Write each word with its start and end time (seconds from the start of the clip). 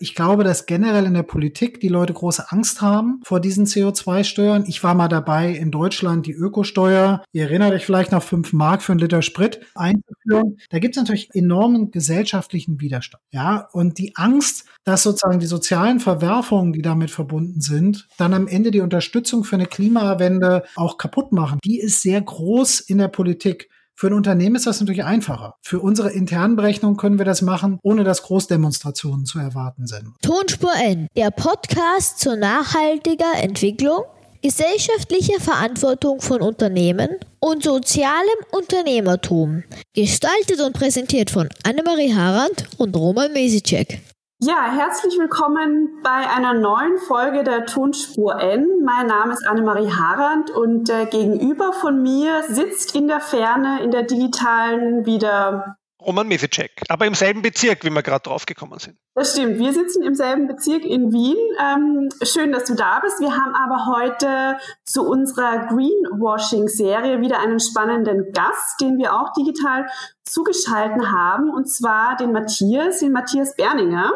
Ich 0.00 0.14
glaube, 0.14 0.44
dass 0.44 0.66
generell 0.66 1.06
in 1.06 1.14
der 1.14 1.24
Politik 1.24 1.80
die 1.80 1.88
Leute 1.88 2.12
große 2.12 2.52
Angst 2.52 2.80
haben 2.80 3.20
vor 3.24 3.40
diesen 3.40 3.66
CO2-Steuern. 3.66 4.64
Ich 4.68 4.84
war 4.84 4.94
mal 4.94 5.08
dabei, 5.08 5.50
in 5.50 5.72
Deutschland 5.72 6.24
die 6.24 6.32
Ökosteuer, 6.32 7.24
ihr 7.32 7.42
erinnert 7.42 7.72
euch 7.72 7.84
vielleicht 7.84 8.12
noch 8.12 8.22
fünf 8.22 8.52
Mark 8.52 8.82
für 8.82 8.92
einen 8.92 9.00
Liter 9.00 9.22
Sprit 9.22 9.60
einzuführen. 9.74 10.58
Da 10.70 10.78
gibt 10.78 10.96
es 10.96 11.02
natürlich 11.02 11.30
enormen 11.34 11.90
gesellschaftlichen 11.90 12.80
Widerstand. 12.80 13.24
Ja, 13.32 13.68
und 13.72 13.98
die 13.98 14.14
Angst, 14.14 14.66
dass 14.84 15.02
sozusagen 15.02 15.40
die 15.40 15.46
sozialen 15.46 15.98
Verwerfungen, 15.98 16.72
die 16.72 16.82
damit 16.82 17.10
verbunden 17.10 17.60
sind, 17.60 18.06
dann 18.18 18.34
am 18.34 18.46
Ende 18.46 18.70
die 18.70 18.80
Unterstützung 18.80 19.42
für 19.42 19.56
eine 19.56 19.66
Klimawende 19.66 20.62
auch 20.76 20.98
kaputt 20.98 21.32
machen, 21.32 21.58
die 21.64 21.80
ist 21.80 22.02
sehr 22.02 22.20
groß 22.20 22.78
in 22.78 22.98
der 22.98 23.08
Politik. 23.08 23.68
Für 24.00 24.06
ein 24.06 24.12
Unternehmen 24.12 24.54
ist 24.54 24.64
das 24.64 24.78
natürlich 24.78 25.02
einfacher. 25.02 25.56
Für 25.60 25.80
unsere 25.80 26.12
internen 26.12 26.54
Berechnungen 26.54 26.96
können 26.96 27.18
wir 27.18 27.24
das 27.24 27.42
machen, 27.42 27.80
ohne 27.82 28.04
dass 28.04 28.22
Großdemonstrationen 28.22 29.26
zu 29.26 29.40
erwarten 29.40 29.88
sind. 29.88 30.12
Tonspur 30.22 30.70
N, 30.80 31.08
der 31.16 31.32
Podcast 31.32 32.20
zur 32.20 32.36
nachhaltiger 32.36 33.32
Entwicklung, 33.42 34.04
gesellschaftlicher 34.40 35.40
Verantwortung 35.40 36.20
von 36.20 36.42
Unternehmen 36.42 37.08
und 37.40 37.64
sozialem 37.64 38.38
Unternehmertum. 38.52 39.64
Gestaltet 39.96 40.60
und 40.64 40.74
präsentiert 40.74 41.30
von 41.30 41.48
Annemarie 41.64 42.14
Harand 42.14 42.68
und 42.76 42.94
Roman 42.94 43.32
Mesicek. 43.32 44.00
Ja, 44.40 44.70
herzlich 44.72 45.18
willkommen 45.18 46.00
bei 46.04 46.30
einer 46.30 46.54
neuen 46.54 46.96
Folge 46.98 47.42
der 47.42 47.66
Tonspur 47.66 48.40
N. 48.40 48.68
Mein 48.84 49.08
Name 49.08 49.32
ist 49.32 49.44
Annemarie 49.44 49.90
Harand 49.90 50.50
und 50.50 50.88
äh, 50.90 51.06
gegenüber 51.06 51.72
von 51.72 52.00
mir 52.04 52.44
sitzt 52.48 52.94
in 52.94 53.08
der 53.08 53.18
Ferne, 53.18 53.82
in 53.82 53.90
der 53.90 54.04
digitalen 54.04 55.04
wieder 55.04 55.76
Roman 56.00 56.28
Mesicek, 56.28 56.70
aber 56.88 57.06
im 57.06 57.14
selben 57.14 57.42
Bezirk, 57.42 57.84
wie 57.84 57.90
wir 57.90 58.04
gerade 58.04 58.22
drauf 58.22 58.46
gekommen 58.46 58.78
sind. 58.78 58.96
Das 59.18 59.32
stimmt. 59.32 59.58
Wir 59.58 59.72
sitzen 59.72 60.04
im 60.04 60.14
selben 60.14 60.46
Bezirk 60.46 60.84
in 60.84 61.12
Wien. 61.12 61.36
Ähm, 61.58 62.08
schön, 62.22 62.52
dass 62.52 62.66
du 62.66 62.76
da 62.76 63.00
bist. 63.00 63.18
Wir 63.18 63.32
haben 63.34 63.52
aber 63.52 63.86
heute 63.86 64.58
zu 64.84 65.02
unserer 65.02 65.66
Greenwashing-Serie 65.66 67.20
wieder 67.20 67.40
einen 67.40 67.58
spannenden 67.58 68.30
Gast, 68.32 68.80
den 68.80 68.96
wir 68.96 69.14
auch 69.14 69.32
digital 69.32 69.86
zugeschalten 70.28 71.10
haben, 71.12 71.50
und 71.50 71.68
zwar 71.68 72.16
den 72.16 72.32
Matthias, 72.32 72.98
den 72.98 73.12
Matthias 73.12 73.56
Berninger. 73.56 74.12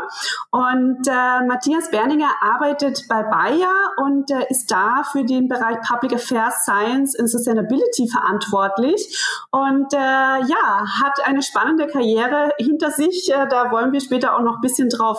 Und 0.50 1.06
äh, 1.06 1.46
Matthias 1.46 1.90
Berninger 1.90 2.28
arbeitet 2.40 3.06
bei 3.08 3.22
Bayer 3.22 3.72
und 3.96 4.30
äh, 4.30 4.46
ist 4.50 4.70
da 4.70 5.02
für 5.10 5.24
den 5.24 5.48
Bereich 5.48 5.78
Public 5.80 6.14
Affairs, 6.14 6.64
Science 6.64 7.18
and 7.18 7.30
Sustainability 7.30 8.08
verantwortlich. 8.08 9.18
Und 9.50 9.92
äh, 9.92 9.96
ja, 9.96 10.86
hat 11.02 11.24
eine 11.24 11.42
spannende 11.42 11.86
Karriere 11.86 12.52
hinter 12.58 12.90
sich. 12.90 13.32
Äh, 13.32 13.48
da 13.48 13.70
wollen 13.70 13.92
wir 13.92 14.00
später 14.00 14.36
auch 14.36 14.42
noch 14.42 14.56
ein 14.56 14.60
bisschen 14.60 14.90
drauf 14.96 15.18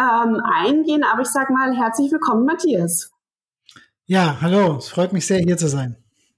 ähm, 0.00 0.40
eingehen. 0.44 1.04
Aber 1.04 1.22
ich 1.22 1.28
sage 1.28 1.52
mal 1.52 1.74
herzlich 1.76 2.10
willkommen, 2.10 2.44
Matthias. 2.44 3.12
Ja, 4.06 4.38
hallo. 4.40 4.76
Es 4.78 4.88
freut 4.88 5.12
mich 5.12 5.26
sehr, 5.26 5.38
hier 5.38 5.56
zu 5.56 5.68
sein. 5.68 5.96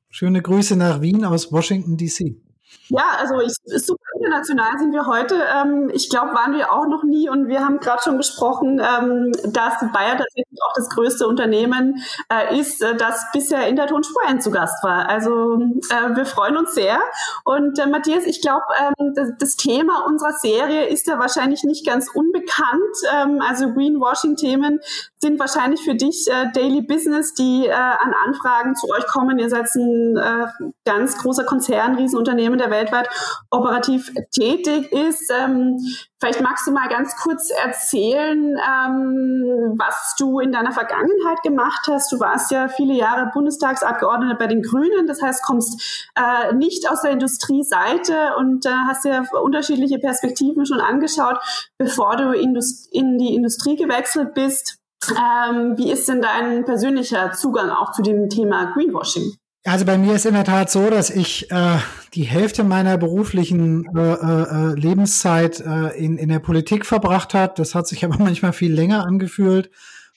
Schöne 0.08 0.42
Grüße 0.42 0.76
nach 0.76 1.00
Wien 1.00 1.24
aus 1.24 1.52
Washington, 1.52 1.96
DC. 1.96 2.49
Ja, 2.90 3.04
also 3.18 3.40
ich, 3.40 3.54
super 3.64 4.02
international 4.18 4.78
sind 4.78 4.92
wir 4.92 5.06
heute. 5.06 5.36
Ähm, 5.56 5.90
ich 5.92 6.10
glaube, 6.10 6.34
waren 6.34 6.54
wir 6.54 6.72
auch 6.72 6.88
noch 6.88 7.04
nie 7.04 7.28
und 7.28 7.46
wir 7.46 7.60
haben 7.60 7.78
gerade 7.78 8.02
schon 8.02 8.16
besprochen, 8.16 8.80
ähm, 8.80 9.32
dass 9.44 9.74
Bayer 9.92 10.16
tatsächlich 10.16 10.58
auch 10.66 10.72
das 10.74 10.90
größte 10.90 11.28
Unternehmen 11.28 12.02
äh, 12.28 12.58
ist, 12.58 12.82
äh, 12.82 12.96
das 12.96 13.26
bisher 13.32 13.68
in 13.68 13.76
der 13.76 13.86
Tonspur 13.86 14.20
zu 14.40 14.50
Gast 14.50 14.82
war. 14.82 15.08
Also 15.08 15.54
äh, 15.90 16.16
wir 16.16 16.26
freuen 16.26 16.56
uns 16.56 16.74
sehr. 16.74 16.98
Und 17.44 17.78
äh, 17.78 17.86
Matthias, 17.86 18.24
ich 18.24 18.42
glaube, 18.42 18.64
ähm, 18.80 19.14
das, 19.14 19.30
das, 19.38 19.56
Thema 19.56 20.04
unserer 20.06 20.32
Serie 20.32 20.86
ist 20.86 21.06
ja 21.06 21.18
wahrscheinlich 21.18 21.62
nicht 21.64 21.86
ganz 21.86 22.08
unbekannt. 22.12 22.96
Ähm, 23.14 23.40
also 23.46 23.72
Greenwashing-Themen 23.72 24.80
sind 25.22 25.38
wahrscheinlich 25.38 25.82
für 25.82 25.94
dich 25.94 26.26
äh, 26.28 26.50
Daily 26.54 26.80
Business, 26.80 27.34
die 27.34 27.66
äh, 27.66 27.72
an 27.72 28.14
Anfragen 28.26 28.74
zu 28.74 28.88
euch 28.88 29.06
kommen. 29.06 29.38
Ihr 29.38 29.50
seid 29.50 29.66
ein 29.76 30.16
äh, 30.16 30.46
ganz 30.86 31.18
großer 31.18 31.44
Konzern, 31.44 31.96
Riesenunternehmen, 31.96 32.58
der 32.58 32.70
weltweit 32.70 33.08
operativ 33.50 34.12
tätig 34.30 34.90
ist. 34.92 35.30
Ähm, 35.30 35.76
vielleicht 36.18 36.40
magst 36.40 36.66
du 36.66 36.72
mal 36.72 36.88
ganz 36.88 37.16
kurz 37.16 37.50
erzählen, 37.50 38.56
ähm, 38.56 39.74
was 39.76 40.14
du 40.18 40.40
in 40.40 40.52
deiner 40.52 40.72
Vergangenheit 40.72 41.42
gemacht 41.42 41.86
hast. 41.86 42.10
Du 42.12 42.18
warst 42.18 42.50
ja 42.50 42.68
viele 42.68 42.94
Jahre 42.94 43.30
Bundestagsabgeordneter 43.34 44.36
bei 44.36 44.46
den 44.46 44.62
Grünen, 44.62 45.06
das 45.06 45.20
heißt, 45.20 45.44
kommst 45.44 46.10
äh, 46.14 46.54
nicht 46.54 46.90
aus 46.90 47.02
der 47.02 47.10
Industrieseite 47.10 48.36
und 48.38 48.64
äh, 48.64 48.70
hast 48.88 49.04
dir 49.04 49.26
unterschiedliche 49.42 49.98
Perspektiven 49.98 50.64
schon 50.64 50.80
angeschaut, 50.80 51.38
bevor 51.76 52.16
du 52.16 52.32
in 52.32 53.18
die 53.18 53.34
Industrie 53.34 53.76
gewechselt 53.76 54.32
bist. 54.32 54.79
Ähm, 55.08 55.76
wie 55.76 55.90
ist 55.90 56.08
denn 56.08 56.20
dein 56.20 56.64
persönlicher 56.64 57.32
Zugang 57.32 57.70
auch 57.70 57.92
zu 57.92 58.02
dem 58.02 58.28
Thema 58.28 58.72
Greenwashing? 58.72 59.32
Also 59.64 59.84
bei 59.84 59.98
mir 59.98 60.14
ist 60.14 60.24
in 60.24 60.34
der 60.34 60.44
Tat 60.44 60.70
so, 60.70 60.88
dass 60.88 61.10
ich 61.10 61.50
äh, 61.50 61.76
die 62.14 62.22
Hälfte 62.22 62.64
meiner 62.64 62.96
beruflichen 62.96 63.84
äh, 63.94 64.12
äh, 64.12 64.74
Lebenszeit 64.74 65.60
äh, 65.60 65.98
in, 65.98 66.16
in 66.16 66.30
der 66.30 66.38
Politik 66.38 66.86
verbracht 66.86 67.34
hat. 67.34 67.58
Das 67.58 67.74
hat 67.74 67.86
sich 67.86 68.04
aber 68.06 68.16
manchmal 68.18 68.52
viel 68.52 68.72
länger 68.72 69.04
angefühlt. 69.06 69.70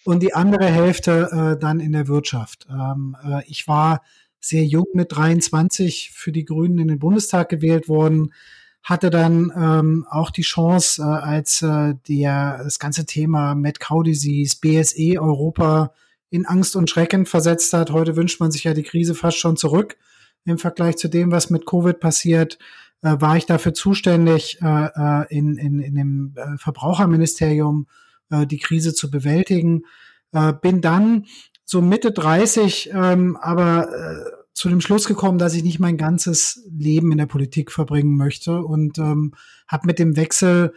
Und 0.06 0.22
die 0.22 0.34
andere 0.34 0.66
Hälfte 0.66 1.30
äh, 1.56 1.60
dann 1.60 1.80
in 1.80 1.94
der 1.94 2.08
Wirtschaft. 2.08 2.68
Ähm, 2.70 3.16
äh, 3.24 3.42
ich 3.48 3.68
war 3.68 4.02
sehr 4.40 4.66
jung 4.66 4.88
mit 4.94 5.16
23 5.16 6.12
für 6.14 6.34
die 6.34 6.44
Grünen 6.44 6.78
in 6.80 6.90
den 6.90 7.00
Bundestag 7.00 7.48
gewählt 7.48 7.88
worden 7.88 8.34
hatte 8.84 9.10
dann 9.10 9.52
ähm, 9.56 10.06
auch 10.10 10.30
die 10.30 10.42
Chance, 10.42 11.02
äh, 11.02 11.06
als 11.06 11.62
äh, 11.62 11.96
der, 12.08 12.62
das 12.64 12.80
ganze 12.80 13.06
Thema 13.06 13.56
Mad 13.56 13.80
Cow 13.80 14.04
Disease, 14.04 14.58
BSE 14.60 15.20
Europa 15.20 15.94
in 16.30 16.46
Angst 16.46 16.76
und 16.76 16.90
Schrecken 16.90 17.26
versetzt 17.26 17.72
hat. 17.74 17.92
Heute 17.92 18.16
wünscht 18.16 18.40
man 18.40 18.52
sich 18.52 18.66
ja 18.66 18.74
die 18.74 18.84
Krise 18.84 19.16
fast 19.16 19.38
schon 19.38 19.56
zurück 19.56 19.96
im 20.46 20.58
Vergleich 20.58 20.98
zu 20.98 21.08
dem, 21.08 21.32
was 21.32 21.50
mit 21.50 21.66
Covid 21.66 22.00
passiert. 22.00 22.58
Äh, 23.02 23.16
war 23.20 23.38
ich 23.38 23.46
dafür 23.46 23.74
zuständig, 23.74 24.60
äh, 24.62 24.90
äh 24.96 25.26
in, 25.30 25.58
in, 25.58 25.80
in 25.80 25.96
dem 25.96 26.34
äh, 26.36 26.58
Verbraucherministerium 26.58 27.88
äh, 28.30 28.46
die 28.46 28.60
Krise 28.60 28.94
zu 28.94 29.10
bewältigen. 29.10 29.84
Äh, 30.34 30.54
bin 30.54 30.82
dann 30.82 31.26
so 31.64 31.82
Mitte 31.82 32.12
30, 32.12 32.92
ähm, 32.94 33.38
aber 33.38 33.88
äh, 33.90 34.43
zu 34.54 34.70
dem 34.70 34.82
Schluss 34.82 35.08
gekommen, 35.08 35.40
dass 35.40 35.56
ich 35.56 35.64
nicht 35.64 35.80
mein 35.80 35.98
ganzes 35.98 36.64
Leben 36.72 37.12
in 37.12 37.18
der 37.18 37.26
Politik 37.26 37.72
verbringen 37.72 38.16
möchte 38.16 38.62
und 38.64 38.98
ähm, 39.00 39.34
habe 39.68 39.88
mit 39.88 40.00
dem 40.00 40.16
Wechsel 40.16 40.74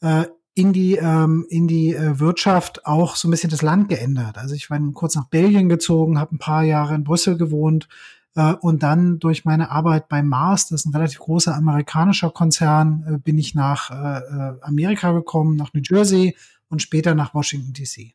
äh, 0.00 0.24
in 0.54 0.72
die 0.72 0.96
ähm, 0.96 1.46
in 1.48 1.66
die 1.66 1.94
äh, 1.94 2.18
Wirtschaft 2.18 2.84
auch 2.84 3.16
so 3.16 3.28
ein 3.28 3.30
bisschen 3.30 3.50
das 3.50 3.62
Land 3.62 3.88
geändert. 3.88 4.36
Also 4.36 4.54
ich 4.54 4.68
war 4.68 4.78
kurz 4.92 5.14
nach 5.14 5.28
Belgien 5.28 5.68
gezogen, 5.68 6.18
habe 6.18 6.34
ein 6.34 6.38
paar 6.38 6.64
Jahre 6.64 6.94
in 6.94 7.04
Brüssel 7.04 7.38
gewohnt 7.38 7.88
äh, 8.34 8.52
und 8.54 8.82
dann 8.82 9.18
durch 9.18 9.44
meine 9.44 9.70
Arbeit 9.70 10.08
bei 10.08 10.22
Mars, 10.22 10.68
das 10.68 10.80
ist 10.80 10.86
ein 10.86 10.94
relativ 10.94 11.20
großer 11.20 11.54
amerikanischer 11.54 12.30
Konzern, 12.30 13.04
äh, 13.06 13.18
bin 13.18 13.38
ich 13.38 13.54
nach 13.54 13.90
äh, 13.90 14.18
äh 14.18 14.54
Amerika 14.62 15.12
gekommen, 15.12 15.56
nach 15.56 15.72
New 15.72 15.82
Jersey 15.82 16.36
und 16.68 16.82
später 16.82 17.14
nach 17.14 17.34
Washington 17.34 17.72
D.C 17.72 18.14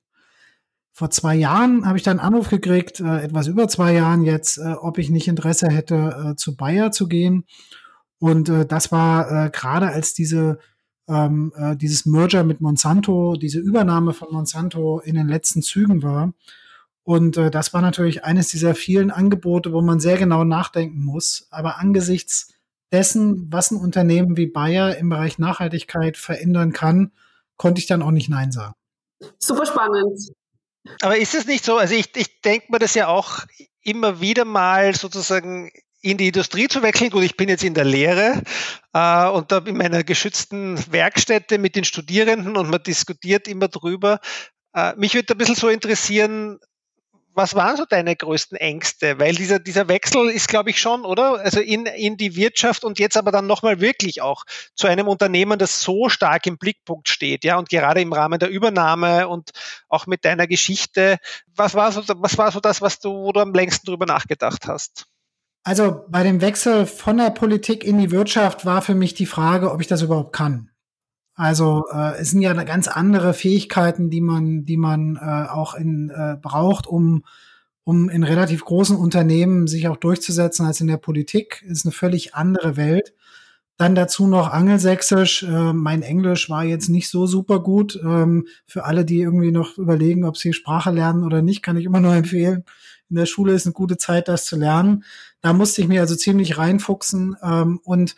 vor 0.98 1.12
zwei 1.12 1.36
Jahren 1.36 1.86
habe 1.86 2.00
ich 2.00 2.04
dann 2.04 2.18
einen 2.20 2.34
Anruf 2.34 2.50
gekriegt, 2.50 3.02
äh, 3.02 3.22
etwas 3.22 3.46
über 3.46 3.68
zwei 3.68 3.94
Jahren 3.94 4.24
jetzt, 4.24 4.58
äh, 4.58 4.74
ob 4.82 4.98
ich 4.98 5.12
nicht 5.12 5.28
Interesse 5.28 5.68
hätte, 5.68 6.32
äh, 6.32 6.36
zu 6.38 6.56
Bayer 6.56 6.92
zu 6.92 7.08
gehen. 7.08 7.46
Und 8.18 8.50
äh, 8.50 8.66
das 8.66 8.92
war 8.92 9.46
äh, 9.46 9.50
gerade 9.52 9.90
als 9.90 10.16
diese 10.16 10.58
ähm, 11.08 11.54
äh, 11.56 11.76
dieses 11.76 12.08
Merger 12.08 12.44
mit 12.44 12.62
Monsanto, 12.62 13.36
diese 13.36 13.60
Übernahme 13.60 14.14
von 14.14 14.30
Monsanto 14.32 15.00
in 15.00 15.14
den 15.14 15.28
letzten 15.28 15.62
Zügen 15.62 16.02
war. 16.02 16.34
Und 17.04 17.38
das 17.38 17.74
war 17.74 17.82
natürlich 17.82 18.26
eines 18.26 18.50
dieser 18.50 18.76
vielen 18.76 19.12
Angebote, 19.12 19.72
wo 19.72 19.82
man 19.82 20.02
sehr 20.02 20.18
genau 20.18 20.44
nachdenken 20.44 21.06
muss. 21.06 21.48
Aber 21.52 21.78
angesichts 21.78 22.54
dessen, 22.92 23.48
was 23.50 23.72
ein 23.72 23.78
Unternehmen 23.78 24.36
wie 24.36 24.48
Bayer 24.48 24.98
im 24.98 25.08
Bereich 25.08 25.40
Nachhaltigkeit 25.40 26.18
verändern 26.18 26.74
kann, 26.74 27.14
konnte 27.56 27.80
ich 27.80 27.88
dann 27.88 28.02
auch 28.02 28.12
nicht 28.12 28.28
Nein 28.30 28.52
sagen. 28.52 28.74
Super 29.38 29.66
spannend. 29.66 30.34
Aber 31.02 31.18
ist 31.18 31.36
es 31.36 31.46
nicht 31.46 31.64
so, 31.64 31.78
also 31.78 31.94
ich, 31.94 32.16
ich 32.16 32.42
denke 32.42 32.68
mir 32.70 32.80
das 32.80 32.96
ja 32.96 33.08
auch 33.08 33.40
immer 33.82 34.20
wieder 34.22 34.46
mal 34.46 34.96
sozusagen 34.96 35.72
in 36.02 36.18
die 36.18 36.28
Industrie 36.28 36.68
zu 36.68 36.82
wechseln. 36.82 37.10
Gut, 37.10 37.24
ich 37.24 37.38
bin 37.38 37.50
jetzt 37.50 37.64
in 37.64 37.74
der 37.74 37.86
Lehre 37.86 38.42
äh, 38.94 39.28
und 39.28 39.52
da 39.52 39.58
in 39.60 39.78
meiner 39.78 40.04
geschützten 40.04 40.80
Werkstätte 40.92 41.58
mit 41.58 41.76
den 41.76 41.84
Studierenden 41.84 42.58
und 42.58 42.70
man 42.70 42.84
diskutiert 42.84 43.48
immer 43.48 43.68
drüber. 43.68 44.20
Äh, 44.74 44.94
mich 44.96 45.14
würde 45.14 45.34
ein 45.34 45.38
bisschen 45.38 45.56
so 45.56 45.70
interessieren, 45.70 46.60
was 47.38 47.54
waren 47.54 47.78
so 47.78 47.86
deine 47.86 48.16
größten 48.16 48.58
Ängste? 48.58 49.20
Weil 49.20 49.36
dieser, 49.36 49.60
dieser 49.60 49.88
Wechsel 49.88 50.30
ist, 50.30 50.48
glaube 50.48 50.72
ich, 50.72 50.82
schon, 50.82 51.06
oder? 51.06 51.40
Also 51.40 51.60
in, 51.60 51.86
in 51.86 52.18
die 52.18 52.36
Wirtschaft 52.36 52.84
und 52.84 52.98
jetzt 52.98 53.16
aber 53.16 53.32
dann 53.32 53.46
nochmal 53.46 53.80
wirklich 53.80 54.24
auch 54.24 54.44
zu 54.74 54.88
einem 54.88 55.08
Unternehmen, 55.08 55.60
das 55.60 55.82
so 55.82 56.10
stark 56.10 56.48
im 56.48 56.58
Blickpunkt 56.58 57.08
steht, 57.08 57.44
ja, 57.44 57.58
und 57.60 57.70
gerade 57.70 58.02
im 58.02 58.12
Rahmen 58.12 58.40
der 58.40 58.50
Übernahme 58.50 59.28
und 59.28 59.52
auch 59.88 60.08
mit 60.08 60.26
deiner 60.26 60.48
Geschichte. 60.48 61.18
Was 61.56 61.76
war 61.76 61.92
so, 61.92 62.02
was 62.08 62.40
war 62.40 62.52
so 62.52 62.60
das, 62.60 62.82
was 62.82 63.00
du, 63.00 63.12
wo 63.12 63.32
du 63.32 63.40
am 63.40 63.54
längsten 63.54 63.86
drüber 63.86 64.08
nachgedacht 64.08 64.66
hast? 64.68 65.06
Also 65.64 66.06
bei 66.08 66.24
dem 66.24 66.42
Wechsel 66.42 66.88
von 66.88 67.18
der 67.18 67.30
Politik 67.30 67.84
in 67.84 68.00
die 68.00 68.10
Wirtschaft 68.10 68.66
war 68.66 68.82
für 68.82 68.96
mich 68.96 69.14
die 69.14 69.26
Frage, 69.28 69.72
ob 69.72 69.80
ich 69.80 69.88
das 69.88 70.02
überhaupt 70.02 70.34
kann. 70.34 70.72
Also 71.38 71.86
äh, 71.94 72.18
es 72.18 72.32
sind 72.32 72.42
ja 72.42 72.52
ganz 72.64 72.88
andere 72.88 73.36
Fähigkeiten, 73.36 74.10
die 74.10 74.22
man, 74.22 74.66
die 74.66 74.76
man 74.76 75.18
äh, 75.18 75.48
auch 75.48 75.76
in, 75.76 76.10
äh, 76.10 76.36
braucht, 76.42 76.88
um, 76.88 77.24
um 77.84 78.10
in 78.10 78.24
relativ 78.24 78.66
großen 78.66 78.98
Unternehmen 78.98 79.68
sich 79.68 79.88
auch 79.88 79.98
durchzusetzen 79.98 80.66
als 80.66 80.82
in 80.82 80.88
der 80.88 80.98
Politik. 80.98 81.64
Ist 81.68 81.86
eine 81.86 81.92
völlig 81.92 82.34
andere 82.34 82.76
Welt. 82.76 83.14
Dann 83.78 83.94
dazu 83.94 84.26
noch 84.26 84.52
Angelsächsisch. 84.52 85.44
Äh, 85.44 85.74
mein 85.74 86.02
Englisch 86.02 86.50
war 86.50 86.64
jetzt 86.64 86.90
nicht 86.90 87.08
so 87.08 87.28
super 87.28 87.60
gut. 87.62 88.00
Ähm, 88.04 88.48
für 88.66 88.86
alle, 88.86 89.06
die 89.06 89.22
irgendwie 89.22 89.52
noch 89.52 89.78
überlegen, 89.78 90.26
ob 90.26 90.38
sie 90.38 90.54
Sprache 90.54 90.90
lernen 90.90 91.24
oder 91.24 91.44
nicht, 91.44 91.62
kann 91.62 91.78
ich 91.78 91.86
immer 91.86 92.00
nur 92.00 92.16
empfehlen. 92.16 92.64
In 93.12 93.16
der 93.16 93.28
Schule 93.28 93.54
ist 93.54 93.68
eine 93.68 93.74
gute 93.74 93.98
Zeit, 93.98 94.28
das 94.28 94.46
zu 94.46 94.56
lernen. 94.56 95.04
Da 95.42 95.54
musste 95.54 95.84
ich 95.84 95.88
mir 95.88 96.02
also 96.02 96.16
ziemlich 96.16 96.58
reinfuchsen. 96.58 97.38
Ähm, 97.44 97.80
und 97.84 98.16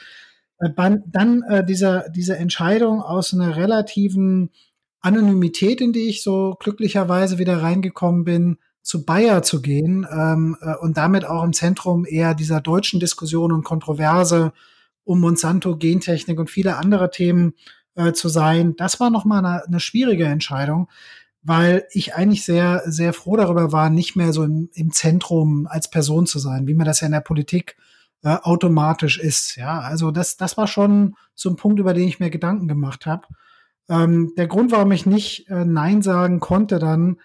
dann 0.59 1.43
äh, 1.43 1.63
dieser, 1.63 2.09
diese 2.09 2.37
Entscheidung 2.37 3.01
aus 3.01 3.33
einer 3.33 3.55
relativen 3.55 4.49
Anonymität, 4.99 5.79
in 5.79 5.93
die 5.93 6.09
ich 6.09 6.21
so 6.21 6.57
glücklicherweise 6.59 7.37
wieder 7.37 7.61
reingekommen 7.61 8.25
bin, 8.25 8.57
zu 8.81 9.05
Bayer 9.05 9.43
zu 9.43 9.61
gehen 9.61 10.05
ähm, 10.11 10.57
äh, 10.61 10.75
und 10.75 10.97
damit 10.97 11.25
auch 11.25 11.43
im 11.43 11.53
Zentrum 11.53 12.05
eher 12.05 12.33
dieser 12.33 12.59
deutschen 12.59 12.99
Diskussion 12.99 13.51
und 13.51 13.63
Kontroverse 13.63 14.51
um 15.05 15.21
Monsanto, 15.21 15.77
Gentechnik 15.77 16.39
und 16.39 16.49
viele 16.49 16.75
andere 16.75 17.09
Themen 17.09 17.53
äh, 17.95 18.11
zu 18.11 18.29
sein. 18.29 18.75
Das 18.75 18.99
war 18.99 19.09
nochmal 19.09 19.45
eine, 19.45 19.65
eine 19.65 19.79
schwierige 19.79 20.25
Entscheidung, 20.25 20.89
weil 21.41 21.85
ich 21.91 22.15
eigentlich 22.15 22.43
sehr, 22.43 22.83
sehr 22.85 23.13
froh 23.13 23.37
darüber 23.37 23.71
war, 23.71 23.89
nicht 23.89 24.15
mehr 24.15 24.33
so 24.33 24.43
im, 24.43 24.69
im 24.73 24.91
Zentrum 24.91 25.67
als 25.67 25.89
Person 25.89 26.27
zu 26.27 26.39
sein, 26.39 26.67
wie 26.67 26.73
man 26.73 26.85
das 26.85 26.99
ja 26.99 27.05
in 27.05 27.13
der 27.13 27.21
Politik 27.21 27.77
äh, 27.77 27.98
automatisch 28.23 29.19
ist. 29.19 29.55
Ja, 29.55 29.79
also 29.79 30.11
das, 30.11 30.37
das 30.37 30.57
war 30.57 30.67
schon 30.67 31.15
so 31.35 31.49
ein 31.49 31.55
Punkt, 31.55 31.79
über 31.79 31.93
den 31.93 32.07
ich 32.07 32.19
mir 32.19 32.29
Gedanken 32.29 32.67
gemacht 32.67 33.05
habe. 33.05 33.27
Ähm, 33.89 34.33
der 34.37 34.47
Grund, 34.47 34.71
warum 34.71 34.91
ich 34.91 35.05
nicht 35.05 35.49
äh, 35.49 35.65
Nein 35.65 36.01
sagen 36.01 36.39
konnte 36.39 36.79
dann, 36.79 37.17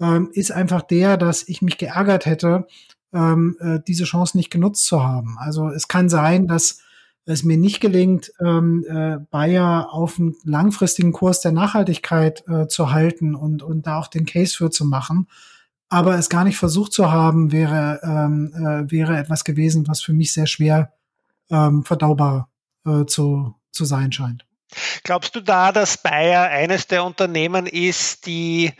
ähm, 0.00 0.30
ist 0.32 0.50
einfach 0.50 0.82
der, 0.82 1.16
dass 1.16 1.46
ich 1.46 1.62
mich 1.62 1.78
geärgert 1.78 2.26
hätte, 2.26 2.66
ähm, 3.12 3.56
äh, 3.60 3.78
diese 3.86 4.04
Chance 4.04 4.36
nicht 4.36 4.50
genutzt 4.50 4.86
zu 4.86 5.02
haben. 5.02 5.36
Also 5.38 5.68
es 5.68 5.88
kann 5.88 6.08
sein, 6.08 6.46
dass 6.46 6.80
es 7.26 7.44
mir 7.44 7.56
nicht 7.56 7.80
gelingt, 7.80 8.32
ähm, 8.40 8.84
äh, 8.88 9.18
Bayer 9.30 9.92
auf 9.92 10.18
einen 10.18 10.34
langfristigen 10.44 11.12
Kurs 11.12 11.40
der 11.40 11.52
Nachhaltigkeit 11.52 12.44
äh, 12.48 12.66
zu 12.66 12.92
halten 12.92 13.34
und, 13.34 13.62
und 13.62 13.86
da 13.86 13.98
auch 13.98 14.08
den 14.08 14.26
Case 14.26 14.56
für 14.56 14.70
zu 14.70 14.84
machen 14.84 15.28
aber 15.90 16.14
es 16.14 16.30
gar 16.30 16.44
nicht 16.44 16.56
versucht 16.56 16.92
zu 16.92 17.10
haben, 17.10 17.52
wäre, 17.52 18.00
ähm, 18.02 18.52
äh, 18.54 18.90
wäre 18.90 19.18
etwas 19.18 19.44
gewesen, 19.44 19.86
was 19.88 20.00
für 20.00 20.12
mich 20.12 20.32
sehr 20.32 20.46
schwer 20.46 20.92
ähm, 21.50 21.84
verdaubar 21.84 22.48
äh, 22.86 23.04
zu, 23.04 23.54
zu 23.72 23.84
sein 23.84 24.12
scheint. 24.12 24.46
Glaubst 25.02 25.34
du 25.34 25.40
da, 25.40 25.72
dass 25.72 25.98
Bayer 25.98 26.44
eines 26.44 26.86
der 26.86 27.04
Unternehmen 27.04 27.66
ist, 27.66 28.26
die, 28.26 28.72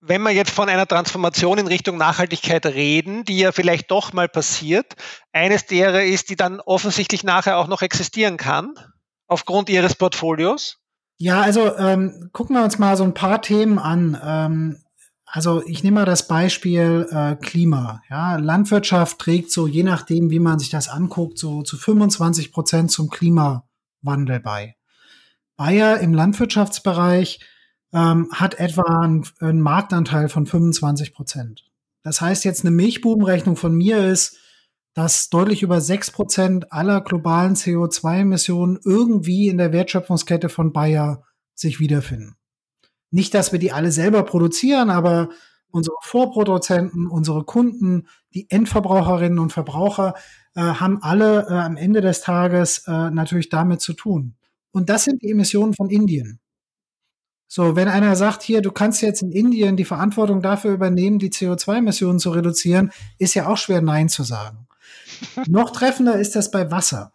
wenn 0.00 0.20
wir 0.22 0.32
jetzt 0.32 0.50
von 0.50 0.68
einer 0.68 0.86
Transformation 0.86 1.58
in 1.58 1.68
Richtung 1.68 1.96
Nachhaltigkeit 1.96 2.66
reden, 2.66 3.24
die 3.24 3.38
ja 3.38 3.52
vielleicht 3.52 3.92
doch 3.92 4.12
mal 4.12 4.28
passiert, 4.28 4.96
eines 5.32 5.66
derer 5.66 6.02
ist, 6.02 6.28
die 6.28 6.36
dann 6.36 6.60
offensichtlich 6.60 7.22
nachher 7.22 7.56
auch 7.56 7.68
noch 7.68 7.82
existieren 7.82 8.36
kann, 8.36 8.74
aufgrund 9.28 9.70
ihres 9.70 9.94
Portfolios? 9.94 10.78
Ja, 11.18 11.40
also 11.40 11.76
ähm, 11.78 12.30
gucken 12.32 12.56
wir 12.56 12.64
uns 12.64 12.80
mal 12.80 12.96
so 12.96 13.04
ein 13.04 13.14
paar 13.14 13.42
Themen 13.42 13.78
an. 13.78 14.20
Ähm, 14.24 14.81
also 15.34 15.62
ich 15.66 15.82
nehme 15.82 16.00
mal 16.00 16.04
das 16.04 16.28
Beispiel 16.28 17.08
äh, 17.10 17.36
Klima. 17.36 18.02
Ja, 18.10 18.36
Landwirtschaft 18.36 19.18
trägt 19.18 19.50
so, 19.50 19.66
je 19.66 19.82
nachdem, 19.82 20.28
wie 20.28 20.38
man 20.38 20.58
sich 20.58 20.68
das 20.68 20.90
anguckt, 20.90 21.38
so 21.38 21.62
zu 21.62 21.78
25 21.78 22.52
Prozent 22.52 22.90
zum 22.90 23.08
Klimawandel 23.08 24.40
bei. 24.40 24.76
Bayer 25.56 26.00
im 26.00 26.12
Landwirtschaftsbereich 26.12 27.40
ähm, 27.94 28.28
hat 28.30 28.56
etwa 28.58 28.82
einen, 29.00 29.24
einen 29.40 29.62
Marktanteil 29.62 30.28
von 30.28 30.44
25 30.44 31.14
Prozent. 31.14 31.64
Das 32.02 32.20
heißt 32.20 32.44
jetzt 32.44 32.66
eine 32.66 32.70
Milchbubenrechnung 32.70 33.56
von 33.56 33.74
mir 33.74 34.06
ist, 34.06 34.36
dass 34.92 35.30
deutlich 35.30 35.62
über 35.62 35.80
sechs 35.80 36.10
Prozent 36.10 36.70
aller 36.74 37.00
globalen 37.00 37.54
CO2-Emissionen 37.54 38.80
irgendwie 38.84 39.48
in 39.48 39.56
der 39.56 39.72
Wertschöpfungskette 39.72 40.50
von 40.50 40.74
Bayer 40.74 41.24
sich 41.54 41.80
wiederfinden. 41.80 42.36
Nicht, 43.12 43.34
dass 43.34 43.52
wir 43.52 43.58
die 43.58 43.70
alle 43.72 43.92
selber 43.92 44.24
produzieren, 44.24 44.90
aber 44.90 45.28
unsere 45.70 45.96
Vorproduzenten, 46.02 47.06
unsere 47.06 47.44
Kunden, 47.44 48.08
die 48.34 48.50
Endverbraucherinnen 48.50 49.38
und 49.38 49.52
Verbraucher 49.52 50.14
äh, 50.54 50.60
haben 50.60 51.02
alle 51.02 51.46
äh, 51.48 51.52
am 51.52 51.76
Ende 51.76 52.00
des 52.00 52.22
Tages 52.22 52.86
äh, 52.88 53.10
natürlich 53.10 53.50
damit 53.50 53.80
zu 53.80 53.92
tun. 53.92 54.34
Und 54.72 54.88
das 54.88 55.04
sind 55.04 55.22
die 55.22 55.30
Emissionen 55.30 55.74
von 55.74 55.90
Indien. 55.90 56.40
So, 57.48 57.76
wenn 57.76 57.88
einer 57.88 58.16
sagt, 58.16 58.42
hier, 58.42 58.62
du 58.62 58.72
kannst 58.72 59.02
jetzt 59.02 59.20
in 59.20 59.30
Indien 59.30 59.76
die 59.76 59.84
Verantwortung 59.84 60.40
dafür 60.40 60.72
übernehmen, 60.72 61.18
die 61.18 61.30
CO2-Emissionen 61.30 62.18
zu 62.18 62.30
reduzieren, 62.30 62.92
ist 63.18 63.34
ja 63.34 63.46
auch 63.46 63.58
schwer 63.58 63.82
Nein 63.82 64.08
zu 64.08 64.22
sagen. 64.22 64.66
Noch 65.48 65.70
treffender 65.70 66.18
ist 66.18 66.34
das 66.34 66.50
bei 66.50 66.70
Wasser. 66.70 67.12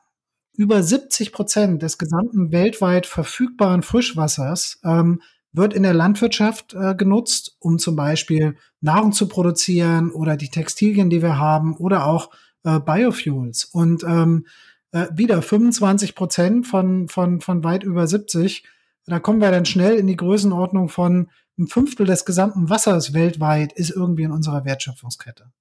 Über 0.54 0.84
70 0.84 1.32
Prozent 1.32 1.82
des 1.82 1.98
gesamten 1.98 2.52
weltweit 2.52 3.08
verfügbaren 3.08 3.82
Frischwassers 3.82 4.80
ähm, 4.84 5.22
wird 5.54 5.74
in 5.74 5.84
der 5.84 5.94
Landwirtschaft 5.94 6.74
äh, 6.74 6.96
genutzt, 6.96 7.56
um 7.60 7.80
zum 7.80 7.96
Beispiel 7.96 8.58
Nahrung 8.82 9.12
zu 9.12 9.28
produzieren 9.28 10.12
oder 10.12 10.38
die 10.38 10.50
Textilien, 10.50 11.10
die 11.10 11.22
wir 11.22 11.38
haben, 11.40 11.76
oder 11.76 12.06
auch 12.06 12.32
äh, 12.64 12.80
Biofuels. 12.80 13.66
Und 13.66 14.04
ähm, 14.04 14.46
äh, 14.92 15.08
wieder 15.12 15.42
25 15.42 16.16
Prozent 16.16 16.68
von, 16.68 17.08
von, 17.08 17.42
von 17.42 17.64
weit 17.64 17.84
über 17.84 18.08
70. 18.08 18.64
Da 19.06 19.20
kommen 19.20 19.42
wir 19.42 19.52
dann 19.52 19.66
schnell 19.66 19.96
in 19.96 20.08
die 20.08 20.18
Größenordnung 20.18 20.90
von 20.90 21.30
ein 21.58 21.68
Fünftel 21.68 22.06
des 22.06 22.26
gesamten 22.26 22.70
Wassers 22.70 23.14
weltweit 23.14 23.74
ist 23.74 23.90
irgendwie 23.90 24.24
in 24.24 24.32
unserer 24.32 24.64
Wertschöpfungskette. 24.66 25.52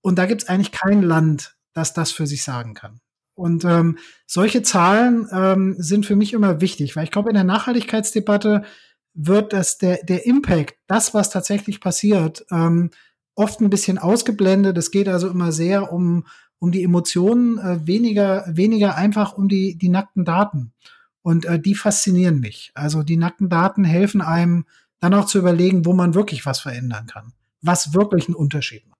Und 0.00 0.16
da 0.16 0.26
gibt 0.26 0.42
es 0.42 0.48
eigentlich 0.48 0.72
kein 0.72 1.02
Land, 1.02 1.56
das 1.72 1.92
das 1.92 2.12
für 2.12 2.26
sich 2.26 2.44
sagen 2.44 2.74
kann. 2.74 3.00
Und 3.34 3.64
ähm, 3.64 3.98
solche 4.26 4.62
Zahlen 4.62 5.28
ähm, 5.32 5.76
sind 5.78 6.06
für 6.06 6.16
mich 6.16 6.32
immer 6.32 6.60
wichtig, 6.60 6.96
weil 6.96 7.04
ich 7.04 7.10
glaube, 7.10 7.30
in 7.30 7.34
der 7.34 7.44
Nachhaltigkeitsdebatte 7.44 8.64
wird 9.20 9.52
das 9.52 9.78
der, 9.78 9.98
der 10.04 10.26
Impact, 10.26 10.76
das, 10.86 11.12
was 11.12 11.30
tatsächlich 11.30 11.80
passiert, 11.80 12.46
ähm, 12.52 12.90
oft 13.34 13.60
ein 13.60 13.70
bisschen 13.70 13.98
ausgeblendet. 13.98 14.78
Es 14.78 14.90
geht 14.92 15.08
also 15.08 15.28
immer 15.28 15.50
sehr 15.50 15.92
um, 15.92 16.24
um 16.60 16.70
die 16.70 16.84
Emotionen, 16.84 17.58
äh, 17.58 17.86
weniger, 17.86 18.44
weniger 18.48 18.94
einfach 18.94 19.32
um 19.32 19.48
die, 19.48 19.76
die 19.76 19.88
nackten 19.88 20.24
Daten. 20.24 20.72
Und 21.22 21.46
äh, 21.46 21.58
die 21.58 21.74
faszinieren 21.74 22.38
mich. 22.38 22.70
Also 22.74 23.02
die 23.02 23.16
nackten 23.16 23.48
Daten 23.48 23.84
helfen 23.84 24.20
einem 24.22 24.66
dann 25.00 25.14
auch 25.14 25.26
zu 25.26 25.38
überlegen, 25.38 25.84
wo 25.84 25.92
man 25.92 26.14
wirklich 26.14 26.46
was 26.46 26.60
verändern 26.60 27.06
kann. 27.06 27.32
Was 27.60 27.94
wirklich 27.94 28.28
einen 28.28 28.36
Unterschied 28.36 28.86
macht. 28.88 28.98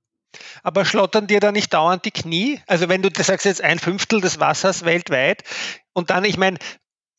Aber 0.63 0.85
schlottern 0.85 1.29
dir 1.29 1.41
da 1.41 1.53
nicht 1.53 1.73
dauernd 1.73 2.05
die 2.05 2.11
Knie? 2.11 2.61
Also 2.67 2.89
wenn 2.89 3.03
du 3.03 3.09
sagst 3.23 3.47
jetzt 3.47 3.63
ein 3.63 3.79
Fünftel 3.79 4.21
des 4.21 4.41
Wassers 4.41 4.85
weltweit 4.85 5.45
und 5.93 6.11
dann, 6.11 6.25
ich 6.25 6.37
meine, 6.37 6.59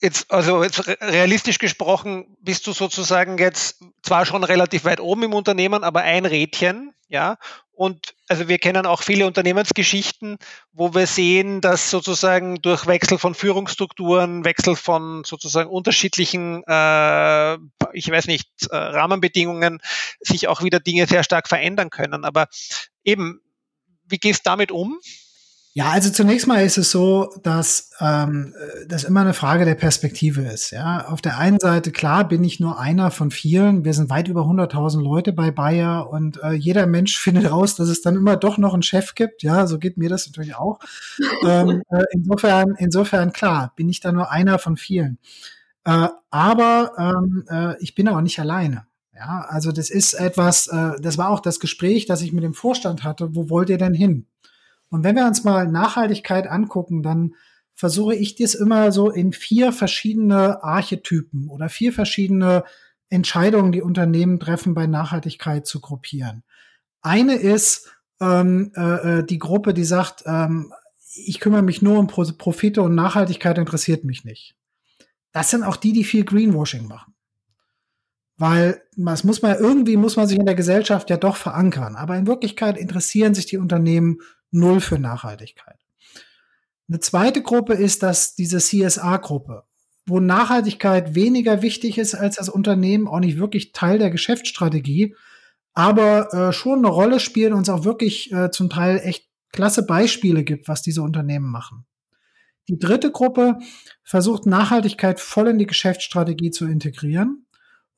Jetzt, 0.02 0.32
also 0.32 0.64
jetzt 0.64 0.88
realistisch 1.02 1.58
gesprochen 1.58 2.38
bist 2.40 2.66
du 2.68 2.72
sozusagen 2.72 3.38
jetzt 3.38 3.84
zwar 4.02 4.26
schon 4.26 4.46
relativ 4.46 4.86
weit 4.86 5.02
oben 5.02 5.24
im 5.24 5.34
Unternehmen, 5.34 5.84
aber 5.84 6.02
ein 6.02 6.26
Rädchen, 6.26 6.94
ja. 7.10 7.38
Und 7.74 8.14
also 8.28 8.48
wir 8.48 8.60
kennen 8.60 8.86
auch 8.86 9.04
viele 9.04 9.26
Unternehmensgeschichten, 9.26 10.38
wo 10.72 10.94
wir 10.94 11.08
sehen, 11.08 11.60
dass 11.60 11.90
sozusagen 11.90 12.62
durch 12.62 12.88
Wechsel 12.88 13.18
von 13.18 13.36
Führungsstrukturen, 13.36 14.46
Wechsel 14.46 14.76
von 14.76 15.24
sozusagen 15.26 15.70
unterschiedlichen, 15.70 16.64
äh, 16.68 17.54
ich 17.94 18.10
weiß 18.10 18.28
nicht, 18.28 18.50
äh, 18.70 18.76
Rahmenbedingungen 18.76 19.82
sich 20.20 20.48
auch 20.48 20.62
wieder 20.62 20.80
Dinge 20.80 21.08
sehr 21.08 21.24
stark 21.24 21.48
verändern 21.48 21.90
können. 21.90 22.26
Aber 22.26 22.48
eben, 23.04 23.42
wie 24.06 24.18
gehst 24.18 24.46
du 24.46 24.50
damit 24.50 24.72
um? 24.72 25.00
Ja, 25.80 25.92
also 25.92 26.10
zunächst 26.10 26.46
mal 26.46 26.66
ist 26.66 26.78
es 26.78 26.92
so, 26.92 27.34
dass 27.42 27.92
ähm, 28.02 28.54
das 28.90 29.06
immer 29.06 29.22
eine 29.22 29.34
Frage 29.34 29.64
der 29.64 29.76
Perspektive 29.76 30.42
ist. 30.42 30.72
Ja, 30.72 31.08
auf 31.08 31.22
der 31.22 31.38
einen 31.38 31.58
Seite 31.58 31.94
klar 31.94 32.28
bin 32.28 32.44
ich 32.44 32.60
nur 32.60 32.78
einer 32.78 33.12
von 33.12 33.32
vielen. 33.32 33.86
Wir 33.86 33.94
sind 33.94 34.10
weit 34.10 34.28
über 34.28 34.42
100.000 34.42 35.02
Leute 35.02 35.32
bei 35.32 35.52
Bayer 35.52 36.10
und 36.10 36.38
äh, 36.44 36.52
jeder 36.52 36.86
Mensch 36.86 37.18
findet 37.22 37.50
raus, 37.50 37.76
dass 37.76 37.88
es 37.88 38.02
dann 38.02 38.18
immer 38.18 38.36
doch 38.36 38.58
noch 38.58 38.74
einen 38.74 38.84
Chef 38.84 39.16
gibt. 39.16 39.42
Ja, 39.42 39.68
so 39.68 39.80
geht 39.80 39.96
mir 39.96 40.10
das 40.10 40.28
natürlich 40.28 40.54
auch. 40.58 40.80
ähm, 41.48 41.82
äh, 41.92 42.04
insofern, 42.12 42.76
insofern 42.78 43.32
klar 43.32 43.72
bin 43.78 43.88
ich 43.88 44.02
da 44.02 44.12
nur 44.12 44.30
einer 44.32 44.60
von 44.60 44.76
vielen. 44.76 45.18
Äh, 45.86 46.10
aber 46.30 46.92
ähm, 46.98 47.46
äh, 47.50 47.82
ich 47.82 47.96
bin 47.96 48.10
auch 48.10 48.20
nicht 48.20 48.38
alleine. 48.38 48.86
Ja, 49.16 49.46
also 49.48 49.72
das 49.72 49.90
ist 49.90 50.14
etwas. 50.14 50.68
Äh, 50.68 51.00
das 51.00 51.18
war 51.18 51.30
auch 51.30 51.40
das 51.40 51.62
Gespräch, 51.62 52.06
das 52.06 52.22
ich 52.22 52.34
mit 52.34 52.44
dem 52.44 52.54
Vorstand 52.54 53.06
hatte. 53.06 53.34
Wo 53.34 53.50
wollt 53.50 53.70
ihr 53.70 53.78
denn 53.78 53.94
hin? 53.94 54.26
Und 54.90 55.04
wenn 55.04 55.16
wir 55.16 55.26
uns 55.26 55.44
mal 55.44 55.68
Nachhaltigkeit 55.68 56.48
angucken, 56.48 57.04
dann 57.04 57.36
versuche 57.76 58.16
ich 58.16 58.36
das 58.36 58.56
immer 58.56 58.92
so 58.92 59.10
in 59.10 59.32
vier 59.32 59.72
verschiedene 59.72 60.64
Archetypen 60.64 61.48
oder 61.48 61.70
vier 61.70 61.94
verschiedene 61.94 62.66
Entscheidungen, 63.10 63.72
die 63.72 63.82
Unternehmen 63.82 64.40
treffen, 64.40 64.74
bei 64.74 64.86
Nachhaltigkeit 64.86 65.66
zu 65.66 65.80
gruppieren. 65.80 66.44
Eine 67.02 67.36
ist 67.36 67.90
ähm, 68.20 68.72
äh, 68.76 69.20
äh 69.20 69.24
die 69.24 69.40
Gruppe, 69.40 69.74
die 69.74 69.86
sagt, 69.86 70.24
ähm, 70.26 70.74
ich 71.16 71.40
kümmere 71.40 71.62
mich 71.62 71.82
nur 71.82 71.98
um 71.98 72.08
Profite 72.08 72.82
und 72.82 72.96
Nachhaltigkeit 72.96 73.58
interessiert 73.58 74.04
mich 74.04 74.26
nicht. 74.26 74.56
das 75.32 75.52
sind 75.52 75.64
auch 75.64 75.76
die, 75.76 75.94
die 75.94 76.04
viel 76.04 76.26
Greenwashing 76.26 76.88
machen. 76.88 77.14
Weil 78.38 78.82
das 78.96 79.24
muss 79.24 79.42
man 79.42 79.58
irgendwie 79.58 79.98
muss 79.98 80.16
man 80.16 80.28
sich 80.28 80.40
in 80.40 80.46
der 80.46 80.56
Gesellschaft 80.56 81.10
ja 81.10 81.18
doch 81.18 81.36
verankern. 81.36 81.96
Aber 81.96 82.16
in 82.18 82.26
Wirklichkeit 82.26 82.78
interessieren 82.78 83.34
sich 83.34 83.46
die 83.46 83.58
Unternehmen 83.58 84.20
null 84.52 84.82
für 84.82 85.00
Nachhaltigkeit. 85.00 85.80
Eine 86.88 87.00
zweite 87.00 87.42
Gruppe 87.44 87.74
ist 87.74 88.04
dass 88.04 88.36
diese 88.36 88.58
CSA-Gruppe, 88.58 89.64
wo 90.08 90.20
Nachhaltigkeit 90.20 91.14
weniger 91.14 91.62
wichtig 91.62 91.98
ist 91.98 92.16
als 92.16 92.38
das 92.38 92.50
Unternehmen, 92.50 93.08
auch 93.08 93.20
nicht 93.20 93.38
wirklich 93.38 93.74
Teil 93.74 94.00
der 94.00 94.10
Geschäftsstrategie, 94.10 95.16
aber 95.74 96.34
äh, 96.34 96.52
schon 96.52 96.80
eine 96.80 96.90
Rolle 96.90 97.20
spielen 97.20 97.54
und 97.54 97.62
es 97.62 97.70
auch 97.70 97.86
wirklich 97.86 98.32
äh, 98.32 98.50
zum 98.50 98.70
Teil 98.70 99.00
echt 99.04 99.30
klasse 99.52 99.86
Beispiele 99.86 100.44
gibt, 100.44 100.68
was 100.68 100.82
diese 100.82 101.02
Unternehmen 101.02 101.50
machen. 101.50 101.86
Die 102.68 102.78
dritte 102.78 103.12
Gruppe 103.12 103.58
versucht 104.04 104.46
Nachhaltigkeit 104.46 105.20
voll 105.20 105.48
in 105.48 105.58
die 105.58 105.66
Geschäftsstrategie 105.66 106.52
zu 106.52 106.68
integrieren. 106.68 107.46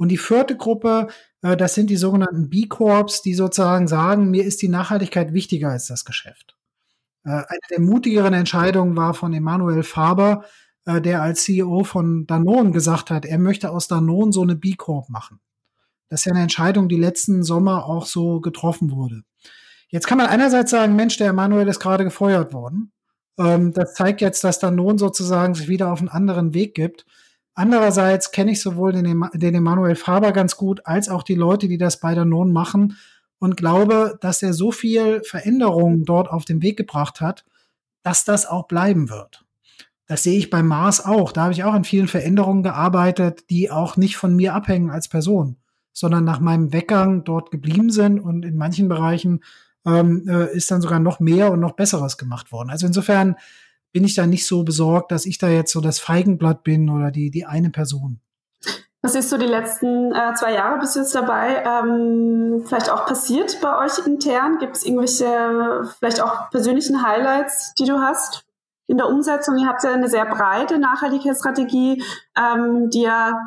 Und 0.01 0.10
die 0.10 0.17
vierte 0.17 0.58
Gruppe, 0.58 1.10
äh, 1.43 1.55
das 1.55 1.75
sind 1.75 1.91
die 1.91 1.96
sogenannten 1.96 2.50
B-Corps, 2.50 3.22
die 3.22 3.36
sozusagen 3.36 3.88
sagen, 3.88 4.31
mir 4.31 4.43
ist 4.43 4.63
die 4.63 4.67
Nachhaltigkeit 4.67 5.31
wichtiger 5.31 5.70
als 5.70 5.86
das 5.86 6.05
Geschäft. 6.05 6.58
Äh, 7.24 7.29
eine 7.29 7.60
der 7.70 7.81
mutigeren 7.81 8.34
Entscheidungen 8.34 8.98
war 8.98 9.13
von 9.13 9.31
Emanuel 9.31 9.84
Faber, 9.84 10.43
äh, 10.86 11.01
der 11.01 11.22
als 11.22 11.43
CEO 11.43 11.84
von 11.84 12.25
Danone 12.25 12.72
gesagt 12.72 13.12
hat, 13.12 13.27
er 13.27 13.38
möchte 13.38 13.70
aus 13.70 13.88
Danone 13.88 14.34
so 14.34 14.41
eine 14.41 14.55
B-Corp 14.55 15.08
machen. 15.10 15.39
Das 16.10 16.22
ist 16.22 16.25
ja 16.25 16.31
eine 16.31 16.41
Entscheidung, 16.41 16.89
die 16.89 16.98
letzten 16.98 17.43
Sommer 17.43 17.86
auch 17.86 18.08
so 18.08 18.41
getroffen 18.41 18.89
wurde. 18.89 19.22
Jetzt 19.89 20.08
kann 20.08 20.17
man 20.17 20.25
einerseits 20.25 20.72
sagen, 20.72 20.96
Mensch, 20.96 21.17
der 21.17 21.29
Emanuel 21.29 21.67
ist 21.67 21.79
gerade 21.79 22.05
gefeuert 22.05 22.53
worden. 22.53 22.91
Ähm, 23.38 23.72
das 23.72 23.93
zeigt 23.93 24.22
jetzt, 24.22 24.43
dass 24.43 24.58
Danone 24.58 24.98
sozusagen 24.98 25.53
sich 25.53 25.67
wieder 25.67 25.93
auf 25.93 26.00
einen 26.00 26.10
anderen 26.10 26.55
Weg 26.55 26.74
gibt. 26.74 27.05
Andererseits 27.53 28.31
kenne 28.31 28.51
ich 28.51 28.62
sowohl 28.62 28.93
den, 28.93 29.25
den 29.34 29.55
Emanuel 29.55 29.96
Faber 29.96 30.31
ganz 30.31 30.55
gut, 30.55 30.86
als 30.86 31.10
auch 31.10 31.24
die 31.24 31.36
Leute, 31.36 31.67
die 31.67 31.77
das 31.77 32.00
bei 32.00 32.15
Danone 32.15 32.51
machen 32.51 32.98
und 33.39 33.58
glaube, 33.58 34.17
dass 34.22 34.41
er 34.41 34.53
so 34.53 34.72
viel 34.72 35.22
Veränderungen 35.24 36.05
dort 36.05 36.29
auf 36.29 36.46
den 36.46 36.62
Weg 36.62 36.77
gebracht 36.77 37.20
hat, 37.20 37.43
dass 38.03 38.24
das 38.24 38.46
auch 38.46 38.67
bleiben 38.67 39.10
wird. 39.10 39.46
Das 40.08 40.24
sehe 40.24 40.38
ich 40.38 40.50
bei 40.50 40.62
Mars 40.62 41.03
auch. 41.03 41.31
Da 41.31 41.43
habe 41.43 41.53
ich 41.53 41.63
auch 41.63 41.74
an 41.74 41.84
vielen 41.84 42.08
Veränderungen 42.08 42.63
gearbeitet, 42.63 43.50
die 43.50 43.72
auch 43.72 43.98
nicht 43.98 44.17
von 44.17 44.36
mir 44.36 44.53
abhängen 44.53 44.89
als 44.89 45.08
Person, 45.08 45.58
sondern 45.93 46.24
nach 46.24 46.39
meinem 46.39 46.74
Weggang 46.74 47.24
dort 47.24 47.51
geblieben 47.51 47.91
sind 47.91 48.20
und 48.20 48.43
in 48.43 48.58
manchen 48.58 48.89
Bereichen 48.89 49.41
ähm, 49.86 50.27
äh, 50.27 50.53
ist 50.55 50.70
dann 50.70 50.81
sogar 50.81 51.00
noch 51.00 51.20
mehr 51.20 51.51
und 51.51 51.60
noch 51.60 51.74
Besseres 51.74 52.17
gemacht 52.17 52.51
worden. 52.51 52.70
Also 52.70 52.88
insofern 52.88 53.36
bin 53.91 54.03
ich 54.03 54.15
da 54.15 54.25
nicht 54.25 54.48
so 54.48 54.63
besorgt, 54.63 55.12
dass 55.12 55.25
ich 55.25 55.38
da 55.38 55.50
jetzt 55.50 55.71
so 55.71 55.81
das 55.81 56.00
Feigenblatt 56.00 56.63
bin 56.63 56.89
oder 56.89 57.12
die, 57.12 57.31
die 57.31 57.45
eine 57.45 57.69
Person. 57.69 58.21
Was 59.03 59.15
ist 59.15 59.31
so 59.31 59.38
die 59.38 59.48
letzten 59.48 60.12
äh, 60.12 60.33
zwei 60.36 60.53
Jahre 60.53 60.79
bis 60.79 60.93
jetzt 60.93 61.15
dabei 61.15 61.63
ähm, 61.65 62.63
vielleicht 62.67 62.91
auch 62.91 63.07
passiert 63.07 63.60
bei 63.60 63.83
euch 63.83 64.05
intern? 64.05 64.60
Gibt 64.60 64.77
es 64.77 64.86
irgendwelche 64.86 65.89
vielleicht 65.98 66.21
auch 66.21 66.51
persönlichen 66.51 67.03
Highlights, 67.03 67.74
die 67.79 67.86
du 67.86 68.00
hast 68.00 68.45
in 68.86 68.98
der 68.98 69.10
Umsetzung? 69.10 69.57
Ihr 69.57 69.67
habt 69.67 69.83
ja 69.83 69.91
eine 69.91 70.07
sehr 70.07 70.25
breite 70.25 70.77
Nachhaltigkeitsstrategie, 70.77 72.03
ähm, 72.38 72.91
die 72.91 73.01
ja 73.01 73.39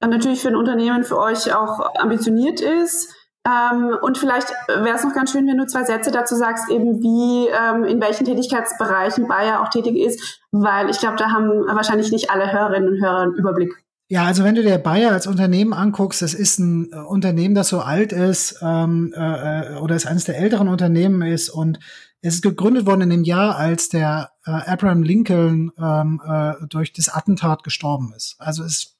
natürlich 0.00 0.40
für 0.40 0.48
ein 0.48 0.56
Unternehmen 0.56 1.04
für 1.04 1.18
euch 1.18 1.54
auch 1.54 1.94
ambitioniert 1.96 2.62
ist. 2.62 3.14
Ähm, 3.46 3.96
und 4.02 4.18
vielleicht 4.18 4.48
wäre 4.66 4.96
es 4.96 5.04
noch 5.04 5.14
ganz 5.14 5.30
schön, 5.30 5.46
wenn 5.46 5.58
du 5.58 5.66
zwei 5.66 5.84
Sätze 5.84 6.10
dazu 6.10 6.34
sagst, 6.34 6.68
eben 6.68 7.00
wie, 7.00 7.48
ähm, 7.48 7.84
in 7.84 8.00
welchen 8.00 8.24
Tätigkeitsbereichen 8.24 9.28
Bayer 9.28 9.62
auch 9.62 9.68
tätig 9.68 9.96
ist, 9.96 10.40
weil 10.50 10.90
ich 10.90 10.98
glaube, 10.98 11.16
da 11.16 11.30
haben 11.30 11.48
wahrscheinlich 11.66 12.10
nicht 12.10 12.30
alle 12.30 12.52
Hörerinnen 12.52 12.88
und 12.88 13.00
Hörer 13.00 13.20
einen 13.20 13.34
Überblick. 13.34 13.72
Ja, 14.08 14.24
also 14.24 14.44
wenn 14.44 14.54
du 14.54 14.62
dir 14.62 14.78
Bayer 14.78 15.12
als 15.12 15.26
Unternehmen 15.26 15.72
anguckst, 15.72 16.22
das 16.22 16.34
ist 16.34 16.58
ein 16.58 16.92
äh, 16.92 16.96
Unternehmen, 16.96 17.54
das 17.54 17.68
so 17.68 17.80
alt 17.80 18.12
ist 18.12 18.58
ähm, 18.62 19.12
äh, 19.16 19.74
äh, 19.74 19.78
oder 19.78 19.96
es 19.96 20.06
eines 20.06 20.24
der 20.24 20.38
älteren 20.38 20.68
Unternehmen 20.68 21.22
ist 21.22 21.48
und 21.48 21.80
es 22.20 22.34
ist 22.34 22.42
gegründet 22.42 22.86
worden 22.86 23.02
in 23.02 23.10
dem 23.10 23.24
Jahr, 23.24 23.56
als 23.56 23.88
der 23.88 24.30
äh, 24.44 24.50
Abraham 24.50 25.02
Lincoln 25.02 25.72
ähm, 25.78 26.20
äh, 26.26 26.54
durch 26.68 26.92
das 26.92 27.08
Attentat 27.08 27.62
gestorben 27.62 28.12
ist. 28.16 28.36
Also 28.38 28.64
ist 28.64 28.96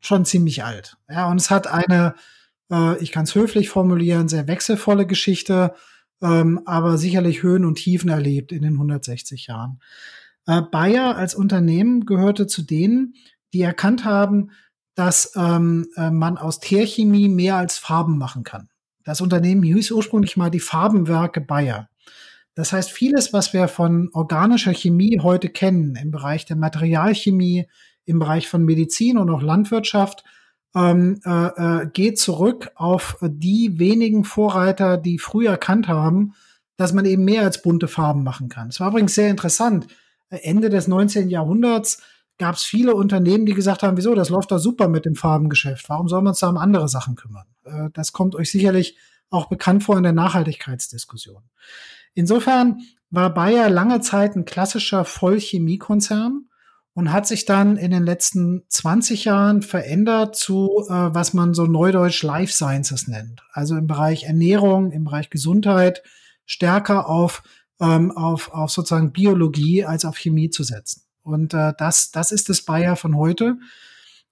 schon 0.00 0.24
ziemlich 0.24 0.64
alt. 0.64 0.96
Ja, 1.08 1.30
und 1.30 1.40
es 1.40 1.50
hat 1.50 1.66
eine 1.66 2.14
äh, 2.72 3.00
ich 3.02 3.12
kann 3.12 3.24
es 3.24 3.34
höflich 3.34 3.68
formulieren, 3.68 4.28
sehr 4.28 4.48
wechselvolle 4.48 5.06
Geschichte, 5.06 5.74
ähm, 6.22 6.62
aber 6.64 6.98
sicherlich 6.98 7.42
Höhen 7.42 7.64
und 7.64 7.76
Tiefen 7.76 8.08
erlebt 8.08 8.52
in 8.52 8.62
den 8.62 8.74
160 8.74 9.46
Jahren. 9.46 9.80
Äh, 10.46 10.62
Bayer 10.62 11.16
als 11.16 11.34
Unternehmen 11.34 12.06
gehörte 12.06 12.46
zu 12.46 12.62
denen, 12.62 13.14
die 13.52 13.60
erkannt 13.60 14.04
haben, 14.04 14.50
dass 14.94 15.32
ähm, 15.36 15.88
äh, 15.96 16.10
man 16.10 16.38
aus 16.38 16.60
Teerchemie 16.60 17.28
mehr 17.28 17.56
als 17.56 17.78
Farben 17.78 18.18
machen 18.18 18.44
kann. 18.44 18.68
Das 19.04 19.20
Unternehmen 19.20 19.62
hieß 19.62 19.90
ursprünglich 19.90 20.36
mal 20.36 20.50
die 20.50 20.60
Farbenwerke 20.60 21.40
Bayer. 21.40 21.88
Das 22.54 22.72
heißt, 22.72 22.90
vieles, 22.90 23.32
was 23.32 23.52
wir 23.52 23.66
von 23.68 24.10
organischer 24.12 24.74
Chemie 24.74 25.18
heute 25.22 25.48
kennen, 25.48 25.96
im 25.96 26.10
Bereich 26.10 26.44
der 26.44 26.56
Materialchemie, 26.56 27.66
im 28.04 28.18
Bereich 28.18 28.48
von 28.48 28.64
Medizin 28.64 29.16
und 29.16 29.30
auch 29.30 29.42
Landwirtschaft, 29.42 30.24
ähm, 30.74 31.20
äh, 31.24 31.82
äh, 31.82 31.86
geht 31.92 32.18
zurück 32.18 32.70
auf 32.74 33.18
die 33.20 33.78
wenigen 33.78 34.24
Vorreiter, 34.24 34.96
die 34.96 35.18
früh 35.18 35.46
erkannt 35.46 35.88
haben, 35.88 36.34
dass 36.76 36.92
man 36.92 37.04
eben 37.04 37.24
mehr 37.24 37.42
als 37.42 37.62
bunte 37.62 37.88
Farben 37.88 38.22
machen 38.22 38.48
kann. 38.48 38.68
Es 38.68 38.80
war 38.80 38.88
übrigens 38.88 39.14
sehr 39.14 39.28
interessant. 39.30 39.86
Ende 40.30 40.70
des 40.70 40.88
19. 40.88 41.28
Jahrhunderts 41.28 42.02
gab 42.38 42.54
es 42.54 42.62
viele 42.62 42.94
Unternehmen, 42.94 43.46
die 43.46 43.54
gesagt 43.54 43.82
haben, 43.82 43.96
wieso, 43.96 44.14
das 44.14 44.30
läuft 44.30 44.50
doch 44.50 44.58
super 44.58 44.88
mit 44.88 45.04
dem 45.04 45.14
Farbengeschäft. 45.14 45.88
Warum 45.88 46.08
soll 46.08 46.22
man 46.22 46.30
uns 46.30 46.40
da 46.40 46.48
um 46.48 46.56
andere 46.56 46.88
Sachen 46.88 47.14
kümmern? 47.14 47.46
Äh, 47.64 47.90
das 47.92 48.12
kommt 48.12 48.34
euch 48.34 48.50
sicherlich 48.50 48.96
auch 49.30 49.46
bekannt 49.46 49.84
vor 49.84 49.96
in 49.96 50.02
der 50.02 50.12
Nachhaltigkeitsdiskussion. 50.12 51.42
Insofern 52.14 52.80
war 53.10 53.32
Bayer 53.32 53.70
lange 53.70 54.00
Zeit 54.00 54.36
ein 54.36 54.44
klassischer 54.44 55.04
Vollchemiekonzern 55.04 56.46
und 56.94 57.12
hat 57.12 57.26
sich 57.26 57.44
dann 57.44 57.76
in 57.76 57.90
den 57.90 58.04
letzten 58.04 58.64
20 58.68 59.24
Jahren 59.24 59.62
verändert 59.62 60.36
zu, 60.36 60.84
äh, 60.88 60.92
was 60.92 61.32
man 61.32 61.54
so 61.54 61.64
neudeutsch 61.66 62.22
Life 62.22 62.52
Sciences 62.52 63.08
nennt. 63.08 63.42
Also 63.52 63.76
im 63.76 63.86
Bereich 63.86 64.24
Ernährung, 64.24 64.92
im 64.92 65.04
Bereich 65.04 65.30
Gesundheit 65.30 66.02
stärker 66.44 67.08
auf, 67.08 67.42
ähm, 67.80 68.10
auf, 68.10 68.52
auf 68.52 68.70
sozusagen 68.70 69.12
Biologie 69.12 69.84
als 69.84 70.04
auf 70.04 70.18
Chemie 70.18 70.50
zu 70.50 70.64
setzen. 70.64 71.02
Und 71.22 71.54
äh, 71.54 71.72
das, 71.78 72.10
das 72.10 72.30
ist 72.30 72.48
das 72.48 72.62
Bayer 72.62 72.96
von 72.96 73.16
heute. 73.16 73.56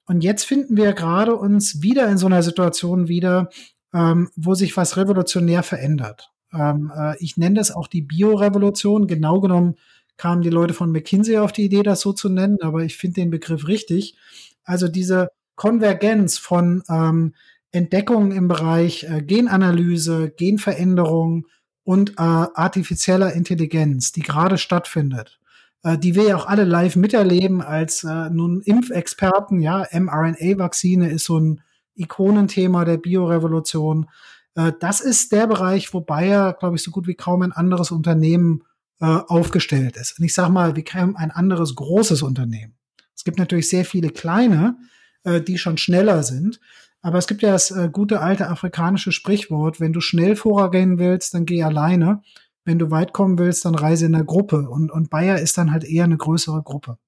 Und 0.06 0.22
jetzt 0.22 0.44
finden 0.44 0.76
wir 0.76 0.92
gerade 0.92 1.36
uns 1.36 1.82
wieder 1.82 2.08
in 2.08 2.18
so 2.18 2.26
einer 2.26 2.42
Situation 2.42 3.08
wieder, 3.08 3.48
ähm, 3.94 4.28
wo 4.36 4.54
sich 4.54 4.76
was 4.76 4.96
revolutionär 4.96 5.62
verändert. 5.62 6.30
Ähm, 6.52 6.92
äh, 6.94 7.16
ich 7.22 7.36
nenne 7.36 7.54
das 7.54 7.70
auch 7.70 7.86
die 7.86 8.02
Biorevolution. 8.02 9.06
Genau 9.06 9.40
genommen 9.40 9.76
kamen 10.20 10.42
die 10.42 10.50
Leute 10.50 10.74
von 10.74 10.92
McKinsey 10.92 11.38
auf 11.38 11.50
die 11.50 11.64
Idee, 11.64 11.82
das 11.82 12.02
so 12.02 12.12
zu 12.12 12.28
nennen, 12.28 12.58
aber 12.60 12.82
ich 12.84 12.98
finde 12.98 13.22
den 13.22 13.30
Begriff 13.30 13.66
richtig. 13.66 14.18
Also 14.64 14.86
diese 14.86 15.30
Konvergenz 15.56 16.36
von 16.36 16.82
ähm, 16.90 17.32
Entdeckungen 17.72 18.30
im 18.30 18.46
Bereich 18.46 19.04
äh, 19.04 19.22
Genanalyse, 19.22 20.30
Genveränderung 20.36 21.46
und 21.84 22.10
äh, 22.10 22.14
artifizieller 22.22 23.32
Intelligenz, 23.32 24.12
die 24.12 24.20
gerade 24.20 24.58
stattfindet, 24.58 25.40
äh, 25.84 25.96
die 25.96 26.14
wir 26.14 26.24
ja 26.24 26.36
auch 26.36 26.46
alle 26.46 26.64
live 26.64 26.96
miterleben 26.96 27.62
als 27.62 28.04
äh, 28.04 28.28
nun 28.28 28.60
Impfexperten. 28.60 29.60
Ja, 29.60 29.86
mRNA-Vakzine 29.90 31.08
ist 31.08 31.24
so 31.24 31.40
ein 31.40 31.62
Ikonenthema 31.94 32.84
der 32.84 32.98
Biorevolution. 32.98 34.10
Äh, 34.54 34.72
das 34.80 35.00
ist 35.00 35.32
der 35.32 35.46
Bereich, 35.46 35.94
wo 35.94 36.02
Bayer, 36.02 36.52
glaube 36.52 36.76
ich, 36.76 36.82
so 36.82 36.90
gut 36.90 37.06
wie 37.06 37.14
kaum 37.14 37.40
ein 37.40 37.52
anderes 37.52 37.90
Unternehmen 37.90 38.64
äh, 39.00 39.06
aufgestellt 39.06 39.96
ist. 39.96 40.18
Und 40.18 40.24
ich 40.24 40.34
sage 40.34 40.52
mal, 40.52 40.76
wie 40.76 40.82
kein 40.82 41.16
ein 41.16 41.30
anderes 41.30 41.74
großes 41.74 42.22
Unternehmen. 42.22 42.74
Es 43.14 43.24
gibt 43.24 43.38
natürlich 43.38 43.68
sehr 43.68 43.84
viele 43.84 44.10
kleine, 44.10 44.76
äh, 45.24 45.40
die 45.40 45.58
schon 45.58 45.78
schneller 45.78 46.22
sind. 46.22 46.60
Aber 47.02 47.18
es 47.18 47.26
gibt 47.26 47.42
ja 47.42 47.52
das 47.52 47.70
äh, 47.70 47.88
gute 47.90 48.20
alte 48.20 48.48
afrikanische 48.48 49.12
Sprichwort, 49.12 49.80
wenn 49.80 49.92
du 49.92 50.00
schnell 50.00 50.36
vorgehen 50.36 50.98
willst, 50.98 51.34
dann 51.34 51.46
geh 51.46 51.62
alleine. 51.62 52.22
Wenn 52.64 52.78
du 52.78 52.90
weit 52.90 53.12
kommen 53.12 53.38
willst, 53.38 53.64
dann 53.64 53.74
reise 53.74 54.06
in 54.06 54.12
der 54.12 54.24
Gruppe. 54.24 54.68
Und, 54.68 54.90
und 54.90 55.08
Bayer 55.08 55.38
ist 55.38 55.56
dann 55.56 55.72
halt 55.72 55.84
eher 55.84 56.04
eine 56.04 56.18
größere 56.18 56.62
Gruppe. 56.62 56.98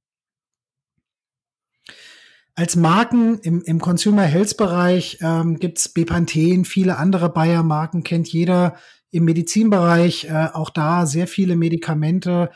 Als 2.54 2.76
Marken 2.76 3.38
im, 3.40 3.62
im 3.62 3.80
Consumer 3.80 4.22
Health 4.22 4.56
Bereich 4.56 5.18
ähm, 5.22 5.58
gibt's 5.58 5.88
Bepanthen, 5.88 6.64
viele 6.64 6.99
andere 6.99 7.30
Bayer-Marken 7.30 8.02
kennt 8.02 8.28
jeder 8.28 8.76
im 9.12 9.25
Medizinbereich 9.25 10.25
äh, 10.25 10.49
auch 10.52 10.71
da 10.71 11.07
sehr 11.07 11.28
viele 11.28 11.54
Medikamente. 11.54 12.50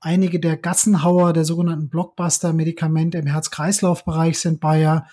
Einige 0.00 0.38
der 0.38 0.56
Gassenhauer, 0.56 1.32
der 1.32 1.44
sogenannten 1.44 1.88
Blockbuster-Medikamente 1.88 3.18
im 3.18 3.26
Herz-Kreislauf-Bereich 3.26 4.38
sind 4.38 4.60
Bayer. 4.60 5.06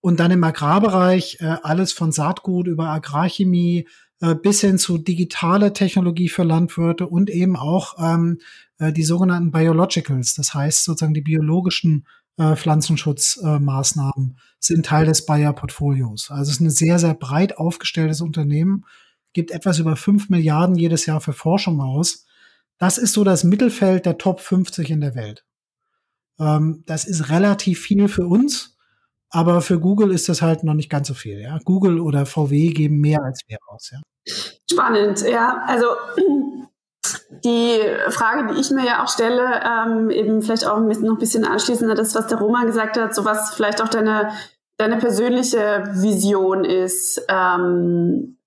Und 0.00 0.20
dann 0.20 0.30
im 0.30 0.44
Agrarbereich 0.44 1.38
äh, 1.40 1.56
alles 1.62 1.92
von 1.92 2.12
Saatgut 2.12 2.66
über 2.66 2.88
Agrarchemie 2.88 3.88
äh, 4.20 4.34
bis 4.34 4.60
hin 4.60 4.78
zu 4.78 4.98
digitale 4.98 5.72
Technologie 5.72 6.28
für 6.28 6.44
Landwirte 6.44 7.06
und 7.06 7.30
eben 7.30 7.56
auch 7.56 7.96
ähm, 7.98 8.38
äh, 8.78 8.92
die 8.92 9.04
sogenannten 9.04 9.52
Biologicals, 9.52 10.34
das 10.34 10.54
heißt 10.54 10.84
sozusagen 10.84 11.14
die 11.14 11.22
biologischen 11.22 12.06
äh, 12.36 12.56
Pflanzenschutzmaßnahmen 12.56 14.30
äh, 14.30 14.40
sind 14.58 14.86
Teil 14.86 15.06
des 15.06 15.26
Bayer-Portfolios. 15.26 16.30
Also 16.30 16.50
es 16.50 16.56
ist 16.56 16.60
ein 16.60 16.70
sehr, 16.70 16.98
sehr 16.98 17.14
breit 17.14 17.58
aufgestelltes 17.58 18.20
Unternehmen, 18.20 18.84
gibt 19.32 19.50
etwas 19.50 19.78
über 19.78 19.96
fünf 19.96 20.28
Milliarden 20.28 20.76
jedes 20.76 21.06
Jahr 21.06 21.20
für 21.20 21.32
Forschung 21.32 21.80
aus. 21.80 22.26
Das 22.78 22.98
ist 22.98 23.12
so 23.12 23.24
das 23.24 23.44
Mittelfeld 23.44 24.06
der 24.06 24.18
Top 24.18 24.40
50 24.40 24.90
in 24.90 25.00
der 25.00 25.14
Welt. 25.14 25.44
Ähm, 26.38 26.82
das 26.86 27.04
ist 27.04 27.30
relativ 27.30 27.80
viel 27.80 28.08
für 28.08 28.26
uns, 28.26 28.76
aber 29.30 29.60
für 29.60 29.78
Google 29.78 30.10
ist 30.10 30.28
das 30.28 30.42
halt 30.42 30.64
noch 30.64 30.74
nicht 30.74 30.90
ganz 30.90 31.08
so 31.08 31.14
viel. 31.14 31.40
Ja? 31.40 31.58
Google 31.64 32.00
oder 32.00 32.26
VW 32.26 32.70
geben 32.70 33.00
mehr 33.00 33.22
als 33.22 33.40
wir 33.46 33.58
aus. 33.66 33.90
Ja? 33.90 34.00
Spannend, 34.70 35.22
ja. 35.22 35.62
Also 35.66 35.86
die 37.44 37.80
Frage, 38.10 38.52
die 38.52 38.60
ich 38.60 38.70
mir 38.70 38.84
ja 38.84 39.02
auch 39.02 39.08
stelle, 39.08 39.60
ähm, 39.64 40.10
eben 40.10 40.42
vielleicht 40.42 40.66
auch 40.66 40.78
noch 40.78 40.88
ein 40.88 41.18
bisschen 41.18 41.44
anschließend 41.44 41.90
an 41.90 41.96
das, 41.96 42.14
was 42.14 42.26
der 42.26 42.38
Roman 42.38 42.66
gesagt 42.66 42.96
hat, 42.96 43.14
so 43.14 43.24
was 43.24 43.54
vielleicht 43.54 43.82
auch 43.82 43.88
deine, 43.88 44.32
deine 44.76 44.98
persönliche 44.98 45.84
Vision 45.94 46.64
ist, 46.64 47.24
ähm, 47.28 48.38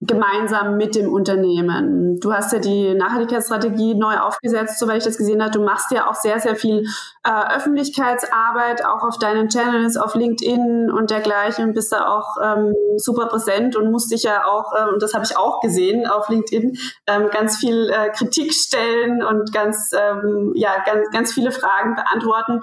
gemeinsam 0.00 0.76
mit 0.76 0.94
dem 0.94 1.12
Unternehmen. 1.12 2.18
Du 2.20 2.32
hast 2.32 2.52
ja 2.52 2.58
die 2.58 2.94
Nachhaltigkeitsstrategie 2.94 3.94
neu 3.94 4.18
aufgesetzt, 4.18 4.78
soweit 4.78 4.98
ich 4.98 5.04
das 5.04 5.16
gesehen 5.16 5.40
habe. 5.40 5.52
Du 5.52 5.62
machst 5.62 5.90
ja 5.92 6.08
auch 6.08 6.14
sehr, 6.14 6.40
sehr 6.40 6.56
viel 6.56 6.84
äh, 7.24 7.56
Öffentlichkeitsarbeit, 7.56 8.84
auch 8.84 9.02
auf 9.02 9.18
deinen 9.18 9.48
Channels, 9.48 9.96
auf 9.96 10.14
LinkedIn 10.14 10.90
und 10.90 11.10
dergleichen 11.10 11.72
bist 11.72 11.92
da 11.92 12.08
auch 12.08 12.36
ähm, 12.42 12.74
super 12.96 13.26
präsent 13.26 13.76
und 13.76 13.90
musst 13.90 14.10
dich 14.10 14.24
ja 14.24 14.44
auch, 14.46 14.72
äh, 14.72 14.92
und 14.92 15.02
das 15.02 15.14
habe 15.14 15.24
ich 15.24 15.36
auch 15.36 15.60
gesehen 15.60 16.06
auf 16.06 16.28
LinkedIn, 16.28 16.76
ähm, 17.06 17.30
ganz 17.30 17.56
viel 17.56 17.88
äh, 17.90 18.10
Kritik 18.10 18.52
stellen 18.52 19.22
und 19.22 19.52
ganz, 19.52 19.90
ähm, 19.96 20.52
ja, 20.54 20.82
ganz, 20.84 21.10
ganz 21.10 21.32
viele 21.32 21.50
Fragen 21.50 21.94
beantworten. 21.94 22.60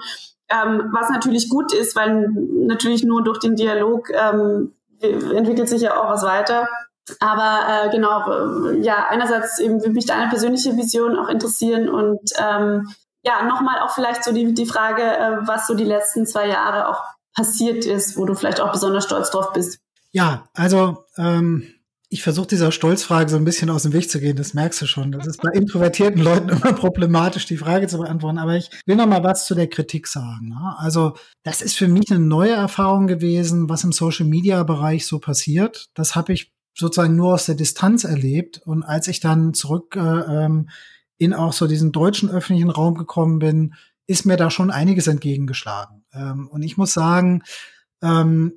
Ähm, 0.48 0.90
was 0.92 1.08
natürlich 1.10 1.48
gut 1.48 1.72
ist, 1.72 1.96
weil 1.96 2.28
natürlich 2.28 3.04
nur 3.04 3.24
durch 3.24 3.38
den 3.38 3.56
Dialog 3.56 4.10
ähm, 4.10 4.74
entwickelt 5.00 5.68
sich 5.68 5.82
ja 5.82 5.96
auch 5.96 6.10
was 6.10 6.22
weiter. 6.22 6.68
Aber 7.20 7.60
äh, 7.68 7.90
genau, 7.90 8.72
ja, 8.80 9.06
einerseits 9.08 9.58
eben 9.58 9.80
würde 9.80 9.90
mich 9.90 10.06
deine 10.06 10.28
persönliche 10.28 10.76
Vision 10.76 11.18
auch 11.18 11.28
interessieren 11.28 11.88
und 11.88 12.20
ähm, 12.38 12.88
ja, 13.24 13.44
nochmal 13.44 13.80
auch 13.80 13.90
vielleicht 13.90 14.24
so 14.24 14.32
die, 14.32 14.54
die 14.54 14.66
Frage, 14.66 15.02
äh, 15.02 15.36
was 15.46 15.66
so 15.66 15.74
die 15.74 15.84
letzten 15.84 16.26
zwei 16.26 16.48
Jahre 16.48 16.88
auch 16.88 17.02
passiert 17.34 17.84
ist, 17.84 18.16
wo 18.16 18.24
du 18.24 18.34
vielleicht 18.34 18.60
auch 18.60 18.72
besonders 18.72 19.04
stolz 19.04 19.30
drauf 19.30 19.52
bist. 19.52 19.78
Ja, 20.12 20.44
also 20.54 21.04
ähm, 21.16 21.66
ich 22.12 22.22
versuche 22.22 22.48
dieser 22.48 22.72
Stolzfrage 22.72 23.30
so 23.30 23.38
ein 23.38 23.44
bisschen 23.46 23.70
aus 23.70 23.84
dem 23.84 23.94
Weg 23.94 24.10
zu 24.10 24.20
gehen, 24.20 24.36
das 24.36 24.52
merkst 24.52 24.82
du 24.82 24.86
schon. 24.86 25.12
Das 25.12 25.26
ist 25.26 25.40
bei 25.40 25.48
introvertierten 25.50 26.20
Leuten 26.20 26.50
immer 26.50 26.74
problematisch, 26.74 27.46
die 27.46 27.56
Frage 27.56 27.86
zu 27.86 27.96
beantworten. 27.96 28.36
Aber 28.36 28.54
ich 28.54 28.68
will 28.84 28.96
noch 28.96 29.06
mal 29.06 29.24
was 29.24 29.46
zu 29.46 29.54
der 29.54 29.66
Kritik 29.66 30.06
sagen. 30.06 30.50
Ne? 30.50 30.74
Also 30.76 31.14
das 31.42 31.62
ist 31.62 31.78
für 31.78 31.88
mich 31.88 32.10
eine 32.10 32.20
neue 32.20 32.52
Erfahrung 32.52 33.06
gewesen, 33.06 33.70
was 33.70 33.84
im 33.84 33.92
Social-Media-Bereich 33.92 35.06
so 35.06 35.20
passiert. 35.20 35.86
Das 35.94 36.14
habe 36.14 36.34
ich 36.34 36.51
sozusagen 36.74 37.16
nur 37.16 37.34
aus 37.34 37.46
der 37.46 37.54
Distanz 37.54 38.04
erlebt. 38.04 38.62
Und 38.64 38.82
als 38.82 39.08
ich 39.08 39.20
dann 39.20 39.54
zurück 39.54 39.96
äh, 39.96 40.00
ähm, 40.00 40.68
in 41.18 41.34
auch 41.34 41.52
so 41.52 41.66
diesen 41.66 41.92
deutschen 41.92 42.30
öffentlichen 42.30 42.70
Raum 42.70 42.96
gekommen 42.96 43.38
bin, 43.38 43.74
ist 44.06 44.26
mir 44.26 44.36
da 44.36 44.50
schon 44.50 44.70
einiges 44.70 45.06
entgegengeschlagen. 45.06 46.04
Ähm, 46.12 46.48
und 46.48 46.62
ich 46.62 46.76
muss 46.76 46.92
sagen, 46.92 47.42
ähm, 48.02 48.54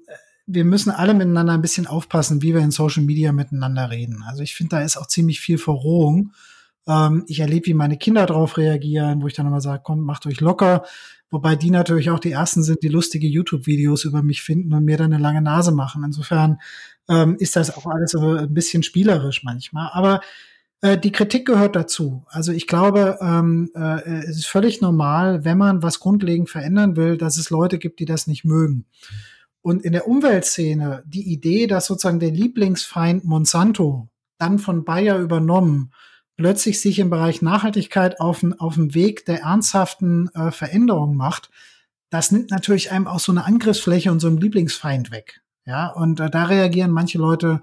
wir 0.47 0.65
müssen 0.65 0.91
alle 0.91 1.13
miteinander 1.13 1.53
ein 1.53 1.61
bisschen 1.61 1.87
aufpassen, 1.87 2.41
wie 2.41 2.53
wir 2.53 2.61
in 2.61 2.71
Social 2.71 3.03
Media 3.03 3.31
miteinander 3.31 3.89
reden. 3.89 4.23
Also 4.27 4.43
ich 4.43 4.55
finde, 4.55 4.77
da 4.77 4.81
ist 4.81 4.97
auch 4.97 5.07
ziemlich 5.07 5.39
viel 5.39 5.57
Verrohung. 5.57 6.33
Ähm, 6.87 7.23
ich 7.27 7.39
erlebe, 7.39 7.67
wie 7.67 7.73
meine 7.73 7.97
Kinder 7.97 8.25
darauf 8.25 8.57
reagieren, 8.57 9.21
wo 9.21 9.27
ich 9.27 9.33
dann 9.33 9.47
immer 9.47 9.61
sage, 9.61 9.81
komm, 9.83 10.01
macht 10.01 10.25
euch 10.25 10.41
locker. 10.41 10.83
Wobei 11.31 11.55
die 11.55 11.71
natürlich 11.71 12.11
auch 12.11 12.19
die 12.19 12.31
ersten 12.31 12.63
sind, 12.63 12.83
die 12.83 12.87
lustige 12.87 13.27
YouTube-Videos 13.27 14.05
über 14.05 14.21
mich 14.21 14.43
finden 14.43 14.73
und 14.73 14.85
mir 14.85 14.97
dann 14.97 15.11
eine 15.11 15.21
lange 15.21 15.41
Nase 15.41 15.71
machen. 15.71 16.03
Insofern 16.03 16.59
ähm, 17.09 17.35
ist 17.39 17.55
das 17.55 17.75
auch 17.75 17.85
alles 17.85 18.11
so 18.11 18.35
ein 18.35 18.53
bisschen 18.53 18.83
spielerisch 18.83 19.43
manchmal. 19.43 19.89
Aber 19.93 20.21
äh, 20.81 20.97
die 20.97 21.11
Kritik 21.11 21.45
gehört 21.45 21.75
dazu. 21.75 22.25
Also 22.27 22.51
ich 22.51 22.67
glaube, 22.67 23.17
ähm, 23.21 23.71
äh, 23.75 24.23
es 24.23 24.37
ist 24.37 24.47
völlig 24.47 24.81
normal, 24.81 25.45
wenn 25.45 25.57
man 25.57 25.83
was 25.83 25.99
grundlegend 25.99 26.49
verändern 26.49 26.95
will, 26.95 27.17
dass 27.17 27.37
es 27.37 27.49
Leute 27.49 27.77
gibt, 27.79 27.99
die 27.99 28.05
das 28.05 28.27
nicht 28.27 28.45
mögen. 28.45 28.85
Und 29.61 29.83
in 29.83 29.93
der 29.93 30.07
Umweltszene 30.07 31.03
die 31.07 31.31
Idee, 31.31 31.65
dass 31.65 31.87
sozusagen 31.87 32.19
der 32.19 32.31
Lieblingsfeind 32.31 33.25
Monsanto 33.25 34.09
dann 34.37 34.59
von 34.59 34.85
Bayer 34.85 35.17
übernommen, 35.17 35.91
plötzlich 36.37 36.81
sich 36.81 36.99
im 36.99 37.09
Bereich 37.09 37.41
Nachhaltigkeit 37.41 38.19
auf, 38.19 38.45
auf 38.59 38.75
dem 38.75 38.93
Weg 38.93 39.25
der 39.25 39.41
ernsthaften 39.41 40.29
äh, 40.35 40.51
Veränderung 40.51 41.15
macht, 41.15 41.49
das 42.09 42.31
nimmt 42.31 42.51
natürlich 42.51 42.91
einem 42.91 43.07
auch 43.07 43.19
so 43.19 43.31
eine 43.31 43.45
Angriffsfläche 43.45 44.11
und 44.11 44.19
so 44.19 44.27
einen 44.27 44.37
Lieblingsfeind 44.37 45.11
weg. 45.11 45.41
Ja, 45.65 45.87
und 45.87 46.19
äh, 46.19 46.29
da 46.29 46.45
reagieren 46.45 46.91
manche 46.91 47.17
Leute 47.17 47.61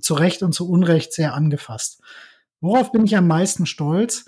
zu 0.00 0.14
Recht 0.14 0.42
und 0.42 0.52
zu 0.52 0.68
Unrecht 0.68 1.12
sehr 1.12 1.34
angefasst. 1.34 2.00
Worauf 2.60 2.92
bin 2.92 3.04
ich 3.04 3.16
am 3.16 3.26
meisten 3.26 3.66
stolz? 3.66 4.26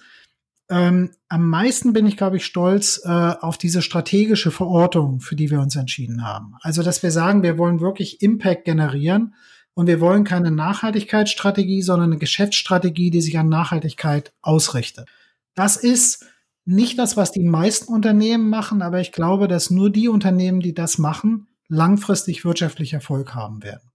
Ähm, 0.68 1.10
am 1.28 1.48
meisten 1.48 1.92
bin 1.92 2.06
ich, 2.06 2.16
glaube 2.16 2.38
ich, 2.38 2.46
stolz 2.46 3.02
äh, 3.04 3.08
auf 3.08 3.58
diese 3.58 3.82
strategische 3.82 4.50
Verortung, 4.50 5.20
für 5.20 5.36
die 5.36 5.50
wir 5.50 5.60
uns 5.60 5.76
entschieden 5.76 6.24
haben. 6.24 6.54
Also, 6.60 6.82
dass 6.82 7.02
wir 7.02 7.10
sagen, 7.10 7.42
wir 7.42 7.58
wollen 7.58 7.80
wirklich 7.80 8.22
Impact 8.22 8.64
generieren 8.64 9.34
und 9.74 9.86
wir 9.86 10.00
wollen 10.00 10.24
keine 10.24 10.50
Nachhaltigkeitsstrategie, 10.50 11.82
sondern 11.82 12.10
eine 12.10 12.18
Geschäftsstrategie, 12.18 13.10
die 13.10 13.20
sich 13.20 13.38
an 13.38 13.48
Nachhaltigkeit 13.48 14.32
ausrichtet. 14.40 15.08
Das 15.54 15.76
ist 15.76 16.24
nicht 16.64 16.98
das, 16.98 17.16
was 17.16 17.32
die 17.32 17.44
meisten 17.44 17.92
Unternehmen 17.92 18.48
machen, 18.48 18.82
aber 18.82 19.00
ich 19.00 19.12
glaube, 19.12 19.48
dass 19.48 19.70
nur 19.70 19.90
die 19.90 20.08
Unternehmen, 20.08 20.60
die 20.60 20.74
das 20.74 20.96
machen, 20.96 21.48
langfristig 21.72 22.44
wirtschaftlich 22.44 22.92
Erfolg 22.92 23.34
haben 23.34 23.62
werden. 23.62 23.90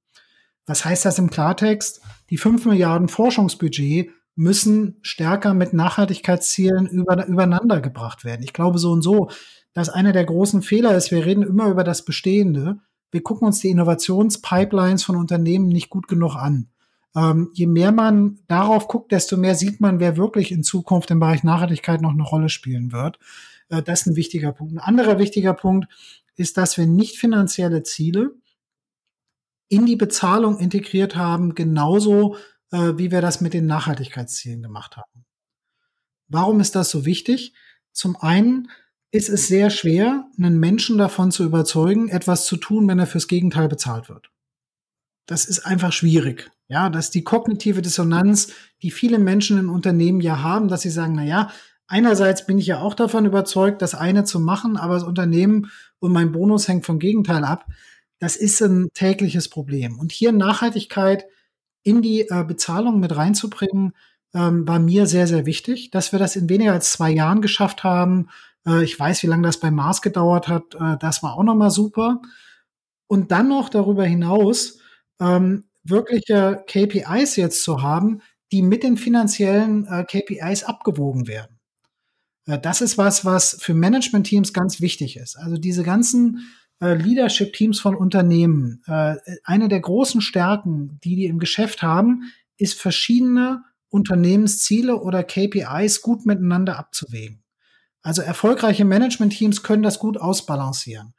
Was 0.65 0.83
heißt 0.83 1.05
das 1.05 1.19
im 1.19 1.29
Klartext? 1.29 2.01
Die 2.29 2.37
5 2.37 2.65
Milliarden 2.65 3.07
Forschungsbudget 3.07 4.09
müssen 4.35 4.97
stärker 5.01 5.53
mit 5.53 5.73
Nachhaltigkeitszielen 5.73 6.87
über, 6.87 7.25
übereinander 7.27 7.79
gebracht 7.79 8.25
werden. 8.25 8.43
Ich 8.43 8.53
glaube 8.53 8.79
so 8.79 8.91
und 8.91 9.01
so, 9.01 9.29
dass 9.73 9.89
einer 9.89 10.11
der 10.11 10.25
großen 10.25 10.61
Fehler 10.61 10.95
ist, 10.95 11.11
wir 11.11 11.25
reden 11.25 11.43
immer 11.43 11.67
über 11.67 11.83
das 11.83 12.03
Bestehende. 12.03 12.79
Wir 13.11 13.21
gucken 13.23 13.47
uns 13.47 13.59
die 13.59 13.69
Innovationspipelines 13.69 15.03
von 15.03 15.15
Unternehmen 15.15 15.67
nicht 15.67 15.89
gut 15.89 16.07
genug 16.07 16.35
an. 16.35 16.69
Ähm, 17.15 17.49
je 17.53 17.67
mehr 17.67 17.91
man 17.91 18.39
darauf 18.47 18.87
guckt, 18.87 19.11
desto 19.11 19.37
mehr 19.37 19.55
sieht 19.55 19.79
man, 19.79 19.99
wer 19.99 20.17
wirklich 20.17 20.51
in 20.51 20.63
Zukunft 20.63 21.09
im 21.11 21.19
Bereich 21.19 21.43
Nachhaltigkeit 21.43 22.01
noch 22.01 22.11
eine 22.11 22.23
Rolle 22.23 22.49
spielen 22.49 22.91
wird. 22.91 23.17
Äh, 23.69 23.81
das 23.81 24.01
ist 24.01 24.07
ein 24.07 24.15
wichtiger 24.15 24.51
Punkt. 24.51 24.73
Ein 24.73 24.79
anderer 24.79 25.19
wichtiger 25.19 25.53
Punkt 25.53 25.87
ist, 26.37 26.57
dass 26.57 26.77
wir 26.77 26.87
nicht 26.87 27.17
finanzielle 27.17 27.83
Ziele 27.83 28.31
in 29.69 29.85
die 29.85 29.97
Bezahlung 29.97 30.59
integriert 30.59 31.15
haben, 31.15 31.55
genauso 31.55 32.37
äh, 32.71 32.93
wie 32.95 33.11
wir 33.11 33.21
das 33.21 33.41
mit 33.41 33.53
den 33.53 33.65
Nachhaltigkeitszielen 33.65 34.61
gemacht 34.61 34.95
haben. 34.95 35.25
Warum 36.29 36.59
ist 36.59 36.75
das 36.75 36.89
so 36.89 37.05
wichtig? 37.05 37.53
Zum 37.91 38.15
einen 38.15 38.69
ist 39.11 39.29
es 39.29 39.47
sehr 39.47 39.69
schwer, 39.69 40.25
einen 40.37 40.59
Menschen 40.59 40.97
davon 40.97 41.31
zu 41.31 41.43
überzeugen, 41.43 42.09
etwas 42.09 42.45
zu 42.45 42.57
tun, 42.57 42.87
wenn 42.87 42.99
er 42.99 43.07
fürs 43.07 43.27
Gegenteil 43.27 43.67
bezahlt 43.67 44.09
wird. 44.09 44.29
Das 45.25 45.45
ist 45.45 45.59
einfach 45.65 45.91
schwierig. 45.91 46.49
Ja, 46.69 46.89
dass 46.89 47.11
die 47.11 47.23
kognitive 47.23 47.81
Dissonanz, 47.81 48.53
die 48.81 48.91
viele 48.91 49.19
Menschen 49.19 49.57
in 49.57 49.69
Unternehmen 49.69 50.19
ja 50.19 50.41
haben, 50.41 50.67
dass 50.67 50.81
sie 50.81 50.89
sagen, 50.89 51.13
na 51.15 51.23
ja, 51.23 51.49
einerseits 51.87 52.45
bin 52.45 52.59
ich 52.59 52.67
ja 52.67 52.81
auch 52.81 52.93
davon 52.93 53.25
überzeugt, 53.25 53.81
das 53.81 53.95
eine 53.95 54.25
zu 54.25 54.41
machen, 54.41 54.75
aber 54.75 54.95
das 54.95 55.03
Unternehmen 55.03 55.71
und 55.99 56.11
mein 56.11 56.31
Bonus 56.31 56.67
hängt 56.67 56.85
vom 56.85 56.99
Gegenteil 56.99 57.43
ab. 57.43 57.65
Das 58.19 58.35
ist 58.35 58.61
ein 58.61 58.89
tägliches 58.93 59.49
Problem. 59.49 59.99
Und 59.99 60.11
hier 60.11 60.31
Nachhaltigkeit 60.31 61.25
in 61.83 62.01
die 62.01 62.21
äh, 62.21 62.43
Bezahlung 62.43 62.99
mit 62.99 63.15
reinzubringen, 63.15 63.93
ähm, 64.33 64.67
war 64.67 64.79
mir 64.79 65.07
sehr, 65.07 65.27
sehr 65.27 65.45
wichtig, 65.45 65.91
dass 65.91 66.11
wir 66.11 66.19
das 66.19 66.35
in 66.35 66.49
weniger 66.49 66.73
als 66.73 66.91
zwei 66.91 67.11
Jahren 67.11 67.41
geschafft 67.41 67.83
haben. 67.83 68.29
Äh, 68.65 68.83
ich 68.83 68.99
weiß, 68.99 69.23
wie 69.23 69.27
lange 69.27 69.43
das 69.43 69.59
bei 69.59 69.71
Mars 69.71 70.01
gedauert 70.01 70.47
hat. 70.47 70.75
Äh, 70.75 70.97
das 70.99 71.23
war 71.23 71.35
auch 71.35 71.43
nochmal 71.43 71.71
super. 71.71 72.21
Und 73.07 73.31
dann 73.31 73.47
noch 73.47 73.69
darüber 73.69 74.03
hinaus 74.05 74.79
ähm, 75.19 75.65
wirkliche 75.83 76.63
KPIs 76.67 77.37
jetzt 77.37 77.63
zu 77.63 77.81
haben, 77.81 78.21
die 78.51 78.61
mit 78.61 78.83
den 78.83 78.97
finanziellen 78.97 79.87
äh, 79.87 80.03
KPIs 80.03 80.63
abgewogen 80.63 81.27
werden. 81.27 81.56
Äh, 82.47 82.59
das 82.59 82.81
ist 82.81 82.97
was, 82.97 83.23
was 83.23 83.57
für 83.59 83.75
Management-Teams 83.75 84.53
ganz 84.53 84.81
wichtig 84.81 85.17
ist. 85.17 85.37
Also 85.37 85.57
diese 85.57 85.83
ganzen 85.83 86.49
äh, 86.81 86.95
Leadership-Teams 86.95 87.79
von 87.79 87.95
Unternehmen, 87.95 88.81
äh, 88.87 89.15
eine 89.43 89.67
der 89.67 89.81
großen 89.81 90.21
Stärken, 90.21 90.99
die 91.03 91.15
die 91.15 91.25
im 91.25 91.37
Geschäft 91.37 91.83
haben, 91.83 92.23
ist 92.57 92.79
verschiedene 92.79 93.63
Unternehmensziele 93.89 94.95
oder 94.95 95.23
KPIs 95.23 96.01
gut 96.01 96.25
miteinander 96.25 96.79
abzuwägen. 96.79 97.43
Also 98.01 98.21
erfolgreiche 98.21 98.85
Management-Teams 98.85 99.63
können 99.63 99.83
das 99.83 99.99
gut 99.99 100.17
ausbalancieren. 100.17 101.13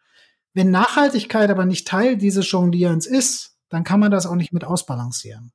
Wenn 0.55 0.71
Nachhaltigkeit 0.71 1.51
aber 1.51 1.67
nicht 1.67 1.87
Teil 1.87 2.17
dieses 2.17 2.51
Jonglierens 2.51 3.07
ist, 3.07 3.57
dann 3.69 3.85
kann 3.85 4.01
man 4.01 4.11
das 4.11 4.27
auch 4.27 4.35
nicht 4.35 4.53
mit 4.53 4.65
ausbalancieren. 4.65 5.53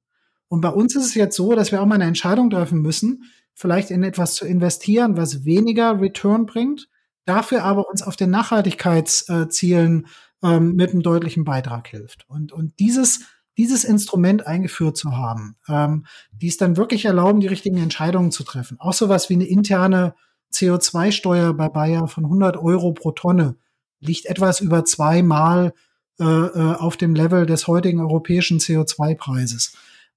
Und 0.47 0.61
bei 0.61 0.69
uns 0.69 0.95
ist 0.95 1.05
es 1.05 1.15
jetzt 1.15 1.35
so, 1.35 1.55
dass 1.55 1.71
wir 1.71 1.81
auch 1.81 1.85
mal 1.85 1.95
eine 1.95 2.03
Entscheidung 2.05 2.49
treffen 2.49 2.81
müssen, 2.81 3.23
vielleicht 3.53 3.91
in 3.91 4.03
etwas 4.03 4.35
zu 4.35 4.45
investieren, 4.45 5.17
was 5.17 5.45
weniger 5.45 5.99
Return 5.99 6.45
bringt, 6.45 6.89
dafür 7.25 7.63
aber 7.63 7.89
uns 7.89 8.01
auf 8.01 8.15
den 8.15 8.29
Nachhaltigkeitszielen 8.29 10.07
ähm, 10.43 10.75
mit 10.75 10.91
einem 10.91 11.01
deutlichen 11.01 11.43
Beitrag 11.43 11.87
hilft. 11.87 12.29
Und, 12.29 12.51
und 12.51 12.79
dieses, 12.79 13.21
dieses 13.57 13.83
Instrument 13.83 14.45
eingeführt 14.45 14.97
zu 14.97 15.15
haben, 15.15 15.55
ähm, 15.69 16.05
die 16.31 16.47
es 16.47 16.57
dann 16.57 16.77
wirklich 16.77 17.05
erlauben, 17.05 17.39
die 17.39 17.47
richtigen 17.47 17.77
Entscheidungen 17.77 18.31
zu 18.31 18.43
treffen. 18.43 18.79
Auch 18.79 18.93
sowas 18.93 19.29
wie 19.29 19.35
eine 19.35 19.45
interne 19.45 20.15
CO2-Steuer 20.51 21.53
bei 21.53 21.69
Bayer 21.69 22.07
von 22.07 22.25
100 22.25 22.57
Euro 22.57 22.93
pro 22.93 23.11
Tonne 23.11 23.55
liegt 23.99 24.25
etwas 24.25 24.59
über 24.59 24.85
zweimal 24.85 25.73
äh, 26.19 26.23
äh, 26.23 26.75
auf 26.75 26.97
dem 26.97 27.15
Level 27.15 27.45
des 27.45 27.67
heutigen 27.67 27.99
europäischen 27.99 28.59
CO2-Preises. 28.59 29.73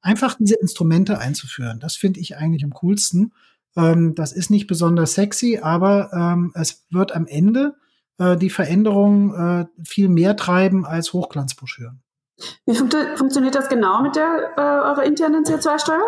Einfach 0.07 0.37
diese 0.39 0.55
Instrumente 0.55 1.19
einzuführen, 1.19 1.81
das 1.81 1.97
finde 1.97 2.21
ich 2.21 2.37
eigentlich 2.37 2.63
am 2.63 2.71
coolsten. 2.71 3.33
Ähm, 3.77 4.15
das 4.15 4.31
ist 4.31 4.51
nicht 4.51 4.69
besonders 4.69 5.15
sexy, 5.15 5.59
aber 5.61 6.13
ähm, 6.13 6.53
es 6.55 6.87
wird 6.91 7.11
am 7.11 7.27
Ende 7.27 7.75
äh, 8.19 8.37
die 8.37 8.51
Veränderung 8.51 9.35
äh, 9.35 9.67
viel 9.85 10.09
mehr 10.09 10.37
treiben 10.37 10.87
als 10.87 11.13
Hochglanzbroschüren. 11.13 12.05
Wie 12.67 12.77
fun 12.77 12.89
funktioniert 13.17 13.57
das 13.57 13.69
genau 13.69 14.01
mit 14.01 14.15
der 14.15 14.53
äh, 14.57 14.61
eurer 14.61 15.03
internen 15.03 15.43
CO2-Steuer? 15.43 16.07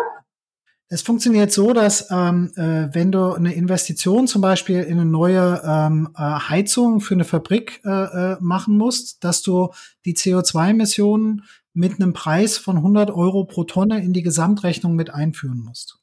Es 0.91 1.03
funktioniert 1.03 1.51
so, 1.51 1.71
dass 1.71 2.09
ähm, 2.09 2.51
äh, 2.55 2.93
wenn 2.93 3.11
du 3.11 3.33
eine 3.33 3.53
Investition 3.53 4.25
zum 4.25 4.41
Beispiel 4.41 4.81
in 4.81 4.99
eine 4.99 5.05
neue 5.05 5.61
ähm, 5.63 6.09
äh, 6.17 6.21
Heizung 6.21 6.99
für 6.99 7.13
eine 7.13 7.25
Fabrik 7.25 7.79
äh, 7.85 7.89
äh, 7.89 8.37
machen 8.39 8.75
musst, 8.75 9.23
dass 9.23 9.43
du 9.43 9.69
die 10.05 10.15
CO2-Emissionen 10.15 11.43
mit 11.73 12.01
einem 12.01 12.13
Preis 12.13 12.57
von 12.57 12.77
100 12.77 13.11
Euro 13.11 13.45
pro 13.45 13.65
Tonne 13.65 14.03
in 14.03 14.13
die 14.13 14.23
Gesamtrechnung 14.23 14.95
mit 14.95 15.13
einführen 15.13 15.59
musst. 15.59 15.99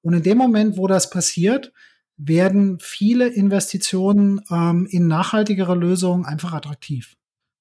Und 0.00 0.14
in 0.14 0.22
dem 0.22 0.38
Moment, 0.38 0.76
wo 0.76 0.86
das 0.86 1.10
passiert, 1.10 1.72
werden 2.16 2.78
viele 2.80 3.26
Investitionen 3.26 4.40
ähm, 4.48 4.86
in 4.88 5.08
nachhaltigere 5.08 5.74
Lösungen 5.74 6.24
einfach 6.24 6.52
attraktiv. 6.52 7.16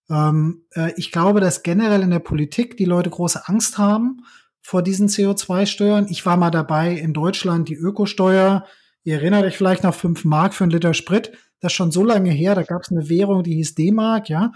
Ähm, 0.07 0.65
äh, 0.75 0.93
ich 0.97 1.11
glaube, 1.11 1.39
dass 1.39 1.63
generell 1.63 2.03
in 2.03 2.11
der 2.11 2.19
Politik 2.19 2.77
die 2.77 2.85
Leute 2.85 3.09
große 3.09 3.47
Angst 3.47 3.79
haben 3.79 4.21
vor 4.69 4.83
diesen 4.83 5.07
CO2-Steuern. 5.07 6.05
Ich 6.09 6.27
war 6.27 6.37
mal 6.37 6.51
dabei 6.51 6.93
in 6.93 7.11
Deutschland 7.11 7.69
die 7.69 7.73
Ökosteuer. 7.73 8.65
Ihr 9.03 9.15
erinnert 9.15 9.43
euch 9.43 9.57
vielleicht 9.57 9.83
noch 9.83 9.95
fünf 9.95 10.25
Mark 10.25 10.53
für 10.53 10.63
einen 10.63 10.69
Liter 10.69 10.93
Sprit. 10.93 11.31
Das 11.59 11.71
ist 11.71 11.75
schon 11.75 11.89
so 11.89 12.03
lange 12.03 12.29
her. 12.29 12.53
Da 12.53 12.61
gab 12.61 12.83
es 12.83 12.91
eine 12.91 13.09
Währung, 13.09 13.41
die 13.41 13.55
hieß 13.55 13.73
D-Mark, 13.73 14.29
ja. 14.29 14.51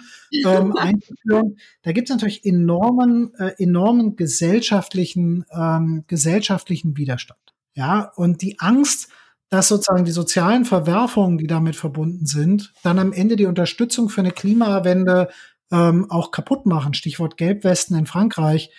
Ähm, 0.46 0.72
einzuführen. 0.78 1.58
Da 1.82 1.94
gibt 1.94 2.12
es 2.12 2.16
natürlich 2.16 2.46
enormen, 2.46 3.34
äh, 3.40 3.54
enormen 3.58 4.16
gesellschaftlichen, 4.16 5.46
ähm, 5.52 6.04
gesellschaftlichen 6.06 6.96
Widerstand. 6.96 7.40
Ja, 7.74 8.12
und 8.16 8.44
die 8.44 8.60
Angst, 8.60 9.10
dass 9.50 9.68
sozusagen 9.68 10.06
die 10.06 10.12
sozialen 10.12 10.66
Verwerfungen, 10.66 11.40
die 11.40 11.48
damit 11.48 11.76
verbunden 11.76 12.28
sind, 12.28 12.72
dann 12.84 13.00
am 13.00 13.14
Ende 13.14 13.36
die 13.36 13.48
Unterstützung 13.48 14.10
für 14.10 14.22
eine 14.22 14.32
Klimawende 14.32 15.30
ähm, 15.72 16.06
auch 16.12 16.30
kaputt 16.30 16.68
machen. 16.68 16.94
Stichwort 16.94 17.36
Gelbwesten 17.36 17.98
in 17.98 18.06
Frankreich. 18.06 18.70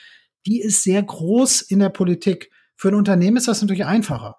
Die 0.46 0.60
ist 0.60 0.82
sehr 0.82 1.02
groß 1.02 1.62
in 1.62 1.78
der 1.78 1.88
Politik. 1.88 2.50
Für 2.76 2.88
ein 2.88 2.94
Unternehmen 2.94 3.36
ist 3.36 3.48
das 3.48 3.60
natürlich 3.60 3.84
einfacher. 3.84 4.36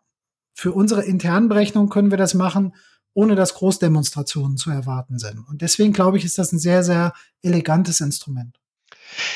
Für 0.53 0.71
unsere 0.71 1.03
internen 1.03 1.49
Berechnungen 1.49 1.89
können 1.89 2.11
wir 2.11 2.17
das 2.17 2.33
machen, 2.33 2.73
ohne 3.13 3.35
dass 3.35 3.55
Großdemonstrationen 3.55 4.57
zu 4.57 4.69
erwarten 4.71 5.19
sind. 5.19 5.39
Und 5.47 5.61
deswegen 5.61 5.93
glaube 5.93 6.17
ich, 6.17 6.25
ist 6.25 6.37
das 6.37 6.51
ein 6.51 6.59
sehr, 6.59 6.83
sehr 6.83 7.13
elegantes 7.41 8.01
Instrument. 8.01 8.59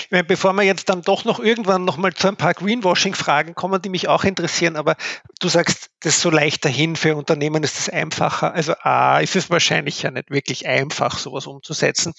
Ich 0.01 0.11
meine, 0.11 0.23
bevor 0.23 0.53
wir 0.53 0.63
jetzt 0.63 0.89
dann 0.89 1.01
doch 1.01 1.25
noch 1.25 1.39
irgendwann 1.39 1.85
noch 1.85 1.97
mal 1.97 2.13
zu 2.13 2.27
ein 2.27 2.35
paar 2.35 2.53
Greenwashing-Fragen 2.53 3.55
kommen, 3.55 3.81
die 3.81 3.89
mich 3.89 4.07
auch 4.07 4.23
interessieren, 4.23 4.75
aber 4.75 4.95
du 5.39 5.47
sagst, 5.47 5.89
das 6.01 6.15
ist 6.15 6.21
so 6.21 6.29
leicht 6.29 6.65
dahin 6.65 6.95
für 6.95 7.15
Unternehmen 7.15 7.63
ist 7.63 7.79
es 7.79 7.89
einfacher. 7.89 8.53
Also 8.53 8.73
A, 8.81 9.19
ist 9.19 9.35
es 9.35 9.49
wahrscheinlich 9.49 10.01
ja 10.01 10.11
nicht 10.11 10.31
wirklich 10.31 10.67
einfach, 10.67 11.17
sowas 11.17 11.47
umzusetzen. 11.47 12.13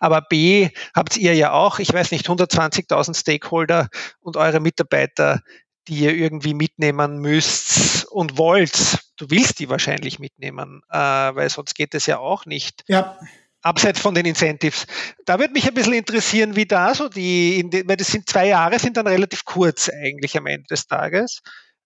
Aber 0.00 0.22
B, 0.22 0.70
habt 0.94 1.16
ihr 1.16 1.34
ja 1.34 1.52
auch, 1.52 1.78
ich 1.78 1.92
weiß 1.92 2.10
nicht, 2.10 2.28
120.000 2.28 3.18
Stakeholder 3.18 3.88
und 4.20 4.36
eure 4.36 4.60
Mitarbeiter, 4.60 5.40
die 5.88 5.98
ihr 5.98 6.14
irgendwie 6.14 6.54
mitnehmen 6.54 7.18
müsst 7.18 8.06
und 8.06 8.38
wollt. 8.38 9.00
Du 9.16 9.30
willst 9.30 9.58
die 9.58 9.68
wahrscheinlich 9.68 10.18
mitnehmen, 10.18 10.80
äh, 10.90 10.96
weil 10.96 11.50
sonst 11.50 11.74
geht 11.74 11.94
es 11.94 12.06
ja 12.06 12.18
auch 12.18 12.46
nicht. 12.46 12.84
Ja 12.88 13.18
abseits 13.64 13.98
von 13.98 14.14
den 14.14 14.26
Incentives. 14.26 14.86
Da 15.24 15.38
würde 15.38 15.54
mich 15.54 15.66
ein 15.66 15.74
bisschen 15.74 15.94
interessieren, 15.94 16.54
wie 16.54 16.66
da 16.66 16.94
so 16.94 17.08
die, 17.08 17.68
weil 17.86 17.96
das 17.96 18.12
sind 18.12 18.28
zwei 18.28 18.48
Jahre, 18.48 18.78
sind 18.78 18.96
dann 18.96 19.06
relativ 19.06 19.44
kurz 19.44 19.88
eigentlich 19.88 20.36
am 20.36 20.46
Ende 20.46 20.66
des 20.70 20.86
Tages, 20.86 21.40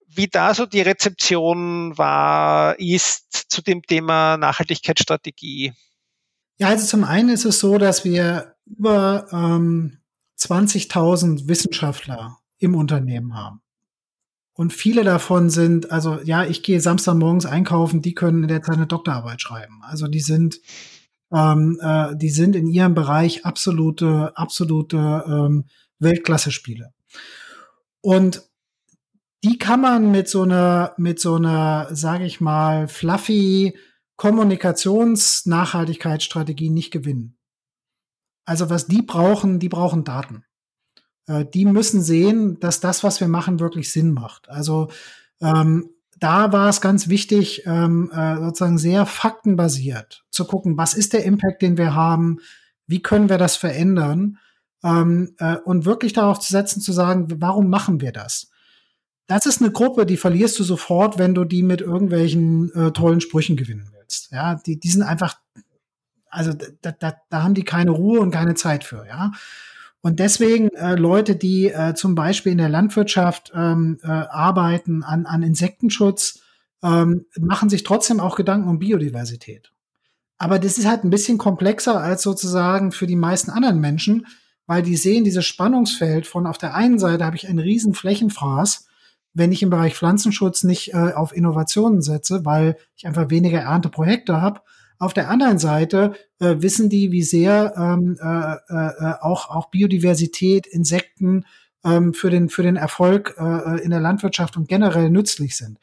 wie 0.09 0.27
da 0.27 0.55
so 0.55 0.67
die 0.67 0.81
Rezeption 0.81 1.97
war, 1.97 2.79
ist 2.79 3.51
zu 3.51 3.63
dem 3.63 3.83
Thema 3.83 4.37
Nachhaltigkeitsstrategie. 4.37 5.73
Ja, 6.59 6.69
also 6.69 6.87
zum 6.87 7.05
einen 7.05 7.29
ist 7.29 7.45
es 7.45 7.61
so, 7.61 7.79
dass 7.79 8.05
wir 8.05 8.57
über 8.67 9.29
ähm, 9.33 9.99
20.000 10.39 11.47
Wissenschaftler 11.47 12.39
im 12.59 12.75
Unternehmen 12.75 13.35
haben. 13.35 13.61
Und 14.53 14.73
viele 14.73 15.05
davon 15.05 15.51
sind, 15.51 15.93
also 15.93 16.21
ja, 16.25 16.45
ich 16.45 16.65
gehe 16.65 16.81
Samstagmorgens 16.81 17.47
einkaufen, 17.47 18.03
die 18.03 18.15
können 18.15 18.43
in 18.43 18.49
der 18.49 18.63
Zeit 18.63 18.75
eine 18.75 18.89
Doktorarbeit 18.89 19.41
schreiben. 19.41 19.83
Also 19.85 20.09
die 20.09 20.19
sind 20.19 20.59
ähm, 21.33 21.79
äh, 21.83 22.17
die 22.17 22.31
sind 22.31 22.57
in 22.57 22.67
ihrem 22.67 22.95
Bereich 22.95 23.45
absolute, 23.45 24.33
absolute 24.37 25.25
ähm, 25.27 25.67
Weltklasse-Spiele. 25.99 26.95
Und 28.01 28.49
die 29.45 29.59
kann 29.59 29.81
man 29.81 30.11
mit 30.11 30.29
so 30.29 30.43
einer, 30.43 30.95
mit 30.97 31.21
so 31.21 31.37
einer, 31.37 31.95
sage 31.95 32.25
ich 32.25 32.41
mal, 32.41 32.89
fluffy 32.89 33.79
Kommunikations-Nachhaltigkeitsstrategie 34.17 36.71
nicht 36.71 36.91
gewinnen. 36.91 37.37
Also 38.45 38.69
was 38.71 38.87
die 38.87 39.03
brauchen, 39.03 39.61
die 39.61 39.69
brauchen 39.69 40.03
Daten. 40.05 40.45
Äh, 41.27 41.45
die 41.45 41.67
müssen 41.67 42.03
sehen, 42.03 42.59
dass 42.59 42.81
das, 42.81 43.05
was 43.05 43.21
wir 43.21 43.29
machen, 43.29 43.61
wirklich 43.61 43.93
Sinn 43.93 44.13
macht. 44.13 44.49
Also 44.49 44.89
ähm, 45.41 45.91
da 46.21 46.53
war 46.53 46.69
es 46.69 46.81
ganz 46.81 47.09
wichtig, 47.09 47.63
ähm, 47.67 48.11
äh, 48.13 48.37
sozusagen 48.37 48.79
sehr 48.79 49.07
faktenbasiert 49.07 50.25
zu 50.31 50.45
gucken, 50.45 50.77
was 50.77 50.95
ist 50.95 51.13
der 51.13 51.25
Impact, 51.25 51.63
den 51.63 51.77
wir 51.77 51.95
haben, 51.95 52.39
wie 52.87 53.03
können 53.03 53.29
wir 53.29 53.39
das 53.39 53.57
verändern 53.57 54.39
ähm, 54.83 55.35
äh, 55.39 55.57
und 55.57 55.85
wirklich 55.85 56.13
darauf 56.13 56.41
zu 56.41 56.53
setzen, 56.53 56.81
zu 56.81 56.93
sagen, 56.93 57.27
warum 57.41 57.69
machen 57.69 58.01
wir 58.01 58.13
das? 58.13 58.51
Das 59.27 59.45
ist 59.45 59.61
eine 59.61 59.71
Gruppe, 59.71 60.07
die 60.07 60.17
verlierst 60.17 60.59
du 60.59 60.65
sofort, 60.65 61.19
wenn 61.19 61.35
du 61.35 61.45
die 61.45 61.63
mit 61.63 61.81
irgendwelchen 61.83 62.73
äh, 62.75 62.93
tollen 62.93 63.21
Sprüchen 63.21 63.57
gewinnen 63.57 63.91
willst. 63.93 64.33
Ja, 64.33 64.55
die, 64.55 64.81
die 64.81 64.89
sind 64.89 65.03
einfach, 65.03 65.39
also 66.31 66.53
da, 66.81 66.93
da, 66.93 67.15
da 67.29 67.43
haben 67.43 67.55
die 67.55 67.65
keine 67.65 67.91
Ruhe 67.91 68.21
und 68.21 68.31
keine 68.31 68.55
Zeit 68.55 68.85
für. 68.85 69.07
Ja, 69.07 69.33
und 70.01 70.21
deswegen 70.21 70.69
äh, 70.71 70.95
Leute, 70.95 71.37
die 71.37 71.69
äh, 71.69 71.95
zum 71.95 72.15
Beispiel 72.15 72.53
in 72.53 72.59
der 72.59 72.69
Landwirtschaft 72.69 73.53
ähm, 73.55 73.99
äh, 74.03 74.07
arbeiten 74.07 75.03
an, 75.03 75.27
an 75.27 75.43
Insektenschutz, 75.43 76.41
ähm, 76.83 77.27
machen 77.39 77.69
sich 77.69 77.83
trotzdem 77.83 78.21
auch 78.21 78.37
Gedanken 78.37 78.69
um 78.69 78.79
Biodiversität. 78.79 79.73
Aber 80.39 80.61
das 80.61 80.79
ist 80.79 80.87
halt 80.87 81.03
ein 81.03 81.11
bisschen 81.11 81.37
komplexer 81.37 82.01
als 82.01 82.23
sozusagen 82.23 82.93
für 82.93 83.09
die 83.09 83.17
meisten 83.17 83.51
anderen 83.51 83.81
Menschen, 83.81 84.27
weil 84.67 84.83
die 84.83 84.97
sehen 84.97 85.25
dieses 85.25 85.45
Spannungsfeld 85.45 86.27
von 86.27 86.47
auf 86.47 86.59
der 86.59 86.75
einen 86.75 87.01
Seite 87.01 87.25
habe 87.25 87.37
ich 87.37 87.49
einen 87.49 87.59
riesen 87.59 87.95
Flächenfraß, 87.95 88.87
wenn 89.35 89.51
ich 89.51 89.63
im 89.63 89.71
Bereich 89.71 89.97
Pflanzenschutz 89.97 90.63
nicht 90.63 90.95
äh, 90.95 91.13
auf 91.15 91.35
Innovationen 91.35 92.03
setze, 92.03 92.45
weil 92.45 92.77
ich 92.95 93.07
einfach 93.07 93.31
weniger 93.31 93.61
Ernteprojekte 93.61 94.41
habe. 94.41 94.61
Auf 94.99 95.15
der 95.15 95.31
anderen 95.31 95.59
Seite 95.59 96.15
äh, 96.41 96.57
wissen 96.59 96.89
die, 96.89 97.13
wie 97.13 97.23
sehr 97.23 97.75
ähm, 97.77 98.19
äh, 98.21 98.55
äh, 98.73 99.15
auch, 99.21 99.51
auch 99.51 99.71
Biodiversität, 99.71 100.67
Insekten 100.67 101.45
ähm, 101.85 102.15
für, 102.15 102.31
den, 102.31 102.49
für 102.49 102.63
den 102.63 102.77
Erfolg 102.77 103.37
äh, 103.39 103.81
in 103.83 103.91
der 103.91 104.01
Landwirtschaft 104.01 104.57
und 104.57 104.69
generell 104.69 105.11
nützlich 105.11 105.57
sind. 105.57 105.79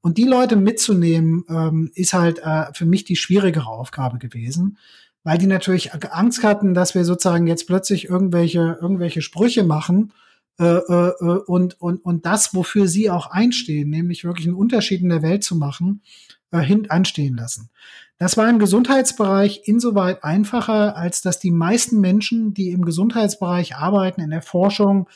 Und 0.00 0.18
die 0.18 0.24
Leute 0.24 0.56
mitzunehmen, 0.56 1.44
ähm, 1.48 1.90
ist 1.94 2.12
halt 2.12 2.40
äh, 2.40 2.66
für 2.72 2.86
mich 2.86 3.04
die 3.04 3.16
schwierigere 3.16 3.68
Aufgabe 3.68 4.18
gewesen, 4.18 4.78
weil 5.24 5.38
die 5.38 5.46
natürlich 5.46 5.92
Angst 5.92 6.44
hatten, 6.44 6.74
dass 6.74 6.94
wir 6.94 7.04
sozusagen 7.04 7.46
jetzt 7.46 7.66
plötzlich 7.66 8.08
irgendwelche, 8.08 8.78
irgendwelche 8.80 9.22
Sprüche 9.22 9.64
machen, 9.64 10.12
äh, 10.60 10.64
äh, 10.64 11.12
und, 11.46 11.80
und, 11.80 12.04
und 12.04 12.26
das, 12.26 12.52
wofür 12.52 12.88
sie 12.88 13.10
auch 13.10 13.28
einstehen, 13.28 13.90
nämlich 13.90 14.24
wirklich 14.24 14.46
einen 14.46 14.56
Unterschied 14.56 15.02
in 15.02 15.08
der 15.08 15.22
Welt 15.22 15.44
zu 15.44 15.54
machen, 15.54 16.02
äh, 16.50 16.58
hin 16.58 16.90
anstehen 16.90 17.36
lassen. 17.36 17.70
Das 18.18 18.36
war 18.36 18.50
im 18.50 18.58
Gesundheitsbereich 18.58 19.62
insoweit 19.64 20.24
einfacher, 20.24 20.96
als 20.96 21.22
dass 21.22 21.38
die 21.38 21.52
meisten 21.52 22.00
Menschen, 22.00 22.52
die 22.52 22.70
im 22.70 22.84
Gesundheitsbereich 22.84 23.76
arbeiten, 23.76 24.20
in 24.20 24.30
der 24.30 24.42
Forschung, 24.42 25.08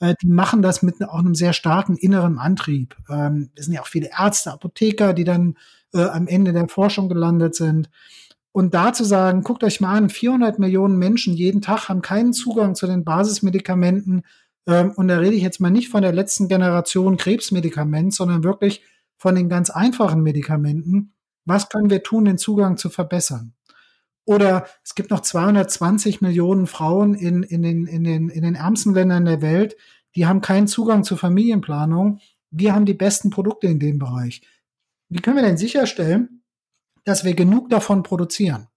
äh, 0.00 0.14
die 0.20 0.26
machen 0.26 0.60
das 0.60 0.82
mit 0.82 1.02
auch 1.02 1.20
einem 1.20 1.36
sehr 1.36 1.52
starken 1.52 1.96
inneren 1.96 2.38
Antrieb. 2.38 2.96
Ähm, 3.08 3.50
es 3.54 3.66
sind 3.66 3.74
ja 3.74 3.82
auch 3.82 3.86
viele 3.86 4.10
Ärzte, 4.16 4.52
Apotheker, 4.52 5.14
die 5.14 5.24
dann 5.24 5.56
äh, 5.94 6.02
am 6.02 6.26
Ende 6.26 6.52
der 6.52 6.68
Forschung 6.68 7.08
gelandet 7.08 7.54
sind. 7.54 7.90
Und 8.50 8.74
da 8.74 8.92
zu 8.92 9.04
sagen, 9.04 9.44
guckt 9.44 9.62
euch 9.62 9.80
mal 9.80 9.96
an, 9.96 10.08
400 10.08 10.58
Millionen 10.58 10.98
Menschen 10.98 11.34
jeden 11.34 11.60
Tag 11.60 11.88
haben 11.88 12.02
keinen 12.02 12.32
Zugang 12.32 12.74
zu 12.74 12.88
den 12.88 13.04
Basismedikamenten. 13.04 14.22
Ähm, 14.66 14.92
und 14.96 15.06
da 15.06 15.18
rede 15.18 15.36
ich 15.36 15.42
jetzt 15.42 15.60
mal 15.60 15.70
nicht 15.70 15.90
von 15.90 16.02
der 16.02 16.12
letzten 16.12 16.48
Generation 16.48 17.18
Krebsmedikament, 17.18 18.14
sondern 18.14 18.42
wirklich 18.42 18.82
von 19.16 19.36
den 19.36 19.48
ganz 19.48 19.70
einfachen 19.70 20.22
Medikamenten 20.22 21.12
Was 21.48 21.70
können 21.70 21.90
wir 21.90 22.02
tun, 22.02 22.26
den 22.26 22.38
Zugang 22.38 22.76
zu 22.76 22.90
verbessern? 22.90 23.54
Oder 24.24 24.66
es 24.84 24.94
gibt 24.94 25.10
noch 25.10 25.20
220 25.20 26.20
Millionen 26.20 26.66
Frauen 26.66 27.14
in, 27.14 27.42
in, 27.42 27.62
den, 27.62 27.86
in, 27.86 28.04
den, 28.04 28.28
in 28.28 28.42
den 28.42 28.54
ärmsten 28.54 28.92
Ländern 28.92 29.24
der 29.24 29.40
Welt, 29.40 29.74
die 30.14 30.26
haben 30.26 30.42
keinen 30.42 30.68
Zugang 30.68 31.04
zur 31.04 31.16
Familienplanung. 31.16 32.20
Wir 32.50 32.74
haben 32.74 32.84
die 32.84 32.94
besten 32.94 33.30
Produkte 33.30 33.66
in 33.66 33.78
dem 33.78 33.98
Bereich. 33.98 34.42
Wie 35.08 35.20
können 35.20 35.36
wir 35.36 35.42
denn 35.42 35.56
sicherstellen, 35.56 36.42
dass 37.04 37.24
wir 37.24 37.34
genug 37.34 37.70
davon 37.70 38.02
produzieren? 38.02 38.68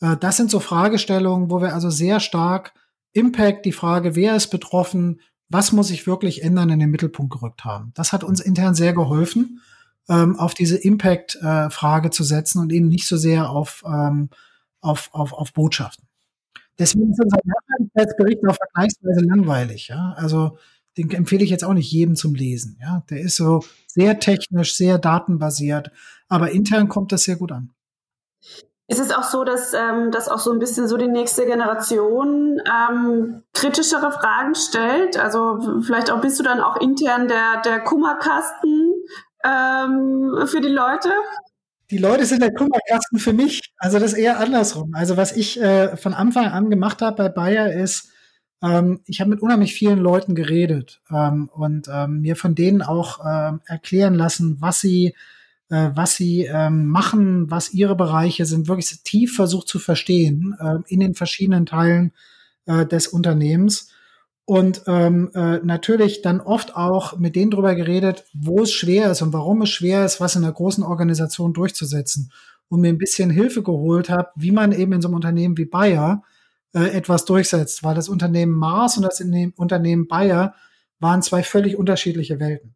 Äh, 0.00 0.18
das 0.18 0.36
sind 0.36 0.50
so 0.50 0.60
Fragestellungen, 0.60 1.50
wo 1.50 1.62
wir 1.62 1.72
also 1.72 1.88
sehr 1.88 2.20
stark 2.20 2.74
Impact, 3.12 3.64
die 3.64 3.72
Frage, 3.72 4.14
wer 4.14 4.36
ist 4.36 4.48
betroffen, 4.48 5.20
was 5.48 5.72
muss 5.72 5.88
sich 5.88 6.06
wirklich 6.06 6.42
ändern, 6.42 6.68
in 6.68 6.78
den 6.78 6.90
Mittelpunkt 6.90 7.32
gerückt 7.32 7.64
haben. 7.64 7.92
Das 7.94 8.12
hat 8.12 8.22
uns 8.22 8.40
intern 8.40 8.74
sehr 8.74 8.92
geholfen, 8.92 9.62
ähm, 10.08 10.38
auf 10.38 10.54
diese 10.54 10.76
Impact-Frage 10.76 12.08
äh, 12.08 12.10
zu 12.10 12.24
setzen 12.24 12.60
und 12.60 12.72
eben 12.72 12.88
nicht 12.88 13.06
so 13.06 13.16
sehr 13.16 13.50
auf 13.50 13.82
ähm, 13.86 14.30
auf, 14.80 15.10
auf, 15.12 15.32
auf 15.32 15.52
Botschaften. 15.52 16.08
Deswegen 16.78 17.10
ist 17.10 17.22
unser 17.22 17.38
Nachhaltigkeitsbericht 17.44 18.38
auch 18.48 18.56
vergleichsweise 18.56 19.20
langweilig. 19.20 19.88
Ja? 19.88 20.14
Also 20.16 20.56
den 20.96 21.10
empfehle 21.10 21.44
ich 21.44 21.50
jetzt 21.50 21.64
auch 21.64 21.74
nicht 21.74 21.92
jedem 21.92 22.16
zum 22.16 22.34
Lesen. 22.34 22.78
Ja? 22.80 23.04
Der 23.10 23.20
ist 23.20 23.36
so 23.36 23.62
sehr 23.86 24.18
technisch, 24.18 24.74
sehr 24.74 24.98
datenbasiert, 24.98 25.90
aber 26.28 26.50
intern 26.50 26.88
kommt 26.88 27.12
das 27.12 27.24
sehr 27.24 27.36
gut 27.36 27.52
an. 27.52 27.72
Ist 28.88 28.98
es 28.98 29.12
auch 29.12 29.22
so, 29.22 29.44
dass, 29.44 29.72
ähm, 29.72 30.10
dass 30.10 30.28
auch 30.28 30.40
so 30.40 30.50
ein 30.50 30.58
bisschen 30.58 30.88
so 30.88 30.96
die 30.96 31.06
nächste 31.06 31.46
Generation 31.46 32.60
ähm, 32.66 33.42
kritischere 33.52 34.10
Fragen 34.10 34.56
stellt? 34.56 35.16
Also 35.16 35.80
vielleicht 35.82 36.10
auch 36.10 36.20
bist 36.20 36.40
du 36.40 36.42
dann 36.42 36.60
auch 36.60 36.76
intern 36.80 37.28
der, 37.28 37.62
der 37.64 37.80
Kummerkasten 37.80 38.94
ähm, 39.44 40.46
für 40.46 40.60
die 40.60 40.68
Leute? 40.68 41.10
die 41.90 41.98
Leute 41.98 42.24
sind 42.24 42.40
der 42.40 42.54
Kummerkasten 42.54 43.18
für 43.18 43.32
mich. 43.32 43.60
Also 43.76 43.98
das 43.98 44.12
ist 44.12 44.18
eher 44.18 44.38
andersrum. 44.38 44.94
Also 44.94 45.16
was 45.16 45.36
ich 45.36 45.60
äh, 45.60 45.96
von 45.96 46.14
Anfang 46.14 46.46
an 46.46 46.70
gemacht 46.70 47.02
habe 47.02 47.16
bei 47.16 47.28
Bayer 47.28 47.72
ist, 47.72 48.10
ähm, 48.62 49.00
ich 49.06 49.20
habe 49.20 49.30
mit 49.30 49.40
unheimlich 49.40 49.74
vielen 49.74 49.98
Leuten 49.98 50.34
geredet 50.34 51.00
ähm, 51.10 51.48
und 51.52 51.88
ähm, 51.92 52.20
mir 52.20 52.36
von 52.36 52.54
denen 52.54 52.82
auch 52.82 53.24
äh, 53.24 53.52
erklären 53.66 54.14
lassen, 54.14 54.58
was 54.60 54.80
sie, 54.80 55.14
äh, 55.68 55.90
was 55.94 56.14
sie 56.14 56.44
ähm, 56.44 56.86
machen, 56.86 57.50
was 57.50 57.74
ihre 57.74 57.96
Bereiche 57.96 58.46
sind, 58.46 58.68
wirklich 58.68 59.02
tief 59.02 59.34
versucht 59.34 59.66
zu 59.66 59.78
verstehen 59.78 60.54
äh, 60.60 60.76
in 60.86 61.00
den 61.00 61.14
verschiedenen 61.14 61.66
Teilen 61.66 62.12
äh, 62.66 62.86
des 62.86 63.08
Unternehmens 63.08 63.90
und 64.44 64.82
ähm, 64.86 65.30
äh, 65.34 65.58
natürlich 65.58 66.22
dann 66.22 66.40
oft 66.40 66.74
auch 66.74 67.18
mit 67.18 67.36
denen 67.36 67.50
drüber 67.50 67.74
geredet, 67.74 68.24
wo 68.34 68.62
es 68.62 68.72
schwer 68.72 69.10
ist 69.10 69.22
und 69.22 69.32
warum 69.32 69.62
es 69.62 69.70
schwer 69.70 70.04
ist, 70.04 70.20
was 70.20 70.34
in 70.34 70.44
einer 70.44 70.52
großen 70.52 70.82
Organisation 70.82 71.52
durchzusetzen. 71.52 72.32
Und 72.68 72.80
mir 72.80 72.88
ein 72.88 72.98
bisschen 72.98 73.30
Hilfe 73.30 73.62
geholt 73.62 74.10
habe, 74.10 74.28
wie 74.36 74.52
man 74.52 74.72
eben 74.72 74.92
in 74.92 75.02
so 75.02 75.08
einem 75.08 75.16
Unternehmen 75.16 75.56
wie 75.56 75.64
Bayer 75.64 76.22
äh, 76.72 76.84
etwas 76.84 77.24
durchsetzt. 77.24 77.82
Weil 77.82 77.94
das 77.94 78.08
Unternehmen 78.08 78.52
Mars 78.52 78.96
und 78.96 79.02
das 79.02 79.20
Unternehmen 79.56 80.08
Bayer 80.08 80.54
waren 81.00 81.22
zwei 81.22 81.42
völlig 81.42 81.76
unterschiedliche 81.76 82.38
Welten. 82.38 82.74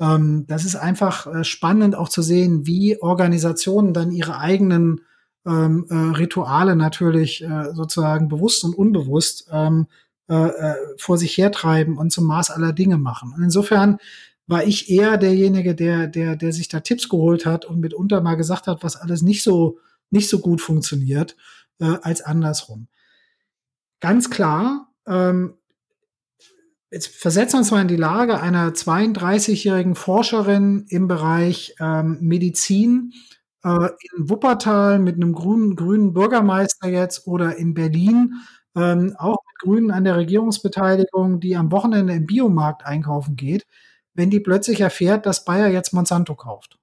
Ähm, 0.00 0.46
das 0.46 0.64
ist 0.64 0.76
einfach 0.76 1.26
äh, 1.26 1.44
spannend 1.44 1.94
auch 1.94 2.08
zu 2.08 2.22
sehen, 2.22 2.66
wie 2.66 3.00
Organisationen 3.00 3.94
dann 3.94 4.12
ihre 4.12 4.38
eigenen 4.38 5.02
ähm, 5.46 5.86
äh, 5.90 6.16
Rituale 6.16 6.76
natürlich 6.76 7.42
äh, 7.42 7.72
sozusagen 7.72 8.28
bewusst 8.28 8.64
und 8.64 8.74
unbewusst 8.74 9.48
ähm, 9.52 9.86
äh, 10.32 10.48
äh, 10.48 10.74
vor 10.96 11.18
sich 11.18 11.36
hertreiben 11.36 11.98
und 11.98 12.10
zum 12.10 12.24
Maß 12.24 12.52
aller 12.52 12.72
Dinge 12.72 12.96
machen. 12.96 13.34
Und 13.36 13.42
insofern 13.42 13.98
war 14.46 14.64
ich 14.64 14.88
eher 14.88 15.18
derjenige, 15.18 15.74
der, 15.74 16.06
der, 16.06 16.36
der 16.36 16.54
sich 16.54 16.68
da 16.68 16.80
Tipps 16.80 17.10
geholt 17.10 17.44
hat 17.44 17.66
und 17.66 17.80
mitunter 17.80 18.22
mal 18.22 18.36
gesagt 18.36 18.66
hat, 18.66 18.82
was 18.82 18.96
alles 18.96 19.20
nicht 19.20 19.42
so, 19.42 19.78
nicht 20.08 20.30
so 20.30 20.38
gut 20.38 20.62
funktioniert, 20.62 21.36
äh, 21.80 21.98
als 22.00 22.22
andersrum. 22.22 22.88
Ganz 24.00 24.30
klar, 24.30 24.88
ähm, 25.06 25.52
jetzt 26.90 27.08
versetzen 27.08 27.56
wir 27.56 27.58
uns 27.58 27.70
mal 27.70 27.82
in 27.82 27.88
die 27.88 27.96
Lage 27.96 28.40
einer 28.40 28.70
32-jährigen 28.70 29.96
Forscherin 29.96 30.86
im 30.88 31.08
Bereich 31.08 31.74
ähm, 31.78 32.16
Medizin 32.22 33.12
äh, 33.64 33.90
in 34.16 34.30
Wuppertal 34.30 34.98
mit 34.98 35.16
einem 35.16 35.34
grünen, 35.34 35.76
grünen 35.76 36.14
Bürgermeister 36.14 36.88
jetzt 36.88 37.26
oder 37.26 37.56
in 37.56 37.74
Berlin 37.74 38.32
ähm, 38.74 39.14
auch 39.18 39.36
Grünen 39.62 39.90
an 39.90 40.04
der 40.04 40.16
Regierungsbeteiligung, 40.16 41.40
die 41.40 41.56
am 41.56 41.70
Wochenende 41.72 42.14
im 42.14 42.26
Biomarkt 42.26 42.84
einkaufen 42.84 43.36
geht, 43.36 43.64
wenn 44.14 44.30
die 44.30 44.40
plötzlich 44.40 44.80
erfährt, 44.80 45.24
dass 45.24 45.44
Bayer 45.44 45.68
jetzt 45.68 45.92
Monsanto 45.92 46.34
kauft. 46.34 46.78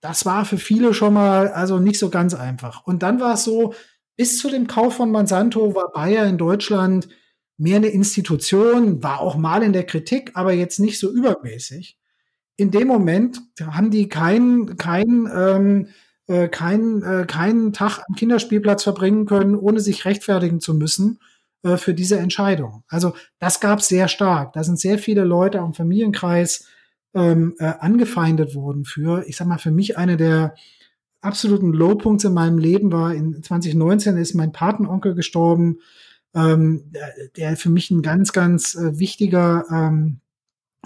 Das 0.00 0.24
war 0.24 0.44
für 0.44 0.56
viele 0.56 0.94
schon 0.94 1.14
mal 1.14 1.48
also 1.48 1.78
nicht 1.78 1.98
so 1.98 2.08
ganz 2.08 2.34
einfach. 2.34 2.86
Und 2.86 3.02
dann 3.02 3.20
war 3.20 3.34
es 3.34 3.44
so, 3.44 3.74
bis 4.16 4.38
zu 4.38 4.50
dem 4.50 4.66
Kauf 4.66 4.96
von 4.96 5.10
Monsanto 5.10 5.74
war 5.74 5.92
Bayer 5.92 6.26
in 6.26 6.38
Deutschland 6.38 7.08
mehr 7.58 7.76
eine 7.76 7.88
Institution, 7.88 9.02
war 9.02 9.20
auch 9.20 9.36
mal 9.36 9.62
in 9.62 9.74
der 9.74 9.84
Kritik, 9.84 10.32
aber 10.34 10.52
jetzt 10.52 10.80
nicht 10.80 10.98
so 10.98 11.12
übermäßig. 11.12 11.98
In 12.56 12.70
dem 12.70 12.88
Moment 12.88 13.40
haben 13.60 13.90
die 13.90 14.08
keinen 14.08 14.78
kein, 14.78 15.28
ähm, 15.34 15.88
äh, 16.30 16.48
keinen, 16.48 17.02
äh, 17.02 17.26
keinen 17.26 17.72
Tag 17.72 17.98
am 18.08 18.14
Kinderspielplatz 18.14 18.84
verbringen 18.84 19.26
können, 19.26 19.56
ohne 19.56 19.80
sich 19.80 20.04
rechtfertigen 20.04 20.60
zu 20.60 20.74
müssen 20.74 21.18
äh, 21.64 21.76
für 21.76 21.92
diese 21.92 22.20
Entscheidung. 22.20 22.84
Also 22.86 23.14
das 23.40 23.58
gab 23.58 23.80
es 23.80 23.88
sehr 23.88 24.06
stark. 24.06 24.52
Da 24.52 24.62
sind 24.62 24.78
sehr 24.78 24.98
viele 24.98 25.24
Leute 25.24 25.58
am 25.58 25.74
Familienkreis 25.74 26.68
ähm, 27.14 27.56
äh, 27.58 27.64
angefeindet 27.80 28.54
worden 28.54 28.84
für, 28.84 29.26
ich 29.26 29.36
sag 29.36 29.48
mal, 29.48 29.58
für 29.58 29.72
mich 29.72 29.98
eine 29.98 30.16
der 30.16 30.54
absoluten 31.20 31.72
Lowpunkts 31.72 32.24
in 32.24 32.32
meinem 32.32 32.58
Leben 32.58 32.92
war, 32.92 33.12
in 33.12 33.42
2019 33.42 34.16
ist 34.16 34.34
mein 34.34 34.52
Patenonkel 34.52 35.16
gestorben, 35.16 35.78
ähm, 36.32 36.92
der, 37.36 37.56
für 37.56 37.70
mich 37.70 37.90
ein 37.90 38.02
ganz, 38.02 38.32
ganz 38.32 38.76
äh, 38.76 39.00
wichtiger, 39.00 39.64
ähm, 39.70 40.20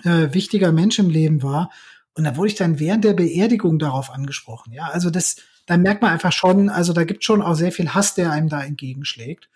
äh, 0.04 0.32
wichtiger 0.32 0.72
Mensch 0.72 0.98
im 0.98 1.10
Leben 1.10 1.42
war. 1.42 1.70
Und 2.14 2.24
da 2.24 2.36
wurde 2.36 2.48
ich 2.48 2.54
dann 2.54 2.78
während 2.78 3.04
der 3.04 3.14
Beerdigung 3.14 3.78
darauf 3.78 4.10
angesprochen. 4.10 4.72
Ja, 4.72 4.84
also 4.86 5.10
das, 5.10 5.36
da 5.66 5.76
merkt 5.76 6.02
man 6.02 6.12
einfach 6.12 6.32
schon, 6.32 6.68
also 6.68 6.92
da 6.92 7.04
gibt 7.04 7.24
schon 7.24 7.42
auch 7.42 7.54
sehr 7.54 7.72
viel 7.72 7.92
Hass, 7.92 8.14
der 8.14 8.30
einem 8.30 8.48
da 8.48 8.62
entgegenschlägt. 8.62 9.48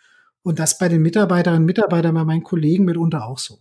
Und 0.42 0.58
das 0.58 0.78
bei 0.78 0.88
den 0.88 1.02
Mitarbeiterinnen 1.02 1.62
und 1.62 1.66
Mitarbeitern, 1.66 2.14
bei 2.14 2.24
meinen 2.24 2.42
Kollegen 2.42 2.84
mitunter 2.84 3.26
auch 3.26 3.38
so. 3.38 3.60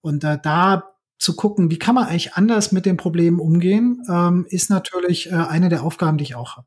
Und 0.00 0.24
äh, 0.24 0.38
da 0.42 0.92
zu 1.18 1.36
gucken, 1.36 1.70
wie 1.70 1.78
kann 1.78 1.94
man 1.94 2.06
eigentlich 2.08 2.34
anders 2.34 2.72
mit 2.72 2.84
den 2.84 2.96
Problemen 2.96 3.38
umgehen, 3.38 4.02
ähm, 4.10 4.44
ist 4.48 4.70
natürlich 4.70 5.30
äh, 5.30 5.34
eine 5.34 5.68
der 5.68 5.84
Aufgaben, 5.84 6.18
die 6.18 6.24
ich 6.24 6.34
auch 6.34 6.56
habe. 6.56 6.66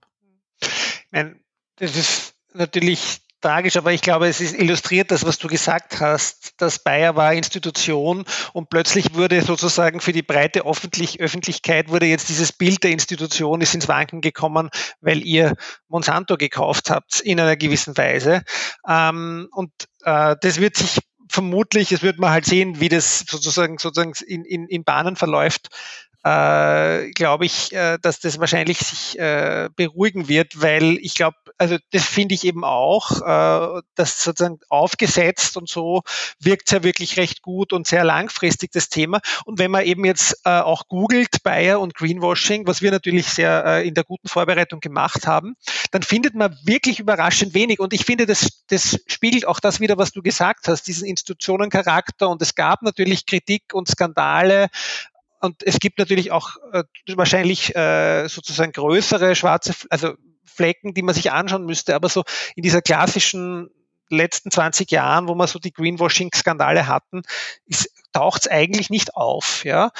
Das 1.76 1.98
ist 1.98 2.36
natürlich 2.54 3.22
tragisch, 3.46 3.78
aber 3.78 3.92
ich 3.92 4.02
glaube, 4.02 4.28
es 4.28 4.42
ist 4.42 4.58
illustriert 4.58 5.12
das, 5.12 5.24
was 5.24 5.38
du 5.38 5.48
gesagt 5.48 6.00
hast, 6.00 6.60
dass 6.60 6.80
Bayer 6.80 7.16
war 7.16 7.34
Institution 7.36 8.26
und 8.54 8.70
plötzlich 8.72 9.14
wurde 9.14 9.44
sozusagen 9.44 10.00
für 10.00 10.14
die 10.14 10.24
breite 10.24 10.66
Öffentlich 10.66 11.20
Öffentlichkeit 11.20 11.90
wurde 11.90 12.08
jetzt 12.08 12.30
dieses 12.30 12.52
Bild 12.52 12.84
der 12.84 12.90
Institution 12.90 13.62
ist 13.62 13.76
ins 13.76 13.88
Wanken 13.88 14.22
gekommen, 14.22 14.70
weil 15.00 15.24
ihr 15.24 15.54
Monsanto 15.90 16.38
gekauft 16.38 16.90
habt 16.90 17.20
in 17.20 17.40
einer 17.40 17.56
gewissen 17.56 17.96
Weise. 17.96 18.42
Ähm, 18.88 19.48
und 19.52 19.72
äh, 20.04 20.36
das 20.42 20.60
wird 20.60 20.78
sich 20.78 20.98
vermutlich, 21.30 21.92
es 21.92 22.02
wird 22.02 22.18
man 22.18 22.32
halt 22.32 22.46
sehen, 22.46 22.80
wie 22.80 22.90
das 22.90 23.26
sozusagen 23.28 23.78
sozusagen 23.78 24.14
in, 24.26 24.44
in, 24.44 24.68
in 24.68 24.84
Bahnen 24.84 25.16
verläuft, 25.16 25.68
äh, 26.26 27.12
glaube 27.12 27.46
ich, 27.46 27.72
äh, 27.72 28.00
dass 28.02 28.20
das 28.20 28.40
wahrscheinlich 28.40 28.80
sich 28.80 29.20
äh, 29.20 29.70
beruhigen 29.76 30.28
wird, 30.28 30.60
weil 30.60 30.98
ich 31.00 31.14
glaube, 31.14 31.38
also 31.60 31.78
das 31.92 32.04
finde 32.04 32.34
ich 32.34 32.46
eben 32.46 32.64
auch, 32.64 33.22
äh, 33.22 33.82
dass 33.94 34.24
sozusagen 34.24 34.60
aufgesetzt 34.70 35.56
und 35.56 35.70
so 35.70 36.02
wirkt 36.40 36.72
ja 36.72 36.84
wirklich 36.84 37.18
recht 37.18 37.44
gut 37.44 37.74
und 37.74 37.86
sehr 37.86 38.04
langfristig 38.04 38.72
das 38.72 38.90
Thema. 38.90 39.20
Und 39.46 39.60
wenn 39.60 39.70
man 39.70 39.86
eben 39.86 40.04
jetzt 40.04 40.42
äh, 40.46 40.50
auch 40.50 40.88
googelt, 40.88 41.44
Bayer 41.44 41.80
und 41.80 41.94
Greenwashing, 41.94 42.66
was 42.66 42.82
wir 42.82 42.90
natürlich 42.90 43.28
sehr 43.28 43.64
äh, 43.64 43.88
in 43.88 43.94
der 43.94 44.04
guten 44.04 44.28
Vorbereitung 44.28 44.80
gemacht 44.80 45.28
haben, 45.28 45.56
dann 45.92 46.02
findet 46.02 46.34
man 46.34 46.58
wirklich 46.64 47.00
überraschend 47.00 47.54
wenig. 47.54 47.80
Und 47.80 47.94
ich 47.94 48.04
finde, 48.04 48.26
das, 48.26 48.64
das 48.68 49.00
spiegelt 49.06 49.46
auch 49.46 49.60
das 49.60 49.80
wieder, 49.80 50.00
was 50.00 50.12
du 50.12 50.24
gesagt 50.24 50.68
hast, 50.68 50.88
diesen 50.88 51.08
Institutionencharakter. 51.08 52.28
Und 52.30 52.42
es 52.42 52.56
gab 52.56 52.82
natürlich 52.82 53.28
Kritik 53.28 53.74
und 53.74 53.88
Skandale 53.88 54.70
und 55.46 55.64
es 55.64 55.80
gibt 55.80 56.00
natürlich 56.00 56.32
auch 56.32 56.58
äh, 56.74 56.84
wahrscheinlich 57.16 57.76
äh, 57.76 58.28
sozusagen 58.28 58.72
größere 58.72 59.36
schwarze, 59.36 59.74
also 59.90 60.14
Flecken, 60.44 60.94
die 60.94 61.02
man 61.02 61.16
sich 61.16 61.32
anschauen 61.32 61.66
müsste, 61.66 61.96
aber 61.96 62.10
so 62.10 62.24
in 62.56 62.64
dieser 62.64 62.82
klassischen 62.82 63.70
letzten 64.10 64.52
20 64.52 64.92
Jahren, 64.92 65.28
wo 65.28 65.36
wir 65.36 65.48
so 65.48 65.60
die 65.60 65.74
Greenwashing-Skandale 65.74 66.88
hatten, 66.88 67.24
taucht 68.14 68.44
es 68.44 68.48
eigentlich 68.52 68.90
nicht 68.90 69.16
auf. 69.16 69.66
Ja? 69.66 69.92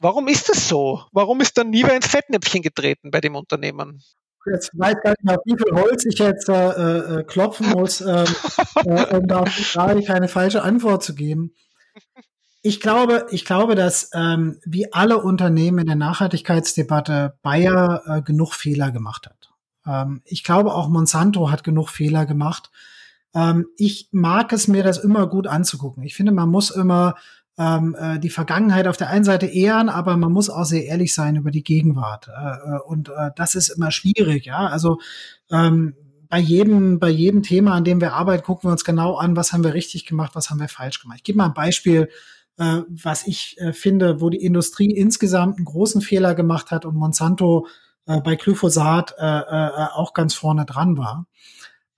Warum 0.00 0.28
ist 0.28 0.48
das 0.48 0.68
so? 0.68 1.02
Warum 1.12 1.40
ist 1.40 1.58
dann 1.58 1.70
nie 1.70 1.84
wer 1.84 1.96
ins 1.96 2.06
Fettnäpfchen 2.06 2.62
getreten 2.62 3.10
bei 3.10 3.20
dem 3.20 3.34
Unternehmen? 3.34 4.02
Jetzt 4.50 4.70
weiß 4.72 4.94
gar 5.02 5.10
nicht 5.10 5.24
mehr, 5.24 5.38
wie 5.44 5.56
viel 5.56 5.74
Holz 5.74 6.06
ich 6.06 6.18
jetzt 6.18 6.48
äh, 6.48 6.98
äh, 6.98 7.24
klopfen 7.24 7.70
muss, 7.70 8.00
ähm, 8.00 8.24
äh, 8.86 9.16
um 9.16 9.26
da 9.26 9.44
keine 10.06 10.28
falsche 10.28 10.62
Antwort 10.62 11.02
zu 11.02 11.14
geben. 11.14 11.52
Ich 12.62 12.80
glaube, 12.80 13.26
ich 13.30 13.44
glaube, 13.44 13.74
dass 13.74 14.10
ähm, 14.14 14.58
wie 14.64 14.92
alle 14.92 15.18
Unternehmen 15.18 15.78
in 15.78 15.86
der 15.86 15.96
Nachhaltigkeitsdebatte 15.96 17.38
Bayer 17.42 18.02
äh, 18.06 18.22
genug 18.22 18.54
Fehler 18.54 18.90
gemacht 18.90 19.26
hat. 19.26 19.50
Ähm, 19.86 20.22
ich 20.24 20.42
glaube, 20.42 20.74
auch 20.74 20.88
Monsanto 20.88 21.50
hat 21.50 21.62
genug 21.62 21.88
Fehler 21.88 22.26
gemacht. 22.26 22.70
Ähm, 23.34 23.66
ich 23.76 24.08
mag 24.10 24.52
es 24.52 24.66
mir, 24.66 24.82
das 24.82 24.98
immer 24.98 25.28
gut 25.28 25.46
anzugucken. 25.46 26.02
Ich 26.02 26.14
finde, 26.14 26.32
man 26.32 26.48
muss 26.48 26.70
immer 26.70 27.14
ähm, 27.58 27.96
äh, 27.98 28.18
die 28.18 28.30
Vergangenheit 28.30 28.86
auf 28.86 28.96
der 28.96 29.10
einen 29.10 29.24
Seite 29.24 29.46
ehren, 29.46 29.88
aber 29.88 30.16
man 30.16 30.32
muss 30.32 30.48
auch 30.48 30.64
sehr 30.64 30.84
ehrlich 30.84 31.12
sein 31.12 31.36
über 31.36 31.50
die 31.50 31.64
Gegenwart. 31.64 32.28
Äh, 32.28 32.76
äh, 32.76 32.78
und 32.86 33.08
äh, 33.08 33.30
das 33.36 33.54
ist 33.54 33.68
immer 33.68 33.90
schwierig, 33.90 34.46
ja. 34.46 34.66
Also 34.66 34.98
ähm, 35.50 35.94
bei 36.28 36.38
jedem, 36.38 36.98
bei 36.98 37.08
jedem 37.08 37.42
Thema, 37.42 37.72
an 37.72 37.84
dem 37.84 38.00
wir 38.00 38.12
arbeiten, 38.12 38.44
gucken 38.44 38.68
wir 38.68 38.72
uns 38.72 38.84
genau 38.84 39.16
an, 39.16 39.34
was 39.34 39.52
haben 39.52 39.64
wir 39.64 39.74
richtig 39.74 40.06
gemacht, 40.06 40.32
was 40.34 40.50
haben 40.50 40.60
wir 40.60 40.68
falsch 40.68 41.00
gemacht. 41.00 41.18
Ich 41.18 41.24
gebe 41.24 41.38
mal 41.38 41.46
ein 41.46 41.54
Beispiel, 41.54 42.08
äh, 42.58 42.82
was 42.88 43.26
ich 43.26 43.56
äh, 43.58 43.72
finde, 43.72 44.20
wo 44.20 44.30
die 44.30 44.44
Industrie 44.44 44.90
insgesamt 44.90 45.56
einen 45.56 45.64
großen 45.64 46.00
Fehler 46.00 46.34
gemacht 46.34 46.70
hat 46.70 46.84
und 46.84 46.96
Monsanto 46.96 47.66
äh, 48.06 48.20
bei 48.20 48.36
Glyphosat 48.36 49.14
äh, 49.18 49.24
äh, 49.24 49.88
auch 49.92 50.12
ganz 50.12 50.34
vorne 50.34 50.66
dran 50.66 50.96
war. 50.96 51.26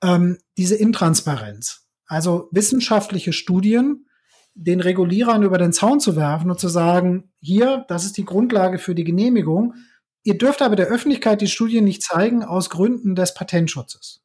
Ähm, 0.03 0.39
diese 0.57 0.77
Intransparenz. 0.77 1.87
Also 2.07 2.49
wissenschaftliche 2.51 3.33
Studien 3.33 4.07
den 4.55 4.81
Regulierern 4.81 5.43
über 5.43 5.59
den 5.59 5.73
Zaun 5.73 6.01
zu 6.01 6.17
werfen 6.17 6.51
und 6.51 6.59
zu 6.59 6.69
sagen, 6.69 7.33
hier, 7.41 7.85
das 7.89 8.05
ist 8.05 8.17
die 8.17 8.25
Grundlage 8.25 8.79
für 8.79 8.95
die 8.95 9.05
Genehmigung. 9.05 9.75
Ihr 10.23 10.37
dürft 10.37 10.61
aber 10.61 10.77
der 10.77 10.89
Öffentlichkeit 10.89 11.41
die 11.41 11.47
Studien 11.47 11.85
nicht 11.85 12.03
zeigen 12.03 12.45
aus 12.45 12.69
Gründen 12.69 13.15
des 13.15 13.33
Patentschutzes. 13.33 14.23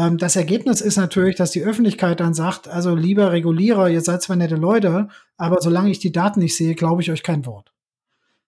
Ähm, 0.00 0.16
das 0.16 0.36
Ergebnis 0.36 0.80
ist 0.80 0.96
natürlich, 0.96 1.36
dass 1.36 1.50
die 1.50 1.62
Öffentlichkeit 1.62 2.20
dann 2.20 2.32
sagt, 2.32 2.68
also 2.68 2.94
lieber 2.94 3.32
Regulierer, 3.32 3.90
ihr 3.90 4.00
seid 4.00 4.22
zwar 4.22 4.36
nette 4.36 4.56
Leute, 4.56 5.08
aber 5.36 5.60
solange 5.60 5.90
ich 5.90 5.98
die 5.98 6.12
Daten 6.12 6.40
nicht 6.40 6.56
sehe, 6.56 6.74
glaube 6.74 7.02
ich 7.02 7.10
euch 7.10 7.22
kein 7.22 7.44
Wort. 7.44 7.72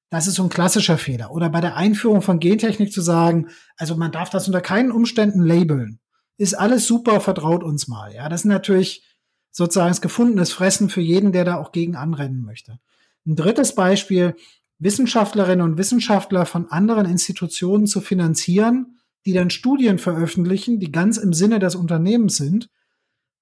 Das 0.09 0.27
ist 0.27 0.37
so 0.37 0.45
ein 0.45 0.49
klassischer 0.49 0.97
Fehler. 0.97 1.31
Oder 1.31 1.51
bei 1.51 1.61
der 1.61 1.77
Einführung 1.77 2.23
von 2.23 2.39
Gentechnik 2.39 2.93
zu 2.93 3.03
sagen, 3.03 3.49
also 3.77 3.97
man 3.97 4.13
darf 4.13 4.31
das 4.31 4.47
unter 4.47 4.63
keinen 4.63 4.93
Umständen 4.93 5.43
labeln. 5.43 6.01
Ist 6.39 6.55
alles 6.55 6.87
super, 6.87 7.21
vertraut 7.21 7.63
uns 7.63 7.87
mal. 7.87 8.15
Ja, 8.15 8.29
das 8.31 8.43
ist 8.43 8.47
natürlich 8.47 9.05
sozusagen 9.51 9.91
das 9.91 10.01
gefundenes 10.01 10.53
Fressen 10.53 10.89
für 10.89 11.03
jeden, 11.03 11.33
der 11.33 11.45
da 11.45 11.57
auch 11.57 11.73
gegen 11.73 11.97
anrennen 11.97 12.43
möchte. 12.43 12.79
Ein 13.27 13.37
drittes 13.37 13.75
Beispiel, 13.75 14.37
Wissenschaftlerinnen 14.79 15.65
und 15.65 15.77
Wissenschaftler 15.77 16.47
von 16.47 16.71
anderen 16.71 17.07
Institutionen 17.07 17.87
zu 17.87 18.01
finanzieren, 18.01 18.99
die 19.25 19.33
dann 19.33 19.51
Studien 19.51 19.99
veröffentlichen, 19.99 20.81
die 20.81 20.93
ganz 20.93 21.17
im 21.17 21.33
Sinne 21.33 21.59
des 21.59 21.75
Unternehmens 21.75 22.37
sind, 22.37 22.69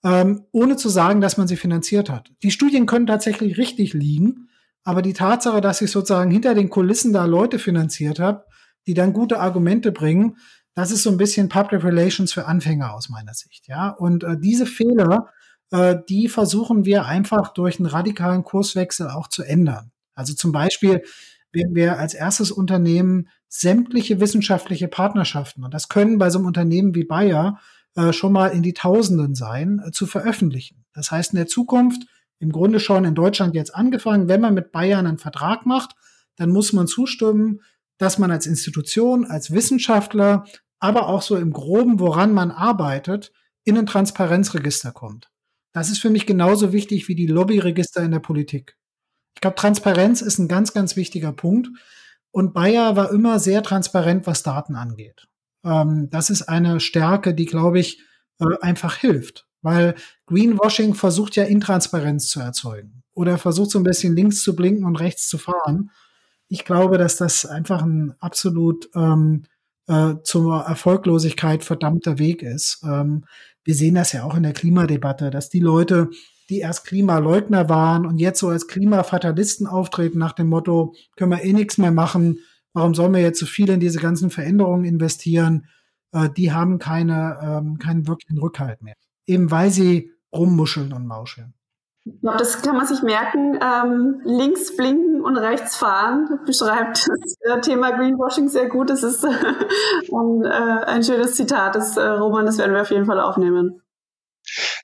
ähm, 0.04 0.44
ohne 0.52 0.76
zu 0.76 0.88
sagen, 0.88 1.20
dass 1.20 1.36
man 1.36 1.48
sie 1.48 1.56
finanziert 1.56 2.08
hat. 2.10 2.32
Die 2.42 2.50
Studien 2.50 2.86
können 2.86 3.06
tatsächlich 3.06 3.58
richtig 3.58 3.92
liegen, 3.92 4.48
aber 4.82 5.02
die 5.02 5.12
Tatsache, 5.12 5.60
dass 5.60 5.82
ich 5.82 5.90
sozusagen 5.90 6.30
hinter 6.30 6.54
den 6.54 6.70
Kulissen 6.70 7.12
da 7.12 7.24
Leute 7.26 7.58
finanziert 7.58 8.18
habe, 8.18 8.44
die 8.86 8.94
dann 8.94 9.12
gute 9.12 9.40
Argumente 9.40 9.92
bringen, 9.92 10.36
das 10.74 10.90
ist 10.90 11.02
so 11.02 11.10
ein 11.10 11.16
bisschen 11.16 11.48
Public 11.48 11.84
Relations 11.84 12.32
für 12.32 12.46
Anfänger 12.46 12.94
aus 12.94 13.08
meiner 13.08 13.34
Sicht. 13.34 13.66
Ja, 13.68 13.90
und 13.90 14.24
äh, 14.24 14.38
diese 14.38 14.66
Fehler, 14.66 15.28
äh, 15.70 15.96
die 16.08 16.28
versuchen 16.28 16.84
wir 16.84 17.06
einfach 17.06 17.52
durch 17.52 17.78
einen 17.78 17.86
radikalen 17.86 18.44
Kurswechsel 18.44 19.08
auch 19.08 19.28
zu 19.28 19.42
ändern. 19.42 19.90
Also 20.14 20.34
zum 20.34 20.52
Beispiel 20.52 21.02
werden 21.52 21.74
wir 21.74 21.98
als 21.98 22.14
erstes 22.14 22.50
Unternehmen 22.50 23.28
sämtliche 23.48 24.20
wissenschaftliche 24.20 24.88
Partnerschaften, 24.88 25.64
und 25.64 25.74
das 25.74 25.88
können 25.88 26.18
bei 26.18 26.30
so 26.30 26.38
einem 26.38 26.46
Unternehmen 26.46 26.94
wie 26.94 27.04
Bayer 27.04 27.58
äh, 27.96 28.12
schon 28.12 28.32
mal 28.32 28.48
in 28.48 28.62
die 28.62 28.74
Tausenden 28.74 29.34
sein, 29.34 29.82
äh, 29.84 29.90
zu 29.90 30.06
veröffentlichen. 30.06 30.84
Das 30.92 31.10
heißt 31.10 31.32
in 31.32 31.38
der 31.38 31.46
Zukunft, 31.46 32.02
im 32.38 32.52
Grunde 32.52 32.80
schon 32.80 33.04
in 33.04 33.14
Deutschland 33.14 33.54
jetzt 33.54 33.74
angefangen, 33.74 34.28
wenn 34.28 34.40
man 34.40 34.54
mit 34.54 34.72
Bayern 34.72 35.06
einen 35.06 35.18
Vertrag 35.18 35.66
macht, 35.66 35.94
dann 36.36 36.50
muss 36.50 36.72
man 36.72 36.86
zustimmen, 36.86 37.60
dass 37.98 38.18
man 38.18 38.30
als 38.30 38.46
Institution, 38.46 39.26
als 39.26 39.50
Wissenschaftler, 39.50 40.46
aber 40.78 41.08
auch 41.08 41.20
so 41.20 41.36
im 41.36 41.52
Groben, 41.52 42.00
woran 42.00 42.32
man 42.32 42.50
arbeitet, 42.50 43.32
in 43.64 43.76
ein 43.76 43.86
Transparenzregister 43.86 44.92
kommt. 44.92 45.30
Das 45.72 45.90
ist 45.90 46.00
für 46.00 46.10
mich 46.10 46.26
genauso 46.26 46.72
wichtig 46.72 47.08
wie 47.08 47.14
die 47.14 47.26
Lobbyregister 47.26 48.02
in 48.02 48.10
der 48.10 48.20
Politik. 48.20 48.76
Ich 49.34 49.40
glaube, 49.40 49.56
Transparenz 49.56 50.22
ist 50.22 50.38
ein 50.38 50.48
ganz, 50.48 50.72
ganz 50.72 50.96
wichtiger 50.96 51.32
Punkt. 51.32 51.68
Und 52.32 52.54
Bayer 52.54 52.96
war 52.96 53.10
immer 53.10 53.38
sehr 53.38 53.62
transparent, 53.62 54.26
was 54.26 54.42
Daten 54.42 54.76
angeht. 54.76 55.26
Ähm, 55.64 56.08
das 56.10 56.30
ist 56.30 56.42
eine 56.42 56.80
Stärke, 56.80 57.34
die, 57.34 57.46
glaube 57.46 57.80
ich, 57.80 58.02
äh, 58.38 58.58
einfach 58.60 58.96
hilft. 58.96 59.46
Weil 59.62 59.94
Greenwashing 60.26 60.94
versucht 60.94 61.36
ja 61.36 61.44
Intransparenz 61.44 62.28
zu 62.28 62.40
erzeugen. 62.40 63.02
Oder 63.12 63.38
versucht 63.38 63.70
so 63.70 63.78
ein 63.78 63.84
bisschen 63.84 64.14
links 64.14 64.42
zu 64.42 64.54
blinken 64.56 64.84
und 64.84 64.96
rechts 64.96 65.28
zu 65.28 65.38
fahren. 65.38 65.90
Ich 66.48 66.64
glaube, 66.64 66.98
dass 66.98 67.16
das 67.16 67.44
einfach 67.46 67.82
ein 67.82 68.14
absolut 68.20 68.88
ähm, 68.94 69.44
äh, 69.86 70.14
zur 70.22 70.60
Erfolglosigkeit 70.62 71.64
verdammter 71.64 72.18
Weg 72.18 72.42
ist. 72.42 72.82
Ähm, 72.84 73.24
wir 73.64 73.74
sehen 73.74 73.96
das 73.96 74.12
ja 74.12 74.24
auch 74.24 74.36
in 74.36 74.44
der 74.44 74.52
Klimadebatte, 74.52 75.30
dass 75.30 75.50
die 75.50 75.60
Leute, 75.60 76.10
die 76.50 76.58
erst 76.58 76.84
Klimaleugner 76.84 77.68
waren 77.68 78.04
und 78.04 78.18
jetzt 78.18 78.40
so 78.40 78.48
als 78.48 78.66
Klimafatalisten 78.66 79.66
auftreten 79.66 80.18
nach 80.18 80.32
dem 80.32 80.48
Motto, 80.48 80.94
können 81.16 81.30
wir 81.30 81.42
eh 81.42 81.52
nichts 81.52 81.78
mehr 81.78 81.92
machen, 81.92 82.40
warum 82.74 82.94
sollen 82.94 83.14
wir 83.14 83.20
jetzt 83.20 83.38
so 83.38 83.46
viel 83.46 83.70
in 83.70 83.80
diese 83.80 84.00
ganzen 84.00 84.30
Veränderungen 84.30 84.84
investieren, 84.84 85.66
äh, 86.12 86.28
die 86.28 86.52
haben 86.52 86.78
keine, 86.78 87.38
ähm, 87.42 87.78
keinen 87.78 88.06
wirklichen 88.06 88.38
Rückhalt 88.38 88.82
mehr. 88.82 88.94
Eben 89.26 89.50
weil 89.50 89.70
sie 89.70 90.12
rummuscheln 90.32 90.92
und 90.92 91.06
mauscheln. 91.06 91.54
Ich 92.04 92.20
glaube, 92.20 92.38
das 92.38 92.62
kann 92.62 92.76
man 92.76 92.86
sich 92.86 93.02
merken. 93.02 93.58
Ähm, 93.62 94.20
links 94.24 94.74
blinken 94.76 95.20
und 95.20 95.36
rechts 95.36 95.76
fahren 95.76 96.40
beschreibt 96.46 97.06
das 97.44 97.60
Thema 97.60 97.90
Greenwashing 97.90 98.48
sehr 98.48 98.68
gut. 98.68 98.90
Das 98.90 99.02
ist 99.02 99.22
äh, 99.24 99.28
ein, 99.28 100.44
äh, 100.44 100.84
ein 100.86 101.04
schönes 101.04 101.34
Zitat 101.34 101.74
des 101.74 101.96
äh, 101.96 102.02
Roman, 102.02 102.46
das 102.46 102.58
werden 102.58 102.72
wir 102.72 102.80
auf 102.80 102.90
jeden 102.90 103.06
Fall 103.06 103.20
aufnehmen. 103.20 103.82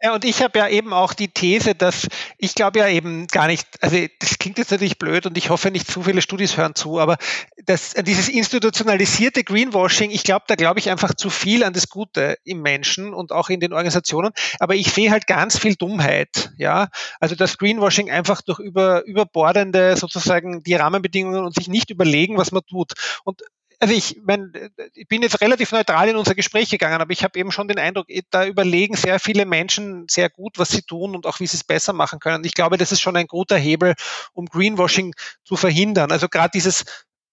Ja, 0.03 0.15
und 0.15 0.25
ich 0.25 0.43
habe 0.43 0.59
ja 0.59 0.69
eben 0.69 0.93
auch 0.93 1.15
die 1.15 1.29
These, 1.29 1.75
dass 1.75 2.07
ich 2.39 2.55
glaube 2.55 2.79
ja 2.81 2.89
eben 2.89 3.27
gar 3.29 3.47
nicht, 3.47 3.67
also 3.81 3.97
das 4.21 4.39
klingt 4.39 4.59
jetzt 4.59 4.71
natürlich 4.71 4.99
blöd 4.99 5.27
und 5.27 5.39
ich 5.39 5.51
hoffe 5.51 5.71
nicht 5.71 5.91
zu 5.91 6.03
viele 6.03 6.23
Studis 6.23 6.57
hören 6.57 6.75
zu, 6.75 6.99
aber 7.01 7.17
das, 7.65 7.95
dieses 7.95 8.29
institutionalisierte 8.29 9.43
Greenwashing, 9.43 10.11
ich 10.11 10.23
glaube, 10.23 10.45
da 10.49 10.55
glaube 10.55 10.81
ich 10.81 10.91
einfach 10.91 11.15
zu 11.15 11.31
viel 11.31 11.65
an 11.65 11.73
das 11.73 11.89
Gute 11.89 12.37
im 12.45 12.63
Menschen 12.63 13.15
und 13.15 13.33
auch 13.33 13.49
in 13.49 13.61
den 13.61 13.73
Organisationen, 13.73 14.33
aber 14.59 14.75
ich 14.75 14.93
sehe 14.93 15.11
halt 15.11 15.27
ganz 15.27 15.59
viel 15.59 15.77
Dummheit, 15.77 16.53
ja, 16.59 16.89
also 17.21 17.35
das 17.35 17.59
Greenwashing 17.59 18.11
einfach 18.11 18.43
durch 18.43 18.59
über, 18.59 19.05
überbordende 19.07 19.97
sozusagen 19.97 20.63
die 20.63 20.75
Rahmenbedingungen 20.75 21.45
und 21.45 21.55
sich 21.55 21.69
nicht 21.69 21.91
überlegen, 21.91 22.37
was 22.37 22.53
man 22.53 22.63
tut. 22.69 22.93
Und 23.25 23.43
also 23.79 23.95
ich, 23.95 24.21
mein, 24.25 24.53
ich 24.95 25.07
bin 25.09 25.23
jetzt 25.23 25.41
relativ 25.41 25.73
neutral 25.73 26.09
in 26.09 26.17
unser 26.17 26.35
Gespräch 26.35 26.71
gegangen, 26.71 27.01
aber 27.01 27.13
ich 27.13 27.25
habe 27.25 27.39
eben 27.39 27.53
schon 27.53 27.69
den 27.69 27.79
Eindruck, 27.79 28.07
da 28.31 28.47
überlegen 28.47 28.97
sehr 28.97 29.21
viele 29.21 29.45
Menschen 29.45 30.07
sehr 30.09 30.31
gut, 30.31 30.59
was 30.59 30.71
sie 30.71 30.83
tun 30.83 31.15
und 31.15 31.27
auch 31.27 31.41
wie 31.41 31.47
sie 31.47 31.57
es 31.57 31.65
besser 31.65 31.93
machen 31.93 32.19
können. 32.19 32.45
Ich 32.45 32.55
glaube, 32.55 32.79
das 32.79 32.93
ist 32.93 33.01
schon 33.01 33.17
ein 33.17 33.27
guter 33.27 33.57
Hebel, 33.57 33.95
um 34.33 34.47
Greenwashing 34.47 35.15
zu 35.45 35.57
verhindern. 35.57 36.11
Also 36.11 36.29
gerade 36.29 36.51
dieses 36.55 36.85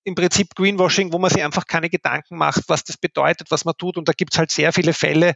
im 0.04 0.16
Prinzip 0.16 0.56
Greenwashing, 0.56 1.14
wo 1.14 1.20
man 1.20 1.32
sich 1.32 1.44
einfach 1.44 1.66
keine 1.66 1.90
Gedanken 1.90 2.36
macht, 2.38 2.64
was 2.68 2.84
das 2.84 2.98
bedeutet, 2.98 3.52
was 3.52 3.64
man 3.64 3.76
tut. 3.78 3.98
Und 3.98 4.08
da 4.10 4.14
gibt 4.14 4.34
es 4.34 4.40
halt 4.40 4.52
sehr 4.52 4.74
viele 4.74 4.94
Fälle, 4.94 5.36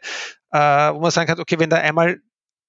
äh, 0.51 0.59
wo 0.59 0.99
man 0.99 1.11
sagen 1.11 1.27
kann, 1.27 1.39
okay, 1.39 1.57
wenn 1.57 1.69
da 1.69 1.77
einmal 1.77 2.19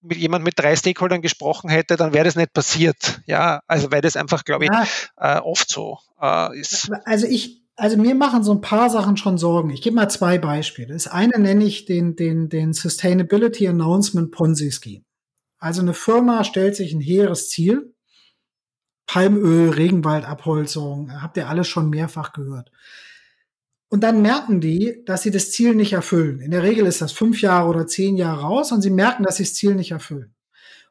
mit 0.01 0.19
jemand 0.19 0.45
mit 0.45 0.57
drei 0.57 0.77
Stakeholdern 0.77 1.23
gesprochen 1.23 1.69
hätte, 1.71 1.97
dann 1.97 2.13
wäre 2.13 2.25
das 2.25 2.37
nicht 2.37 2.53
passiert. 2.53 3.21
Ja, 3.27 3.63
also 3.67 3.91
weil 3.91 4.01
das 4.01 4.17
einfach, 4.17 4.45
glaube 4.45 4.67
ich, 4.67 4.71
ja. 4.71 4.87
äh, 5.17 5.41
oft 5.41 5.69
so 5.69 5.99
äh, 6.21 6.57
ist. 6.57 6.91
Also 7.05 7.27
ich, 7.27 7.63
also 7.79 7.97
mir 7.97 8.17
machen 8.17 8.43
so 8.43 8.51
ein 8.51 8.61
paar 8.61 8.91
Sachen 8.91 9.17
schon 9.17 9.39
Sorgen. 9.39 9.71
Ich 9.71 9.83
gebe 9.83 9.95
mal 9.95 10.09
zwei 10.09 10.37
Beispiele. 10.37 10.93
Das 10.93 11.07
eine 11.07 11.39
nenne 11.39 11.65
ich 11.65 11.85
den, 11.85 12.17
den, 12.17 12.49
den 12.49 12.73
Sustainability 12.73 13.69
Announcement 13.69 14.33
Ponzi 14.33 14.73
Scheme. 14.73 15.05
Also 15.59 15.81
eine 15.81 15.95
Firma 15.95 16.43
stellt 16.43 16.75
sich 16.75 16.93
ein 16.93 17.01
hehres 17.01 17.49
Ziel. 17.49 17.95
Palmöl, 19.07 19.71
Regenwaldabholzung, 19.71 21.23
habt 21.23 21.37
ihr 21.37 21.49
alles 21.49 21.69
schon 21.69 21.89
mehrfach 21.89 22.33
gehört. 22.33 22.73
Und 23.89 24.03
dann 24.03 24.23
merken 24.23 24.61
die, 24.61 25.03
dass 25.07 25.23
sie 25.23 25.31
das 25.31 25.53
Ziel 25.53 25.75
nicht 25.75 25.93
erfüllen. 25.93 26.41
In 26.41 26.51
der 26.51 26.65
Regel 26.65 26.85
ist 26.85 27.01
das 27.01 27.13
fünf 27.13 27.41
Jahre 27.41 27.69
oder 27.69 27.87
zehn 27.87 28.17
Jahre 28.17 28.43
raus 28.43 28.73
und 28.73 28.83
sie 28.83 28.91
merken, 28.91 29.23
dass 29.23 29.37
sie 29.37 29.45
das 29.45 29.55
Ziel 29.55 29.77
nicht 29.77 29.93
erfüllen. 29.93 30.35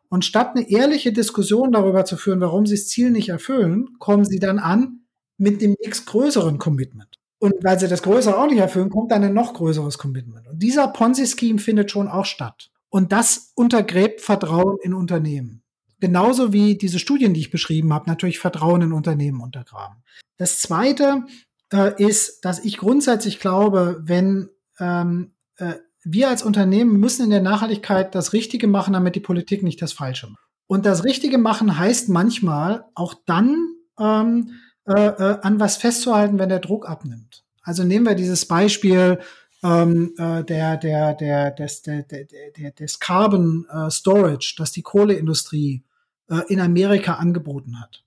Und 0.07 0.23
statt 0.23 0.55
eine 0.55 0.69
ehrliche 0.69 1.11
Diskussion 1.11 1.73
darüber 1.73 2.05
zu 2.05 2.15
führen, 2.15 2.39
warum 2.39 2.65
sie 2.65 2.75
das 2.75 2.88
Ziel 2.88 3.11
nicht 3.11 3.27
erfüllen, 3.27 3.99
kommen 3.99 4.23
sie 4.23 4.39
dann 4.39 4.57
an, 4.57 5.01
mit 5.38 5.61
dem 5.61 5.75
nächstgrößeren 5.83 6.57
Commitment. 6.57 7.19
Und 7.39 7.53
weil 7.63 7.79
sie 7.79 7.88
das 7.88 8.01
Größere 8.01 8.38
auch 8.38 8.47
nicht 8.47 8.59
erfüllen, 8.59 8.89
kommt 8.89 9.11
dann 9.11 9.23
ein 9.23 9.33
noch 9.33 9.53
größeres 9.53 9.97
Commitment. 9.97 10.47
Und 10.47 10.59
dieser 10.61 10.88
Ponzi-Scheme 10.88 11.59
findet 11.59 11.91
schon 11.91 12.07
auch 12.07 12.25
statt. 12.25 12.71
Und 12.89 13.11
das 13.11 13.51
untergräbt 13.55 14.21
Vertrauen 14.21 14.77
in 14.81 14.93
Unternehmen. 14.93 15.61
Genauso 15.99 16.53
wie 16.53 16.77
diese 16.77 16.99
Studien, 16.99 17.33
die 17.33 17.41
ich 17.41 17.51
beschrieben 17.51 17.93
habe, 17.93 18.09
natürlich 18.09 18.39
Vertrauen 18.39 18.81
in 18.81 18.91
Unternehmen 18.91 19.41
untergraben. 19.41 20.03
Das 20.38 20.59
Zweite 20.59 21.25
äh, 21.71 22.03
ist, 22.03 22.45
dass 22.45 22.63
ich 22.63 22.77
grundsätzlich 22.77 23.39
glaube, 23.39 24.01
wenn 24.03 24.49
ähm, 24.79 25.33
äh, 25.57 25.73
wir 26.03 26.29
als 26.29 26.43
Unternehmen 26.43 26.99
müssen 26.99 27.23
in 27.23 27.31
der 27.31 27.41
Nachhaltigkeit 27.41 28.15
das 28.15 28.33
Richtige 28.33 28.67
machen, 28.67 28.93
damit 28.93 29.15
die 29.15 29.19
Politik 29.19 29.63
nicht 29.63 29.81
das 29.81 29.93
Falsche 29.93 30.27
macht. 30.27 30.47
Und 30.67 30.85
das 30.85 31.03
Richtige 31.03 31.38
machen 31.38 31.77
heißt 31.77 32.09
manchmal 32.09 32.85
auch 32.93 33.15
dann 33.25 33.57
ähm, 33.99 34.51
äh, 34.88 35.07
äh, 35.07 35.38
an 35.41 35.59
was 35.59 35.77
festzuhalten, 35.77 36.39
wenn 36.39 36.49
der 36.49 36.59
Druck 36.59 36.89
abnimmt. 36.89 37.43
Also 37.61 37.83
nehmen 37.83 38.05
wir 38.05 38.15
dieses 38.15 38.45
Beispiel 38.45 39.19
ähm, 39.63 40.13
äh, 40.17 40.43
der, 40.43 40.77
der, 40.77 41.13
der, 41.13 41.51
des, 41.51 41.81
der, 41.81 42.03
der, 42.03 42.25
der, 42.57 42.71
des 42.71 42.99
Carbon 42.99 43.65
äh, 43.69 43.89
Storage, 43.89 44.55
das 44.57 44.71
die 44.71 44.83
Kohleindustrie 44.83 45.83
äh, 46.29 46.41
in 46.47 46.59
Amerika 46.59 47.15
angeboten 47.15 47.79
hat. 47.79 48.03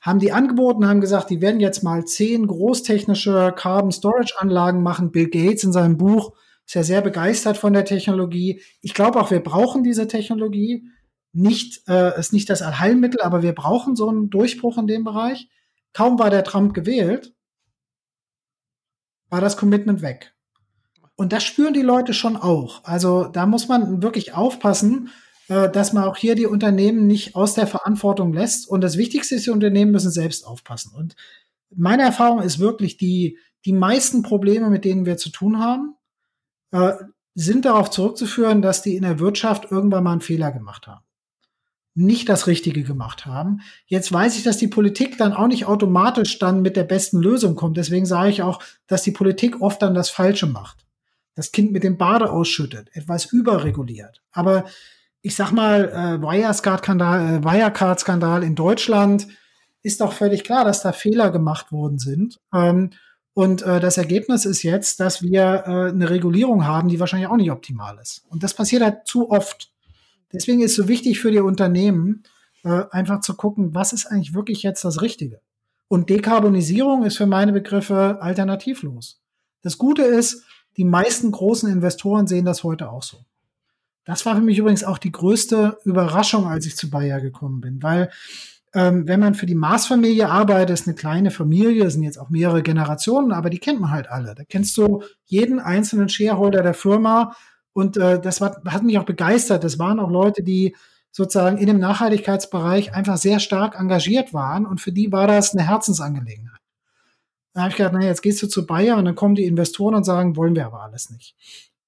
Haben 0.00 0.18
die 0.18 0.32
angeboten, 0.32 0.86
haben 0.86 1.00
gesagt, 1.00 1.30
die 1.30 1.40
werden 1.40 1.60
jetzt 1.60 1.82
mal 1.82 2.04
zehn 2.04 2.46
großtechnische 2.46 3.54
Carbon 3.56 3.92
Storage 3.92 4.34
Anlagen 4.38 4.82
machen. 4.82 5.12
Bill 5.12 5.28
Gates 5.28 5.64
in 5.64 5.72
seinem 5.72 5.98
Buch 5.98 6.32
ist 6.66 6.74
ja 6.74 6.82
sehr 6.82 7.02
begeistert 7.02 7.58
von 7.58 7.72
der 7.72 7.84
Technologie. 7.84 8.62
Ich 8.80 8.94
glaube 8.94 9.20
auch, 9.20 9.30
wir 9.30 9.40
brauchen 9.40 9.82
diese 9.84 10.08
Technologie. 10.08 10.84
Nicht, 11.32 11.88
äh, 11.88 12.18
ist 12.18 12.32
nicht 12.32 12.50
das 12.50 12.62
Allheilmittel, 12.62 13.20
aber 13.20 13.42
wir 13.42 13.54
brauchen 13.54 13.94
so 13.94 14.08
einen 14.08 14.30
Durchbruch 14.30 14.78
in 14.78 14.86
dem 14.86 15.04
Bereich. 15.04 15.48
Kaum 15.92 16.18
war 16.18 16.30
der 16.30 16.44
Trump 16.44 16.74
gewählt, 16.74 17.34
war 19.28 19.40
das 19.40 19.56
Commitment 19.56 20.02
weg. 20.02 20.34
Und 21.16 21.32
das 21.32 21.44
spüren 21.44 21.74
die 21.74 21.82
Leute 21.82 22.14
schon 22.14 22.36
auch. 22.36 22.82
Also 22.84 23.24
da 23.24 23.46
muss 23.46 23.68
man 23.68 24.02
wirklich 24.02 24.34
aufpassen, 24.34 25.10
äh, 25.48 25.70
dass 25.70 25.92
man 25.92 26.04
auch 26.04 26.16
hier 26.16 26.34
die 26.34 26.46
Unternehmen 26.46 27.06
nicht 27.06 27.34
aus 27.34 27.54
der 27.54 27.66
Verantwortung 27.66 28.32
lässt. 28.32 28.68
Und 28.68 28.80
das 28.80 28.96
Wichtigste 28.96 29.34
ist, 29.34 29.46
die 29.46 29.50
Unternehmen 29.50 29.90
müssen 29.90 30.10
selbst 30.10 30.46
aufpassen. 30.46 30.94
Und 30.94 31.16
meine 31.74 32.04
Erfahrung 32.04 32.40
ist 32.40 32.58
wirklich, 32.58 32.96
die, 32.96 33.38
die 33.64 33.72
meisten 33.72 34.22
Probleme, 34.22 34.70
mit 34.70 34.84
denen 34.84 35.06
wir 35.06 35.16
zu 35.16 35.30
tun 35.30 35.58
haben, 35.58 35.94
äh, 36.72 36.92
sind 37.34 37.64
darauf 37.64 37.90
zurückzuführen, 37.90 38.62
dass 38.62 38.82
die 38.82 38.96
in 38.96 39.02
der 39.02 39.18
Wirtschaft 39.18 39.70
irgendwann 39.70 40.04
mal 40.04 40.12
einen 40.12 40.20
Fehler 40.20 40.52
gemacht 40.52 40.86
haben. 40.86 41.04
Nicht 41.94 42.28
das 42.28 42.46
Richtige 42.46 42.84
gemacht 42.84 43.26
haben. 43.26 43.62
Jetzt 43.86 44.12
weiß 44.12 44.36
ich, 44.36 44.44
dass 44.44 44.58
die 44.58 44.68
Politik 44.68 45.18
dann 45.18 45.32
auch 45.32 45.48
nicht 45.48 45.66
automatisch 45.66 46.38
dann 46.38 46.62
mit 46.62 46.76
der 46.76 46.84
besten 46.84 47.20
Lösung 47.20 47.56
kommt. 47.56 47.76
Deswegen 47.76 48.06
sage 48.06 48.30
ich 48.30 48.42
auch, 48.42 48.62
dass 48.86 49.02
die 49.02 49.10
Politik 49.10 49.60
oft 49.60 49.82
dann 49.82 49.94
das 49.94 50.08
Falsche 50.08 50.46
macht. 50.46 50.86
Das 51.34 51.52
Kind 51.52 51.72
mit 51.72 51.82
dem 51.82 51.98
Bade 51.98 52.30
ausschüttet, 52.30 52.90
etwas 52.92 53.26
überreguliert. 53.26 54.22
Aber 54.30 54.64
ich 55.22 55.34
sag 55.34 55.52
mal, 55.52 55.88
äh, 55.88 56.22
Wirecard-Skandal 56.22 57.38
äh, 57.38 57.44
Wirecard 57.44 58.42
in 58.44 58.54
Deutschland 58.54 59.26
ist 59.82 60.00
doch 60.00 60.12
völlig 60.12 60.44
klar, 60.44 60.64
dass 60.64 60.82
da 60.82 60.92
Fehler 60.92 61.30
gemacht 61.30 61.72
worden 61.72 61.98
sind. 61.98 62.38
Ähm, 62.54 62.90
und 63.34 63.62
äh, 63.62 63.80
das 63.80 63.96
Ergebnis 63.96 64.44
ist 64.44 64.62
jetzt, 64.62 65.00
dass 65.00 65.22
wir 65.22 65.66
eine 65.66 66.10
Regulierung 66.10 66.66
haben, 66.66 66.88
die 66.88 67.00
wahrscheinlich 67.00 67.28
auch 67.28 67.36
nicht 67.36 67.50
optimal 67.50 67.98
ist. 68.00 68.24
Und 68.28 68.42
das 68.42 68.54
passiert 68.54 68.82
halt 68.82 69.06
zu 69.06 69.30
oft. 69.30 69.70
Deswegen 70.32 70.60
ist 70.60 70.72
es 70.72 70.76
so 70.76 70.88
wichtig 70.88 71.20
für 71.20 71.30
die 71.30 71.40
Unternehmen, 71.40 72.24
äh, 72.64 72.84
einfach 72.90 73.20
zu 73.20 73.34
gucken, 73.34 73.74
was 73.74 73.92
ist 73.92 74.06
eigentlich 74.06 74.34
wirklich 74.34 74.62
jetzt 74.62 74.84
das 74.84 75.02
Richtige. 75.02 75.40
Und 75.88 76.08
Dekarbonisierung 76.08 77.04
ist 77.04 77.16
für 77.16 77.26
meine 77.26 77.52
Begriffe 77.52 78.18
alternativlos. 78.20 79.20
Das 79.62 79.76
Gute 79.76 80.02
ist, 80.02 80.44
die 80.76 80.84
meisten 80.84 81.32
großen 81.32 81.70
Investoren 81.70 82.26
sehen 82.26 82.44
das 82.44 82.62
heute 82.62 82.90
auch 82.90 83.02
so. 83.02 83.18
Das 84.04 84.24
war 84.24 84.36
für 84.36 84.42
mich 84.42 84.58
übrigens 84.58 84.84
auch 84.84 84.98
die 84.98 85.12
größte 85.12 85.78
Überraschung, 85.84 86.46
als 86.46 86.66
ich 86.66 86.76
zu 86.76 86.90
Bayer 86.90 87.20
gekommen 87.20 87.60
bin, 87.60 87.82
weil 87.82 88.10
ähm, 88.72 89.08
wenn 89.08 89.20
man 89.20 89.34
für 89.34 89.46
die 89.46 89.56
Maßfamilie 89.56 90.28
arbeitet, 90.28 90.70
ist 90.70 90.86
eine 90.86 90.94
kleine 90.94 91.30
Familie, 91.30 91.90
sind 91.90 92.04
jetzt 92.04 92.18
auch 92.18 92.30
mehrere 92.30 92.62
Generationen, 92.62 93.32
aber 93.32 93.50
die 93.50 93.58
kennt 93.58 93.80
man 93.80 93.90
halt 93.90 94.08
alle. 94.08 94.34
Da 94.34 94.44
kennst 94.44 94.76
du 94.76 95.02
jeden 95.26 95.58
einzelnen 95.58 96.08
Shareholder 96.08 96.62
der 96.62 96.74
Firma 96.74 97.34
und 97.72 97.96
äh, 97.96 98.20
das 98.20 98.40
war, 98.40 98.60
hat 98.66 98.82
mich 98.82 98.98
auch 98.98 99.04
begeistert. 99.04 99.64
Das 99.64 99.78
waren 99.78 100.00
auch 100.00 100.10
Leute, 100.10 100.42
die 100.42 100.74
sozusagen 101.12 101.58
in 101.58 101.66
dem 101.66 101.78
Nachhaltigkeitsbereich 101.78 102.94
einfach 102.94 103.16
sehr 103.16 103.40
stark 103.40 103.78
engagiert 103.78 104.32
waren 104.32 104.66
und 104.66 104.80
für 104.80 104.92
die 104.92 105.12
war 105.12 105.26
das 105.26 105.54
eine 105.54 105.66
Herzensangelegenheit. 105.66 106.60
Da 107.52 107.62
habe 107.62 107.70
ich 107.70 107.76
gedacht, 107.76 107.94
naja, 107.94 108.06
jetzt 108.06 108.22
gehst 108.22 108.42
du 108.42 108.46
zu 108.46 108.64
Bayer 108.64 108.96
und 108.96 109.04
dann 109.06 109.16
kommen 109.16 109.34
die 109.34 109.44
Investoren 109.44 109.94
und 109.94 110.04
sagen, 110.04 110.36
wollen 110.36 110.54
wir 110.54 110.66
aber 110.66 110.82
alles 110.82 111.10
nicht. 111.10 111.34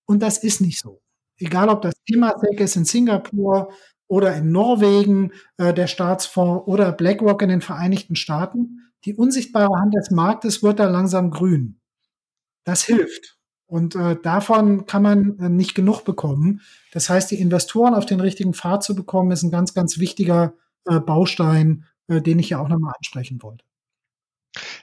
Und 0.06 0.20
das 0.20 0.38
ist 0.38 0.60
nicht 0.60 0.80
so. 0.80 1.00
Egal, 1.38 1.68
ob 1.68 1.82
das 1.82 1.94
Temasek 2.06 2.60
ist 2.60 2.76
in 2.76 2.84
Singapur 2.84 3.72
oder 4.08 4.34
in 4.34 4.50
Norwegen, 4.50 5.32
äh, 5.56 5.72
der 5.72 5.86
Staatsfonds 5.86 6.66
oder 6.66 6.92
BlackRock 6.92 7.42
in 7.42 7.48
den 7.48 7.60
Vereinigten 7.60 8.16
Staaten. 8.16 8.92
Die 9.04 9.14
unsichtbare 9.14 9.74
Hand 9.80 9.94
des 9.94 10.10
Marktes 10.10 10.62
wird 10.62 10.78
da 10.78 10.88
langsam 10.88 11.30
grün. 11.30 11.80
Das 12.64 12.84
hilft. 12.84 13.38
Und 13.72 13.96
äh, 13.96 14.16
davon 14.22 14.84
kann 14.84 15.00
man 15.00 15.38
äh, 15.38 15.48
nicht 15.48 15.74
genug 15.74 16.04
bekommen. 16.04 16.60
Das 16.92 17.08
heißt, 17.08 17.30
die 17.30 17.40
Investoren 17.40 17.94
auf 17.94 18.04
den 18.04 18.20
richtigen 18.20 18.52
Pfad 18.52 18.84
zu 18.84 18.94
bekommen, 18.94 19.30
ist 19.30 19.44
ein 19.44 19.50
ganz, 19.50 19.72
ganz 19.72 19.98
wichtiger 19.98 20.52
äh, 20.84 21.00
Baustein, 21.00 21.86
äh, 22.06 22.20
den 22.20 22.38
ich 22.38 22.50
ja 22.50 22.60
auch 22.60 22.68
nochmal 22.68 22.92
ansprechen 22.98 23.42
wollte. 23.42 23.64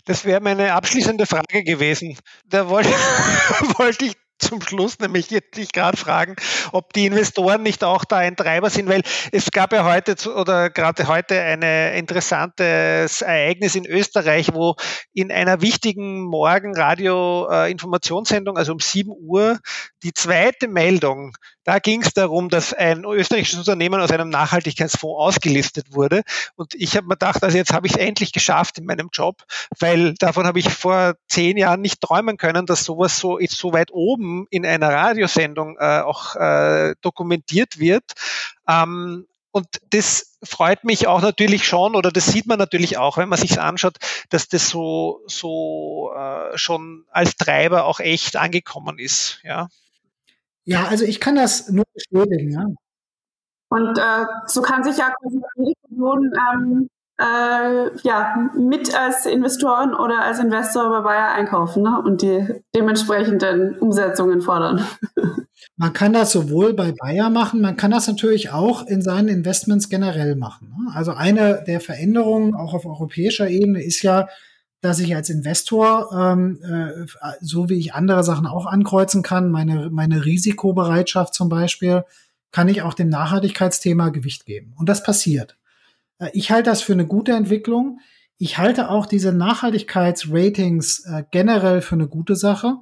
Das 0.06 0.26
wäre 0.26 0.42
meine 0.42 0.74
abschließende 0.74 1.28
Frage 1.28 1.64
gewesen. 1.64 2.18
Da 2.48 2.68
wollte, 2.68 2.90
wollte 3.78 4.06
ich 4.06 4.14
zum 4.40 4.62
Schluss 4.62 5.00
nämlich 5.00 5.30
jetzt 5.30 5.58
dich 5.58 5.72
gerade 5.72 5.98
fragen, 5.98 6.36
ob 6.72 6.94
die 6.94 7.06
Investoren 7.06 7.62
nicht 7.62 7.84
auch 7.84 8.06
da 8.06 8.18
ein 8.18 8.36
Treiber 8.36 8.70
sind, 8.70 8.90
weil 8.90 9.02
es 9.32 9.52
gab 9.52 9.74
ja 9.74 9.86
heute 9.86 10.16
oder 10.34 10.70
gerade 10.70 11.08
heute 11.08 11.42
ein 11.42 11.62
interessantes 11.98 13.22
Ereignis 13.22 13.76
in 13.76 13.86
Österreich, 13.86 14.54
wo 14.54 14.76
in 15.14 15.32
einer 15.32 15.62
wichtigen 15.62 16.24
Morgenradio-Informationssendung, 16.24 18.58
also 18.58 18.72
um 18.72 18.80
7 18.80 19.12
Uhr, 19.12 19.60
die 20.04 20.14
zweite 20.14 20.68
Meldung 20.68 21.34
da 21.70 21.78
ging 21.78 22.02
es 22.02 22.16
darum, 22.16 22.50
dass 22.50 22.74
ein 22.74 23.06
österreichisches 23.06 23.60
Unternehmen 23.60 24.02
aus 24.02 24.10
einem 24.10 24.30
Nachhaltigkeitsfonds 24.30 25.20
ausgelistet 25.20 25.94
wurde. 25.94 26.24
Und 26.56 26.74
ich 26.74 26.98
habe 26.98 27.06
mir 27.06 27.14
gedacht, 27.14 27.44
also 27.44 27.56
jetzt 27.56 27.74
habe 27.74 27.86
ich 27.86 27.94
es 27.94 28.00
endlich 28.00 28.34
geschafft 28.34 28.80
in 28.80 28.86
meinem 28.86 29.10
Job, 29.14 29.44
weil 29.78 30.16
davon 30.16 30.48
habe 30.48 30.58
ich 30.58 30.68
vor 30.68 31.14
zehn 31.28 31.58
Jahren 31.58 31.82
nicht 31.82 32.02
träumen 32.02 32.38
können, 32.38 32.66
dass 32.66 32.86
sowas 32.86 33.20
so 33.20 33.38
so 33.48 33.72
weit 33.72 33.92
oben 33.92 34.48
in 34.50 34.66
einer 34.66 34.90
Radiosendung 34.90 35.78
äh, 35.78 36.00
auch 36.00 36.36
äh, 36.38 36.96
dokumentiert 37.02 37.78
wird. 37.78 38.14
Ähm, 38.68 39.28
und 39.52 39.68
das 39.92 40.40
freut 40.42 40.84
mich 40.86 41.06
auch 41.06 41.22
natürlich 41.22 41.68
schon, 41.68 41.96
oder 41.96 42.10
das 42.10 42.26
sieht 42.26 42.48
man 42.48 42.58
natürlich 42.58 42.98
auch, 42.98 43.18
wenn 43.18 43.30
man 43.30 43.38
sich 43.38 43.62
anschaut, 43.62 43.98
dass 44.30 44.48
das 44.48 44.70
so, 44.70 45.22
so 45.28 46.14
äh, 46.18 46.58
schon 46.58 47.06
als 47.12 47.36
Treiber 47.36 47.86
auch 47.86 48.00
echt 48.00 48.38
angekommen 48.38 48.98
ist. 48.98 49.40
Ja. 49.44 49.70
Ja, 50.66 50.86
also 50.88 51.06
ich 51.06 51.20
kann 51.20 51.36
das 51.36 51.70
nur 51.70 51.86
bestätigen, 51.94 52.52
ja. 52.52 52.66
Und 53.70 53.98
äh, 53.98 54.26
so 54.48 54.62
kann 54.62 54.84
sich 54.84 54.98
ja 54.98 55.14
die 55.24 55.74
Region 55.92 56.34
ähm, 56.54 56.90
äh, 57.20 57.90
ja, 58.04 58.50
mit 58.58 58.96
als 58.98 59.26
Investoren 59.26 59.94
oder 59.94 60.22
als 60.22 60.40
Investor 60.40 60.90
bei 60.90 61.02
Bayer 61.02 61.34
einkaufen 61.34 61.84
ne? 61.84 62.02
und 62.04 62.22
die 62.22 62.64
dementsprechenden 62.74 63.78
Umsetzungen 63.78 64.42
fordern. 64.42 64.86
Man 65.76 65.94
kann 65.94 66.14
das 66.14 66.32
sowohl 66.32 66.74
bei 66.74 66.94
Bayer 66.94 67.30
machen, 67.30 67.62
man 67.62 67.78
kann 67.78 67.92
das 67.92 68.08
natürlich 68.08 68.52
auch 68.52 68.86
in 68.86 69.02
seinen 69.02 69.30
Investments 69.30 69.90
generell 69.90 70.36
machen. 70.36 70.70
Ne? 70.70 70.92
Also 70.94 71.12
eine 71.12 71.64
der 71.68 71.80
Veränderungen 71.80 72.54
auch 72.54 72.74
auf 72.74 72.86
europäischer 72.86 73.50
Ebene 73.50 73.82
ist 73.82 74.02
ja, 74.02 74.28
dass 74.82 75.00
ich 75.00 75.16
als 75.16 75.30
Investor, 75.30 76.10
ähm, 76.14 76.60
äh, 76.64 77.06
so 77.42 77.70
wie 77.70 77.78
ich 77.78 77.94
andere 77.94 78.24
Sachen 78.24 78.48
auch 78.48 78.66
ankreuzen 78.66 79.24
kann, 79.24 79.50
meine, 79.50 79.90
meine 79.90 80.26
Risikobereitschaft 80.26 81.34
zum 81.34 81.50
Beispiel, 81.50 82.04
kann 82.52 82.70
ich 82.70 82.82
auch 82.82 82.94
dem 82.94 83.10
Nachhaltigkeitsthema 83.10 84.10
Gewicht 84.10 84.46
geben. 84.46 84.74
Und 84.78 84.90
das 84.90 85.04
passiert. 85.04 85.58
Äh, 86.20 86.30
ich 86.34 86.52
halte 86.52 86.70
das 86.70 86.82
für 86.82 86.94
eine 86.94 87.06
gute 87.06 87.34
Entwicklung. 87.34 88.00
Ich 88.38 88.58
halte 88.58 88.90
auch 88.90 89.06
diese 89.06 89.34
Nachhaltigkeitsratings 89.34 91.06
äh, 91.06 91.24
generell 91.30 91.82
für 91.82 91.96
eine 91.96 92.08
gute 92.08 92.36
Sache. 92.36 92.78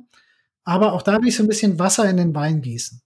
Aber 0.63 0.93
auch 0.93 1.01
da 1.01 1.19
will 1.19 1.29
ich 1.29 1.37
so 1.37 1.43
ein 1.43 1.49
bisschen 1.49 1.79
Wasser 1.79 2.07
in 2.09 2.17
den 2.17 2.35
Wein 2.35 2.61
gießen. 2.61 3.01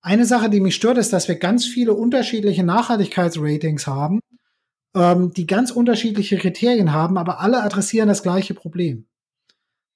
Eine 0.00 0.24
Sache, 0.24 0.48
die 0.48 0.60
mich 0.60 0.74
stört, 0.74 0.98
ist, 0.98 1.12
dass 1.12 1.28
wir 1.28 1.36
ganz 1.36 1.66
viele 1.66 1.94
unterschiedliche 1.94 2.64
Nachhaltigkeitsratings 2.64 3.86
haben 3.86 4.20
ähm, 4.94 5.32
die 5.32 5.46
ganz 5.46 5.70
unterschiedliche 5.70 6.38
Kriterien 6.38 6.92
haben, 6.92 7.18
aber 7.18 7.40
alle 7.40 7.62
adressieren 7.62 8.08
das 8.08 8.22
gleiche 8.22 8.54
Problem. 8.54 9.06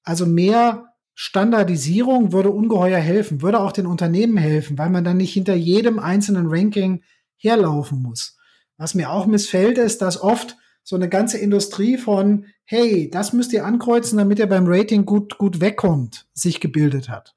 Also 0.03 0.27
mehr 0.27 0.95
Standardisierung 1.15 2.33
würde 2.33 2.51
ungeheuer 2.51 2.99
helfen, 2.99 3.43
würde 3.43 3.61
auch 3.61 3.73
den 3.73 3.87
Unternehmen 3.87 4.37
helfen, 4.37 4.77
weil 4.79 4.91
man 4.91 5.03
dann 5.03 5.17
nicht 5.17 5.33
hinter 5.33 5.55
jedem 5.55 5.99
einzelnen 5.99 6.47
Ranking 6.49 7.03
herlaufen 7.37 8.03
muss. 8.03 8.37
Was 8.77 8.95
mir 8.95 9.11
auch 9.11 9.27
missfällt, 9.27 9.79
ist, 9.79 10.03
dass 10.03 10.21
oft 10.21 10.57
so 10.83 10.95
eine 10.95 11.09
ganze 11.09 11.39
Industrie 11.39 11.97
von, 11.97 12.47
hey, 12.65 13.11
das 13.11 13.33
müsst 13.33 13.53
ihr 13.53 13.65
ankreuzen, 13.65 14.19
damit 14.19 14.39
ihr 14.39 14.47
beim 14.47 14.67
Rating 14.67 15.05
gut, 15.05 15.39
gut 15.39 15.61
wegkommt, 15.61 16.27
sich 16.35 16.61
gebildet 16.61 17.09
hat. 17.09 17.35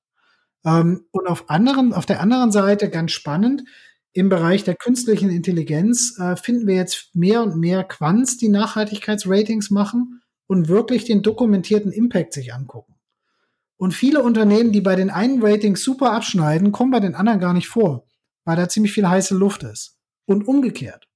Ähm, 0.65 1.05
und 1.11 1.27
auf 1.27 1.49
anderen, 1.49 1.93
auf 1.93 2.05
der 2.05 2.19
anderen 2.19 2.51
Seite 2.51 2.89
ganz 2.89 3.11
spannend, 3.11 3.63
im 4.13 4.29
Bereich 4.29 4.63
der 4.63 4.75
künstlichen 4.75 5.29
Intelligenz 5.29 6.17
äh, 6.19 6.35
finden 6.35 6.67
wir 6.67 6.75
jetzt 6.75 7.15
mehr 7.15 7.43
und 7.43 7.57
mehr 7.57 7.83
Quants, 7.83 8.37
die 8.37 8.49
Nachhaltigkeitsratings 8.49 9.69
machen 9.69 10.21
und 10.47 10.67
wirklich 10.67 11.05
den 11.05 11.21
dokumentierten 11.21 11.91
Impact 11.91 12.33
sich 12.33 12.53
angucken. 12.53 12.95
Und 13.77 13.93
viele 13.93 14.23
Unternehmen, 14.23 14.71
die 14.71 14.81
bei 14.81 14.95
den 14.95 15.09
einen 15.09 15.41
Ratings 15.41 15.83
super 15.83 16.11
abschneiden, 16.11 16.71
kommen 16.71 16.91
bei 16.91 16.99
den 16.99 17.15
anderen 17.15 17.39
gar 17.39 17.53
nicht 17.53 17.69
vor, 17.69 18.07
weil 18.43 18.57
da 18.57 18.67
ziemlich 18.67 18.91
viel 18.91 19.07
heiße 19.07 19.35
Luft 19.35 19.63
ist. 19.63 19.97
Und 20.25 20.47
umgekehrt. 20.47 21.07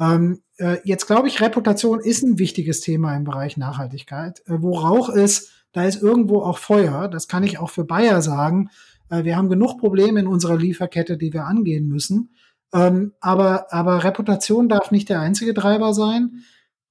Ähm, 0.00 0.42
äh, 0.58 0.78
jetzt 0.84 1.06
glaube 1.06 1.28
ich, 1.28 1.40
Reputation 1.40 2.00
ist 2.00 2.22
ein 2.22 2.38
wichtiges 2.38 2.80
Thema 2.80 3.16
im 3.16 3.24
Bereich 3.24 3.56
Nachhaltigkeit. 3.56 4.40
Äh, 4.46 4.60
wo 4.60 4.76
Rauch 4.78 5.10
ist, 5.10 5.50
da 5.72 5.84
ist 5.84 6.02
irgendwo 6.02 6.42
auch 6.42 6.58
Feuer. 6.58 7.08
Das 7.08 7.28
kann 7.28 7.44
ich 7.44 7.58
auch 7.58 7.70
für 7.70 7.84
Bayer 7.84 8.20
sagen. 8.20 8.70
Äh, 9.12 9.24
wir 9.24 9.36
haben 9.36 9.48
genug 9.48 9.78
Probleme 9.78 10.18
in 10.20 10.26
unserer 10.26 10.56
Lieferkette, 10.56 11.16
die 11.16 11.32
wir 11.32 11.44
angehen 11.44 11.86
müssen. 11.86 12.34
Ähm, 12.74 13.12
aber, 13.20 13.72
aber 13.72 14.02
Reputation 14.02 14.68
darf 14.68 14.90
nicht 14.90 15.08
der 15.10 15.20
einzige 15.20 15.54
Treiber 15.54 15.92
sein. 15.92 16.44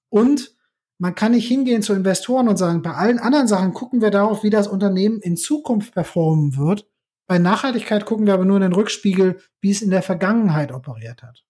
Und 0.09 0.55
man 0.99 1.15
kann 1.15 1.31
nicht 1.31 1.47
hingehen 1.47 1.81
zu 1.81 1.93
Investoren 1.93 2.47
und 2.47 2.57
sagen, 2.57 2.83
bei 2.83 2.93
allen 2.93 3.17
anderen 3.17 3.47
Sachen 3.47 3.73
gucken 3.73 4.01
wir 4.01 4.11
darauf, 4.11 4.43
wie 4.43 4.51
das 4.51 4.67
Unternehmen 4.67 5.19
in 5.19 5.35
Zukunft 5.35 5.93
performen 5.93 6.57
wird. 6.57 6.87
Bei 7.27 7.39
Nachhaltigkeit 7.39 8.05
gucken 8.05 8.27
wir 8.27 8.35
aber 8.35 8.45
nur 8.45 8.57
in 8.57 8.61
den 8.61 8.73
Rückspiegel, 8.73 9.39
wie 9.61 9.71
es 9.71 9.81
in 9.81 9.89
der 9.89 10.03
Vergangenheit 10.03 10.71
operiert 10.71 11.23
hat. 11.23 11.43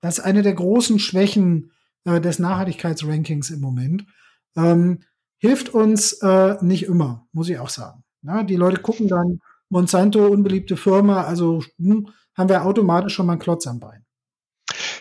Das 0.00 0.18
ist 0.18 0.24
eine 0.24 0.42
der 0.42 0.54
großen 0.54 1.00
Schwächen 1.00 1.72
äh, 2.04 2.20
des 2.20 2.38
Nachhaltigkeitsrankings 2.38 3.50
im 3.50 3.60
Moment. 3.60 4.06
Ähm, 4.56 5.00
hilft 5.38 5.70
uns 5.70 6.12
äh, 6.22 6.56
nicht 6.60 6.84
immer, 6.84 7.26
muss 7.32 7.48
ich 7.48 7.58
auch 7.58 7.70
sagen. 7.70 8.04
Ja, 8.22 8.44
die 8.44 8.56
Leute 8.56 8.80
gucken 8.80 9.08
dann, 9.08 9.40
Monsanto, 9.68 10.26
unbeliebte 10.26 10.76
Firma, 10.76 11.24
also 11.24 11.62
hm, 11.78 12.08
haben 12.36 12.48
wir 12.48 12.64
automatisch 12.64 13.14
schon 13.14 13.26
mal 13.26 13.32
einen 13.32 13.40
Klotz 13.40 13.66
am 13.66 13.80
Bein. 13.80 14.04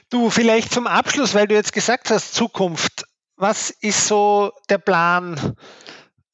Du, 0.09 0.29
vielleicht 0.29 0.71
zum 0.71 0.87
Abschluss, 0.87 1.33
weil 1.33 1.47
du 1.47 1.55
jetzt 1.55 1.73
gesagt 1.73 2.09
hast, 2.09 2.33
Zukunft. 2.33 3.05
Was 3.35 3.71
ist 3.71 4.07
so 4.07 4.51
der 4.69 4.77
Plan 4.77 5.55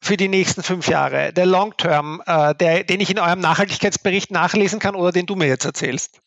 für 0.01 0.17
die 0.17 0.27
nächsten 0.27 0.63
fünf 0.63 0.88
Jahre, 0.88 1.34
der 1.34 1.45
Long 1.45 1.75
Term, 1.77 2.21
äh, 2.25 2.53
der, 2.55 2.84
den 2.84 2.99
ich 2.99 3.09
in 3.09 3.19
eurem 3.19 3.39
Nachhaltigkeitsbericht 3.39 4.32
nachlesen 4.32 4.80
kann 4.80 4.95
oder 4.95 5.11
den 5.11 5.25
du 5.25 5.36
mir 5.36 5.47
jetzt 5.47 5.65
erzählst? 5.65 6.19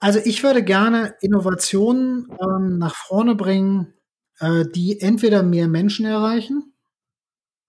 Also 0.00 0.18
ich 0.24 0.42
würde 0.42 0.62
gerne 0.62 1.14
Innovationen 1.20 2.28
ähm, 2.40 2.78
nach 2.78 2.94
vorne 2.94 3.34
bringen, 3.34 3.94
äh, 4.40 4.64
die 4.74 5.00
entweder 5.00 5.42
mehr 5.42 5.68
Menschen 5.68 6.04
erreichen 6.04 6.75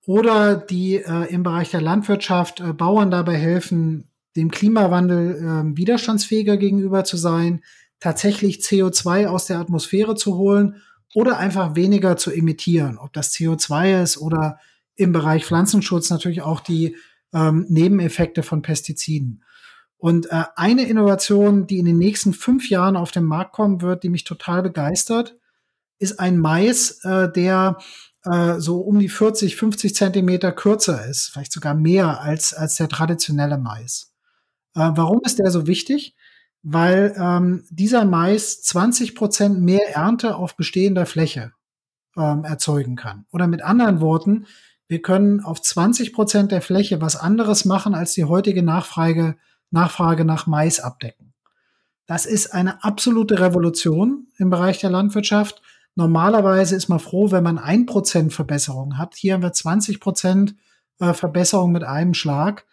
oder 0.08 0.55
die 0.55 0.95
äh, 0.95 1.26
im 1.34 1.43
Bereich 1.43 1.70
der 1.70 1.82
Landwirtschaft 1.82 2.62
äh, 2.62 2.72
Bauern 2.72 3.12
dabei 3.12 3.36
helfen, 3.36 4.10
dem 4.38 4.49
Klimawandel 4.49 5.36
äh, 5.36 5.78
widerstandsfähiger 5.78 6.55
gegenüber 6.55 7.03
zu 7.03 7.18
sein, 7.18 7.62
tatsächlich 7.99 8.60
CO2 8.60 9.28
aus 9.28 9.47
der 9.47 9.60
Atmosphäre 9.60 10.16
zu 10.16 10.38
holen 10.38 10.82
oder 11.14 11.38
einfach 11.38 11.76
weniger 11.76 12.16
zu 12.16 12.32
emittieren. 12.32 12.97
Ob 12.97 13.12
das 13.12 13.34
CO2 13.34 14.01
ist 14.01 14.18
oder 14.18 14.60
im 14.95 15.12
Bereich 15.12 15.45
Pflanzenschutz 15.45 16.10
natürlich 16.10 16.41
auch 16.41 16.62
die 16.62 16.95
ähm, 17.34 17.66
Nebeneffekte 17.68 18.43
von 18.43 18.62
Pestiziden. 18.62 19.43
Und 19.97 20.28
äh, 20.32 20.45
eine 20.55 20.88
Innovation, 20.88 21.68
die 21.68 21.80
in 21.80 21.86
den 21.86 21.97
nächsten 21.97 22.32
fünf 22.32 22.70
Jahren 22.70 22.95
auf 22.95 23.12
den 23.12 23.26
Markt 23.26 23.51
kommen 23.51 23.82
wird, 23.82 24.03
die 24.03 24.10
mich 24.10 24.24
total 24.24 24.64
begeistert, 24.64 25.36
ist 25.99 26.20
ein 26.22 26.38
Mais, 26.38 27.03
äh, 27.03 27.30
der 27.30 27.78
äh, 28.30 28.59
so 28.59 28.80
um 28.80 28.99
die 28.99 29.09
40, 29.09 29.55
50 29.55 29.95
Zentimeter 29.95 30.51
kürzer 30.51 31.05
ist, 31.05 31.30
vielleicht 31.32 31.51
sogar 31.51 31.73
mehr 31.73 32.21
als, 32.21 32.53
als 32.53 32.75
der 32.75 32.89
traditionelle 32.89 33.57
Mais. 33.57 34.13
Äh, 34.75 34.91
warum 34.95 35.21
ist 35.23 35.39
der 35.39 35.51
so 35.51 35.67
wichtig? 35.67 36.15
Weil 36.63 37.15
ähm, 37.17 37.65
dieser 37.69 38.05
Mais 38.05 38.61
20 38.61 39.15
Prozent 39.15 39.61
mehr 39.61 39.95
Ernte 39.95 40.36
auf 40.36 40.55
bestehender 40.57 41.05
Fläche 41.05 41.53
ähm, 42.17 42.43
erzeugen 42.43 42.95
kann. 42.95 43.25
Oder 43.32 43.47
mit 43.47 43.61
anderen 43.61 44.01
Worten, 44.01 44.47
wir 44.88 45.01
können 45.01 45.41
auf 45.41 45.61
20 45.61 46.13
Prozent 46.13 46.51
der 46.51 46.61
Fläche 46.61 47.01
was 47.01 47.15
anderes 47.15 47.65
machen, 47.65 47.93
als 47.93 48.13
die 48.13 48.25
heutige 48.25 48.63
Nachfrage, 48.63 49.38
Nachfrage 49.69 50.25
nach 50.25 50.47
Mais 50.47 50.80
abdecken. 50.80 51.34
Das 52.05 52.25
ist 52.25 52.53
eine 52.53 52.84
absolute 52.84 53.39
Revolution 53.39 54.28
im 54.38 54.49
Bereich 54.49 54.80
der 54.80 54.89
Landwirtschaft 54.89 55.61
Normalerweise 55.97 56.75
ist 56.75 56.89
man 56.89 56.99
froh, 56.99 57.31
wenn 57.31 57.43
man 57.43 57.57
ein 57.57 57.87
Prozent 57.87 58.31
Verbesserung 58.31 58.99
hat. 58.99 59.15
Hier 59.15 59.33
haben 59.33 59.41
wir 59.41 59.51
20 59.51 59.99
Prozent 59.99 60.55
äh, 60.99 61.11
Verbesserung 61.13 61.71
mit 61.71 61.83
einem 61.83 62.13
Schlag. 62.13 62.67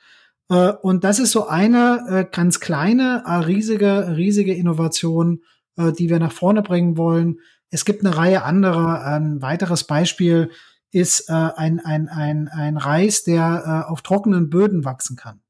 Äh, 0.51 0.73
und 0.83 1.05
das 1.05 1.19
ist 1.19 1.31
so 1.31 1.49
eine 1.49 2.05
äh, 2.07 2.27
ganz 2.31 2.61
kleine, 2.61 3.25
riesige, 3.47 4.15
riesige 4.15 4.53
Innovation, 4.55 5.41
die 5.77 6.09
wir 6.09 6.21
nach 6.21 6.31
vorne 6.31 6.63
bringen 6.63 6.97
wollen. 6.97 7.41
Es 7.69 7.85
gibt 7.85 8.05
eine 8.05 8.17
Reihe 8.17 8.45
anderer. 8.45 9.05
Ein 9.05 9.43
weiteres 9.43 9.83
Beispiel 9.85 10.51
ist 10.93 11.29
ein, 11.29 11.81
ein, 11.81 12.09
ein, 12.09 12.47
ein 12.47 12.77
Reis, 12.77 13.25
der 13.25 13.87
auf 13.89 14.03
trockenen 14.03 14.51
Böden 14.51 14.85
wachsen 14.85 15.17
kann. 15.17 15.41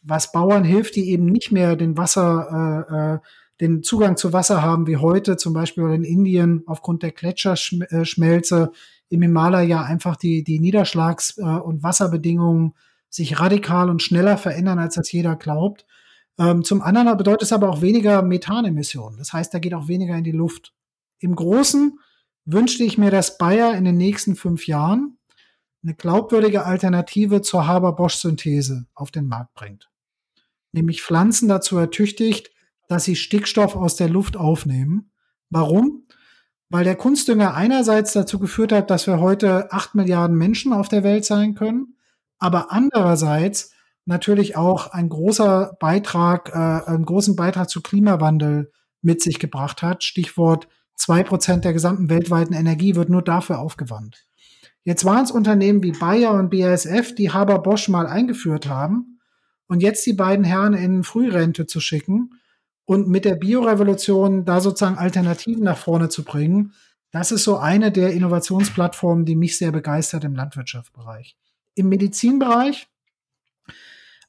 Was 0.00 0.32
Bauern 0.32 0.64
hilft, 0.64 0.96
die 0.96 1.10
eben 1.10 1.26
nicht 1.26 1.52
mehr 1.52 1.76
den 1.76 1.98
Wasser, 1.98 3.20
den 3.60 3.82
Zugang 3.82 4.16
zu 4.16 4.32
Wasser 4.32 4.62
haben 4.62 4.86
wie 4.86 4.96
heute, 4.96 5.36
zum 5.36 5.52
Beispiel 5.52 5.84
in 5.90 6.04
Indien 6.04 6.62
aufgrund 6.66 7.02
der 7.02 7.12
Gletscherschmelze 7.12 8.72
im 9.10 9.22
Himalaya 9.22 9.82
einfach 9.82 10.16
die, 10.16 10.42
die 10.44 10.60
Niederschlags- 10.60 11.38
äh, 11.38 11.60
und 11.60 11.82
Wasserbedingungen 11.82 12.74
sich 13.10 13.40
radikal 13.40 13.90
und 13.90 14.02
schneller 14.02 14.38
verändern, 14.38 14.78
als 14.78 14.94
das 14.94 15.10
jeder 15.12 15.36
glaubt. 15.36 15.84
Ähm, 16.38 16.64
zum 16.64 16.80
anderen 16.80 17.16
bedeutet 17.18 17.42
es 17.42 17.52
aber 17.52 17.68
auch 17.68 17.82
weniger 17.82 18.22
Methanemissionen. 18.22 19.18
Das 19.18 19.32
heißt, 19.32 19.52
da 19.52 19.58
geht 19.58 19.74
auch 19.74 19.88
weniger 19.88 20.16
in 20.16 20.24
die 20.24 20.30
Luft. 20.32 20.72
Im 21.18 21.34
Großen 21.34 21.98
wünschte 22.46 22.84
ich 22.84 22.98
mir, 22.98 23.10
dass 23.10 23.36
Bayer 23.36 23.76
in 23.76 23.84
den 23.84 23.96
nächsten 23.96 24.36
fünf 24.36 24.66
Jahren 24.66 25.18
eine 25.82 25.94
glaubwürdige 25.94 26.64
Alternative 26.64 27.42
zur 27.42 27.66
Haber-Bosch-Synthese 27.66 28.86
auf 28.94 29.10
den 29.10 29.26
Markt 29.26 29.54
bringt. 29.54 29.90
Nämlich 30.72 31.02
Pflanzen 31.02 31.48
dazu 31.48 31.76
ertüchtigt, 31.78 32.52
dass 32.90 33.04
sie 33.04 33.14
Stickstoff 33.14 33.76
aus 33.76 33.94
der 33.94 34.08
Luft 34.08 34.36
aufnehmen. 34.36 35.12
Warum? 35.48 36.08
Weil 36.70 36.82
der 36.82 36.96
Kunstdünger 36.96 37.54
einerseits 37.54 38.12
dazu 38.14 38.40
geführt 38.40 38.72
hat, 38.72 38.90
dass 38.90 39.06
wir 39.06 39.20
heute 39.20 39.70
acht 39.70 39.94
Milliarden 39.94 40.36
Menschen 40.36 40.72
auf 40.72 40.88
der 40.88 41.04
Welt 41.04 41.24
sein 41.24 41.54
können, 41.54 41.94
aber 42.40 42.72
andererseits 42.72 43.70
natürlich 44.06 44.56
auch 44.56 44.88
ein 44.88 45.08
großer 45.08 45.76
Beitrag, 45.78 46.48
äh, 46.48 46.90
einen 46.90 47.04
großen 47.04 47.36
Beitrag 47.36 47.70
zu 47.70 47.80
Klimawandel 47.80 48.72
mit 49.02 49.22
sich 49.22 49.38
gebracht 49.38 49.82
hat. 49.82 50.02
Stichwort 50.02 50.66
zwei 50.96 51.22
Prozent 51.22 51.64
der 51.64 51.72
gesamten 51.72 52.10
weltweiten 52.10 52.54
Energie 52.54 52.96
wird 52.96 53.08
nur 53.08 53.22
dafür 53.22 53.60
aufgewandt. 53.60 54.26
Jetzt 54.82 55.04
waren 55.04 55.22
es 55.22 55.30
Unternehmen 55.30 55.84
wie 55.84 55.92
Bayer 55.92 56.32
und 56.32 56.50
BASF, 56.50 57.14
die 57.14 57.30
Haber 57.30 57.60
Bosch 57.60 57.88
mal 57.88 58.08
eingeführt 58.08 58.68
haben. 58.68 59.20
Und 59.68 59.80
jetzt 59.80 60.04
die 60.06 60.14
beiden 60.14 60.44
Herren 60.44 60.74
in 60.74 61.04
Frührente 61.04 61.66
zu 61.66 61.78
schicken, 61.78 62.32
und 62.90 63.06
mit 63.06 63.24
der 63.24 63.36
Biorevolution 63.36 64.44
da 64.44 64.60
sozusagen 64.60 64.98
Alternativen 64.98 65.62
nach 65.62 65.78
vorne 65.78 66.08
zu 66.08 66.24
bringen, 66.24 66.72
das 67.12 67.30
ist 67.30 67.44
so 67.44 67.56
eine 67.56 67.92
der 67.92 68.12
Innovationsplattformen, 68.12 69.24
die 69.24 69.36
mich 69.36 69.56
sehr 69.56 69.70
begeistert 69.70 70.24
im 70.24 70.34
Landwirtschaftsbereich. 70.34 71.36
Im 71.76 71.88
Medizinbereich 71.88 72.88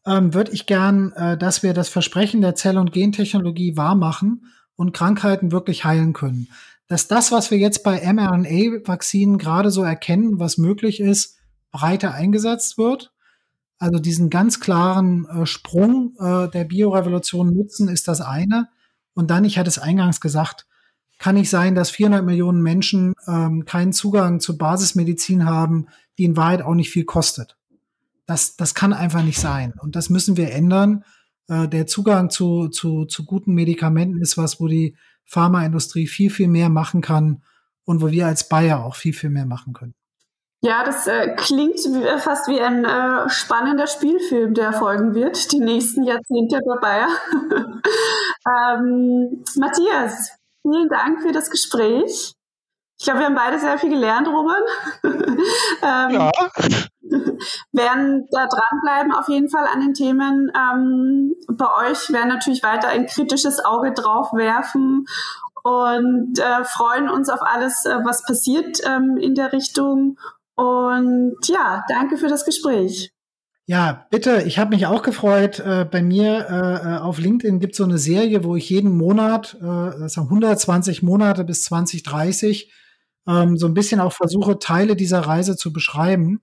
ähm, 0.06 0.36
würde 0.36 0.52
ich 0.52 0.68
gern, 0.68 1.12
äh, 1.14 1.40
dass 1.40 1.64
wir 1.64 1.74
das 1.74 1.90
Versprechen 1.90 2.42
der 2.42 2.54
Zell- 2.54 2.78
und 2.78 2.94
Gentechnologie 2.94 3.78
wahrmachen 3.78 4.46
und 4.76 4.94
Krankheiten 4.94 5.52
wirklich 5.52 5.84
heilen 5.84 6.14
können. 6.14 6.48
Dass 6.86 7.08
das, 7.08 7.32
was 7.32 7.50
wir 7.50 7.58
jetzt 7.58 7.82
bei 7.84 8.14
mRNA-Vakzinen 8.14 9.40
gerade 9.40 9.72
so 9.72 9.82
erkennen, 9.82 10.38
was 10.38 10.60
möglich 10.60 11.00
ist, 11.00 11.40
breiter 11.72 12.14
eingesetzt 12.14 12.78
wird 12.78 13.11
also 13.82 13.98
diesen 13.98 14.30
ganz 14.30 14.60
klaren 14.60 15.26
äh, 15.26 15.46
Sprung 15.48 16.14
äh, 16.20 16.48
der 16.50 16.66
Biorevolution 16.66 17.52
nutzen, 17.52 17.90
ist 17.90 18.08
das 18.08 18.22
eine. 18.22 18.70
Und 19.16 19.32
dann, 19.32 19.44
ich 19.44 19.58
hatte 19.58 19.70
es 19.70 19.80
eingangs 19.80 20.22
gesagt, 20.22 20.68
kann 21.18 21.34
nicht 21.34 21.50
sein, 21.50 21.74
dass 21.74 21.90
400 21.90 22.24
Millionen 22.24 22.62
Menschen 22.62 23.14
ähm, 23.28 23.66
keinen 23.66 23.92
Zugang 23.92 24.40
zu 24.40 24.56
Basismedizin 24.56 25.46
haben, 25.46 25.88
die 26.20 26.26
in 26.26 26.38
Wahrheit 26.38 26.62
auch 26.62 26.76
nicht 26.76 26.92
viel 26.92 27.06
kostet. 27.06 27.58
Das, 28.28 28.56
das 28.56 28.76
kann 28.76 28.94
einfach 28.94 29.24
nicht 29.24 29.40
sein. 29.40 29.74
Und 29.82 29.96
das 29.96 30.12
müssen 30.12 30.38
wir 30.38 30.52
ändern. 30.52 31.04
Äh, 31.48 31.68
der 31.68 31.88
Zugang 31.88 32.30
zu, 32.30 32.68
zu, 32.68 33.06
zu 33.06 33.26
guten 33.26 33.56
Medikamenten 33.56 34.22
ist 34.22 34.38
was, 34.38 34.60
wo 34.60 34.68
die 34.68 34.96
Pharmaindustrie 35.26 36.06
viel, 36.06 36.30
viel 36.30 36.48
mehr 36.48 36.70
machen 36.70 37.02
kann 37.02 37.42
und 37.84 38.00
wo 38.02 38.12
wir 38.12 38.28
als 38.28 38.48
Bayer 38.48 38.86
auch 38.86 38.96
viel, 38.96 39.14
viel 39.14 39.32
mehr 39.32 39.48
machen 39.48 39.74
können. 39.74 39.96
Ja, 40.64 40.84
das 40.84 41.08
äh, 41.08 41.36
klingt 41.36 41.78
wie, 41.78 42.20
fast 42.20 42.48
wie 42.48 42.62
ein 42.62 42.86
äh, 42.86 43.28
spannender 43.30 43.88
Spielfilm, 43.88 44.54
der 44.54 44.74
folgen 44.74 45.16
wird, 45.16 45.52
die 45.52 45.60
nächsten 45.60 46.04
Jahrzehnte 46.04 46.60
dabei. 46.64 47.08
ähm, 48.48 49.44
Matthias, 49.56 50.38
vielen 50.62 50.88
Dank 50.88 51.24
für 51.24 51.32
das 51.32 51.50
Gespräch. 51.50 52.36
Ich 53.00 53.06
glaube, 53.06 53.22
wir 53.22 53.26
haben 53.26 53.36
beide 53.36 53.58
sehr 53.58 53.80
viel 53.80 53.90
gelernt, 53.90 54.28
Roman. 54.28 54.62
ähm, 55.04 56.12
ja. 56.12 56.32
werden 57.72 58.28
da 58.30 58.46
dranbleiben 58.46 59.14
auf 59.14 59.28
jeden 59.30 59.50
Fall 59.50 59.66
an 59.66 59.82
den 59.82 59.96
Themen. 59.96 60.52
Ähm, 60.56 61.34
bei 61.48 61.90
euch 61.90 62.12
werden 62.12 62.30
natürlich 62.30 62.62
weiter 62.62 62.90
ein 62.90 63.08
kritisches 63.08 63.66
Auge 63.66 63.94
drauf 63.94 64.32
werfen 64.34 65.08
und 65.64 66.38
äh, 66.38 66.64
freuen 66.66 67.10
uns 67.10 67.30
auf 67.30 67.42
alles, 67.42 67.86
äh, 67.86 67.98
was 68.04 68.24
passiert 68.24 68.80
ähm, 68.86 69.18
in 69.18 69.34
der 69.34 69.52
Richtung 69.54 70.20
und 70.62 71.38
ja, 71.48 71.84
danke 71.88 72.18
für 72.18 72.28
das 72.28 72.46
Gespräch. 72.46 73.12
Ja, 73.66 74.06
bitte, 74.12 74.44
ich 74.44 74.60
habe 74.60 74.76
mich 74.76 74.86
auch 74.86 75.02
gefreut. 75.02 75.60
Äh, 75.60 75.88
bei 75.90 76.04
mir 76.04 76.48
äh, 76.50 76.98
auf 76.98 77.20
LinkedIn 77.20 77.60
gibt 77.60 77.74
es 77.74 77.78
so 77.78 77.84
eine 77.84 77.98
Serie, 77.98 78.44
wo 78.44 78.56
ich 78.56 78.70
jeden 78.70 78.96
Monat, 78.96 79.56
äh, 79.60 80.00
das 80.00 80.14
sind 80.14 80.24
120 80.24 81.02
Monate 81.04 81.44
bis 81.44 81.64
2030, 81.64 82.72
ähm, 83.28 83.58
so 83.58 83.68
ein 83.68 83.74
bisschen 83.74 84.00
auch 84.00 84.14
versuche, 84.14 84.60
Teile 84.60 84.96
dieser 84.96 85.22
Reise 85.22 85.56
zu 85.56 85.74
beschreiben. 85.74 86.42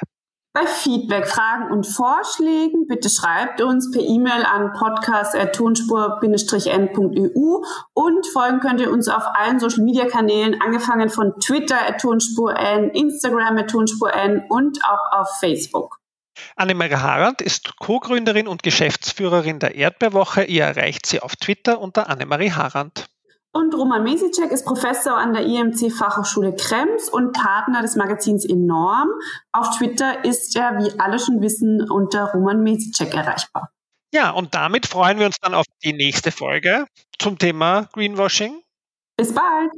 Bei 0.57 0.66
Feedback, 0.66 1.26
Fragen 1.26 1.72
und 1.72 1.84
Vorschlägen 1.84 2.86
bitte 2.86 3.11
schreibt 3.11 3.61
uns 3.61 3.90
per 3.90 4.03
E-Mail 4.03 4.45
an 4.45 4.72
podcast.tonspur-n.eu 4.72 7.64
und 7.92 8.26
folgen 8.28 8.61
könnt 8.61 8.80
ihr 8.80 8.92
uns 8.92 9.09
auf 9.09 9.24
allen 9.34 9.59
Social-Media-Kanälen, 9.59 10.61
angefangen 10.61 11.09
von 11.09 11.40
Twitter 11.40 11.84
at 11.84 12.01
tonspur-n, 12.01 12.90
Instagram 12.90 13.59
at 13.59 13.68
tonspur-n 13.68 14.45
und 14.49 14.78
auch 14.84 15.18
auf 15.18 15.28
Facebook. 15.40 15.99
Annemarie 16.55 16.99
Harand 16.99 17.42
ist 17.42 17.76
Co-Gründerin 17.78 18.47
und 18.47 18.62
Geschäftsführerin 18.62 19.59
der 19.59 19.74
Erdbeerwoche. 19.74 20.45
Ihr 20.45 20.62
erreicht 20.62 21.07
sie 21.07 21.20
auf 21.20 21.34
Twitter 21.34 21.80
unter 21.80 22.09
Annemarie 22.09 22.53
Harand. 22.53 23.07
Und 23.57 23.72
Roman 23.72 24.02
Mesicek 24.02 24.50
ist 24.50 24.64
Professor 24.64 25.16
an 25.16 25.32
der 25.32 25.44
IMC 25.46 25.92
Fachhochschule 25.92 26.57
Krems 26.57 27.09
und 27.09 27.32
Partner 27.32 27.82
des 27.82 27.94
Magazins 27.94 28.44
Enorm. 28.44 29.09
Auf 29.52 29.78
Twitter 29.78 30.24
ist 30.24 30.57
er, 30.57 30.76
wie 30.78 30.98
alle 30.98 31.20
schon 31.20 31.40
wissen, 31.40 31.88
unter 31.88 32.32
Roman 32.32 32.64
Mesicek 32.64 33.14
erreichbar. 33.14 33.70
Ja, 34.12 34.30
und 34.30 34.57
damit 34.57 34.86
freuen 34.86 35.20
wir 35.20 35.26
uns 35.26 35.36
dann 35.40 35.55
auf 35.55 35.66
die 35.84 35.92
nächste 35.92 36.32
Folge 36.32 36.86
zum 37.20 37.38
Thema 37.38 37.88
Greenwashing. 37.92 38.61
Bis 39.16 39.32
bald. 39.32 39.70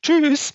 Tschüss. 0.00 0.54